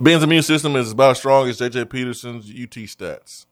Ben's 0.00 0.22
immune 0.22 0.42
system 0.42 0.76
is 0.76 0.92
about 0.92 1.12
as 1.12 1.18
strong 1.18 1.48
as 1.48 1.58
JJ 1.58 1.90
Peterson's 1.90 2.48
UT 2.48 2.70
stats. 2.86 3.46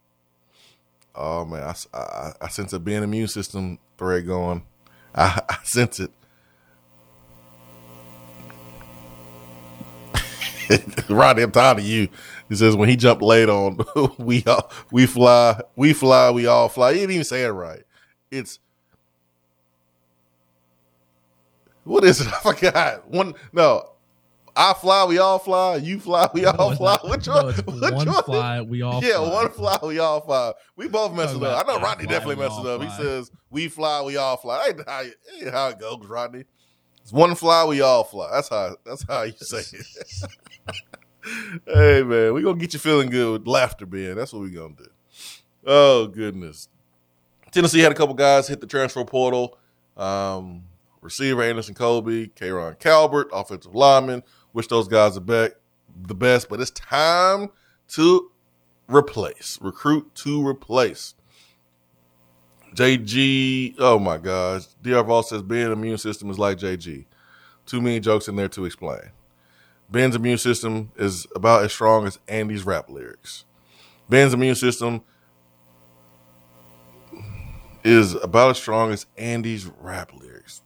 Oh 1.14 1.44
man, 1.44 1.62
I, 1.62 1.74
I, 1.96 2.32
I 2.42 2.48
sense 2.48 2.72
a 2.72 2.78
Ben 2.78 3.02
immune 3.02 3.28
system 3.28 3.78
thread 3.98 4.26
going. 4.26 4.64
I, 5.14 5.40
I 5.48 5.58
sense 5.64 5.98
it. 5.98 6.12
Rodney, 11.08 11.42
I'm 11.42 11.50
tired 11.52 11.78
of 11.78 11.84
you. 11.84 12.08
He 12.48 12.54
says 12.56 12.76
when 12.76 12.88
he 12.88 12.96
jumped 12.96 13.22
late 13.22 13.48
on 13.48 13.78
we 14.18 14.44
all, 14.44 14.70
we 14.90 15.06
fly, 15.06 15.60
we 15.76 15.92
fly, 15.92 16.30
we 16.30 16.46
all 16.46 16.68
fly. 16.68 16.92
He 16.92 17.00
didn't 17.00 17.12
even 17.12 17.24
say 17.24 17.44
it 17.44 17.48
right. 17.48 17.82
It's 18.30 18.58
what 21.84 22.04
is 22.04 22.20
it? 22.20 22.26
I 22.32 22.38
forgot. 22.40 23.08
One 23.10 23.34
no. 23.52 23.92
I 24.58 24.72
fly, 24.72 25.04
we 25.04 25.18
all 25.18 25.38
fly. 25.38 25.76
You 25.76 26.00
fly, 26.00 26.30
we 26.32 26.46
all 26.46 26.70
No, 26.70 26.76
fly. 26.76 26.98
Which 27.04 27.26
no, 27.26 27.34
one? 27.34 27.48
it's 27.50 27.62
which 27.66 27.92
one 27.92 28.06
one? 28.06 28.22
fly, 28.24 28.62
we 28.62 28.80
all 28.80 29.04
yeah, 29.04 29.16
fly. 29.18 29.28
one 29.34 29.52
fly, 29.52 29.78
we 29.82 29.98
all 29.98 30.22
fly. 30.22 30.52
We 30.76 30.88
both 30.88 31.12
mess 31.14 31.34
it 31.34 31.42
up. 31.42 31.62
I 31.68 31.70
know 31.70 31.78
Rodney 31.78 32.04
fly, 32.04 32.12
definitely 32.12 32.36
we 32.36 32.42
messed 32.42 32.60
it 32.60 32.66
all 32.66 32.80
up. 32.80 32.82
He 32.82 32.88
says, 32.90 33.30
"We 33.50 33.68
fly, 33.68 34.00
we 34.00 34.16
all 34.16 34.38
fly." 34.38 34.68
Ain't 34.68 34.88
how, 34.88 35.02
ain't 35.02 35.52
how 35.52 35.68
it 35.68 35.78
goes, 35.78 36.06
Rodney. 36.06 36.44
One 37.12 37.34
fly, 37.34 37.64
we 37.64 37.80
all 37.80 38.04
fly. 38.04 38.30
That's 38.32 38.48
how. 38.48 38.76
That's 38.84 39.04
how 39.06 39.22
you 39.22 39.32
say 39.38 39.78
it. 39.78 40.30
hey 41.66 42.02
man, 42.02 42.34
we 42.34 42.42
gonna 42.42 42.58
get 42.58 42.72
you 42.72 42.78
feeling 42.78 43.10
good 43.10 43.32
with 43.32 43.48
laughter, 43.48 43.86
Ben. 43.86 44.16
That's 44.16 44.32
what 44.32 44.42
we 44.42 44.50
gonna 44.50 44.74
do. 44.74 44.88
Oh 45.66 46.06
goodness. 46.06 46.68
Tennessee 47.50 47.80
had 47.80 47.92
a 47.92 47.94
couple 47.94 48.14
guys 48.14 48.48
hit 48.48 48.60
the 48.60 48.66
transfer 48.66 49.04
portal. 49.04 49.58
Um, 49.96 50.64
receiver 51.00 51.42
Andison 51.42 51.74
Coby, 51.74 52.32
K'Rojhn 52.34 52.78
Calbert, 52.78 53.28
offensive 53.32 53.74
lineman. 53.74 54.22
Wish 54.52 54.68
those 54.68 54.88
guys 54.88 55.14
the 55.14 55.20
best, 55.20 55.54
the 55.96 56.14
best, 56.14 56.48
but 56.48 56.60
it's 56.60 56.70
time 56.70 57.48
to 57.88 58.30
replace, 58.88 59.58
recruit 59.60 60.14
to 60.16 60.46
replace. 60.46 61.14
JG, 62.74 63.76
oh 63.78 63.98
my 63.98 64.18
gosh. 64.18 64.66
DR 64.82 65.02
Vol 65.02 65.22
says 65.22 65.42
Ben's 65.42 65.72
immune 65.72 65.98
system 65.98 66.30
is 66.30 66.38
like 66.38 66.58
JG. 66.58 67.06
Too 67.64 67.80
many 67.80 68.00
jokes 68.00 68.28
in 68.28 68.36
there 68.36 68.48
to 68.48 68.64
explain. 68.64 69.10
Ben's 69.90 70.16
immune 70.16 70.38
system 70.38 70.90
is 70.96 71.26
about 71.34 71.64
as 71.64 71.72
strong 71.72 72.06
as 72.06 72.18
Andy's 72.28 72.64
rap 72.64 72.90
lyrics. 72.90 73.44
Ben's 74.08 74.34
immune 74.34 74.54
system 74.54 75.02
is 77.84 78.14
about 78.14 78.50
as 78.50 78.58
strong 78.58 78.92
as 78.92 79.06
Andy's 79.16 79.66
rap 79.80 80.12
lyrics. 80.12 80.62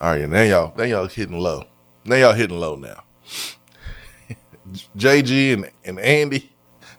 All 0.00 0.10
right, 0.10 0.28
now 0.28 0.42
y'all, 0.42 0.74
now 0.76 0.84
y'all 0.84 1.06
hitting 1.06 1.38
low. 1.38 1.64
Now 2.04 2.16
y'all 2.16 2.32
hitting 2.34 2.58
low 2.58 2.76
now. 2.76 3.04
JG 4.96 5.54
and, 5.54 5.70
and 5.84 5.98
Andy, 5.98 6.52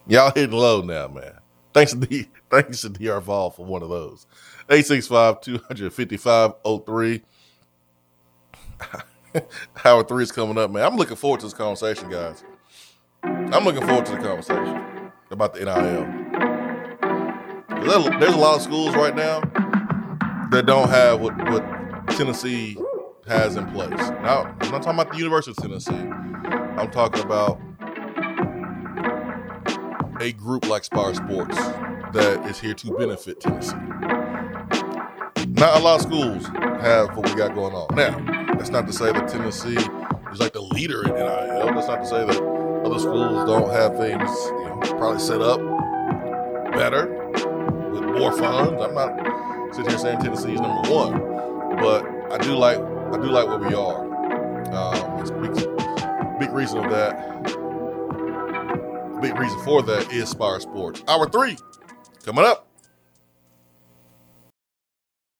y'all 0.06 0.32
hitting 0.34 0.56
low 0.56 0.82
now, 0.82 1.06
man. 1.08 1.38
Thanks 1.72 1.92
to 1.92 1.98
the 1.98 2.26
thanks 2.62 2.80
to 2.80 2.88
DR 2.88 3.20
Vol 3.20 3.50
for 3.50 3.66
one 3.66 3.82
of 3.82 3.90
those. 3.90 4.26
865-255-03. 4.68 7.22
Howard 9.76 10.08
3 10.08 10.22
is 10.22 10.32
coming 10.32 10.58
up, 10.58 10.70
man. 10.70 10.84
I'm 10.84 10.96
looking 10.96 11.16
forward 11.16 11.40
to 11.40 11.46
this 11.46 11.54
conversation, 11.54 12.10
guys. 12.10 12.44
I'm 13.22 13.64
looking 13.64 13.86
forward 13.86 14.04
to 14.06 14.12
the 14.12 14.18
conversation 14.18 15.12
about 15.30 15.54
the 15.54 15.64
NIL. 15.64 16.06
There's 18.18 18.34
a 18.34 18.38
lot 18.38 18.56
of 18.56 18.62
schools 18.62 18.94
right 18.94 19.14
now 19.14 19.40
that 20.50 20.64
don't 20.66 20.88
have 20.88 21.20
what, 21.20 21.36
what 21.50 21.62
Tennessee 22.10 22.76
has 23.26 23.56
in 23.56 23.66
place. 23.72 23.90
Now, 23.90 24.56
I'm 24.60 24.70
not 24.70 24.82
talking 24.82 25.00
about 25.00 25.12
the 25.12 25.18
University 25.18 25.50
of 25.50 25.56
Tennessee. 25.58 25.94
I'm 25.94 26.90
talking 26.90 27.22
about 27.22 27.60
a 30.20 30.32
group 30.32 30.66
like 30.68 30.84
Spyre 30.84 31.14
Sports 31.14 31.58
that 32.16 32.46
is 32.46 32.58
here 32.58 32.72
to 32.72 32.96
benefit 32.96 33.40
Tennessee. 33.40 33.76
Not 35.48 35.76
a 35.76 35.84
lot 35.84 35.96
of 35.96 36.02
schools 36.02 36.46
have 36.80 37.14
what 37.14 37.28
we 37.28 37.34
got 37.34 37.54
going 37.54 37.74
on. 37.74 37.94
Now, 37.94 38.54
that's 38.54 38.70
not 38.70 38.86
to 38.86 38.92
say 38.92 39.12
that 39.12 39.28
Tennessee 39.28 39.76
is 39.76 40.40
like 40.40 40.54
the 40.54 40.62
leader 40.62 41.02
in 41.02 41.14
NIL. 41.14 41.74
That's 41.74 41.88
not 41.88 42.00
to 42.00 42.06
say 42.06 42.24
that 42.24 42.42
other 42.86 42.98
schools 42.98 43.46
don't 43.46 43.70
have 43.70 43.98
things 43.98 44.20
you 44.20 44.64
know, 44.64 44.80
probably 44.96 45.18
set 45.18 45.42
up 45.42 45.60
better 46.72 47.06
with 47.92 48.02
more 48.02 48.32
funds. 48.32 48.82
I'm 48.82 48.94
not 48.94 49.74
sitting 49.74 49.90
here 49.90 49.98
saying 49.98 50.20
Tennessee 50.20 50.54
is 50.54 50.60
number 50.60 50.90
one, 50.90 51.18
but 51.76 52.06
I 52.32 52.38
do 52.38 52.54
like 52.56 52.78
I 52.78 53.18
do 53.20 53.28
like 53.28 53.46
where 53.46 53.58
we 53.58 53.74
are. 53.74 54.06
Um, 54.72 55.20
it's 55.20 55.30
big, 55.30 55.52
big 56.38 56.50
reason 56.50 56.82
of 56.82 56.90
that. 56.90 57.44
Big 59.20 59.38
reason 59.38 59.62
for 59.64 59.82
that 59.82 60.10
is 60.10 60.30
Spyre 60.30 60.60
Sports. 60.60 61.02
Hour 61.08 61.28
three 61.28 61.58
coming 62.26 62.44
up. 62.44 62.65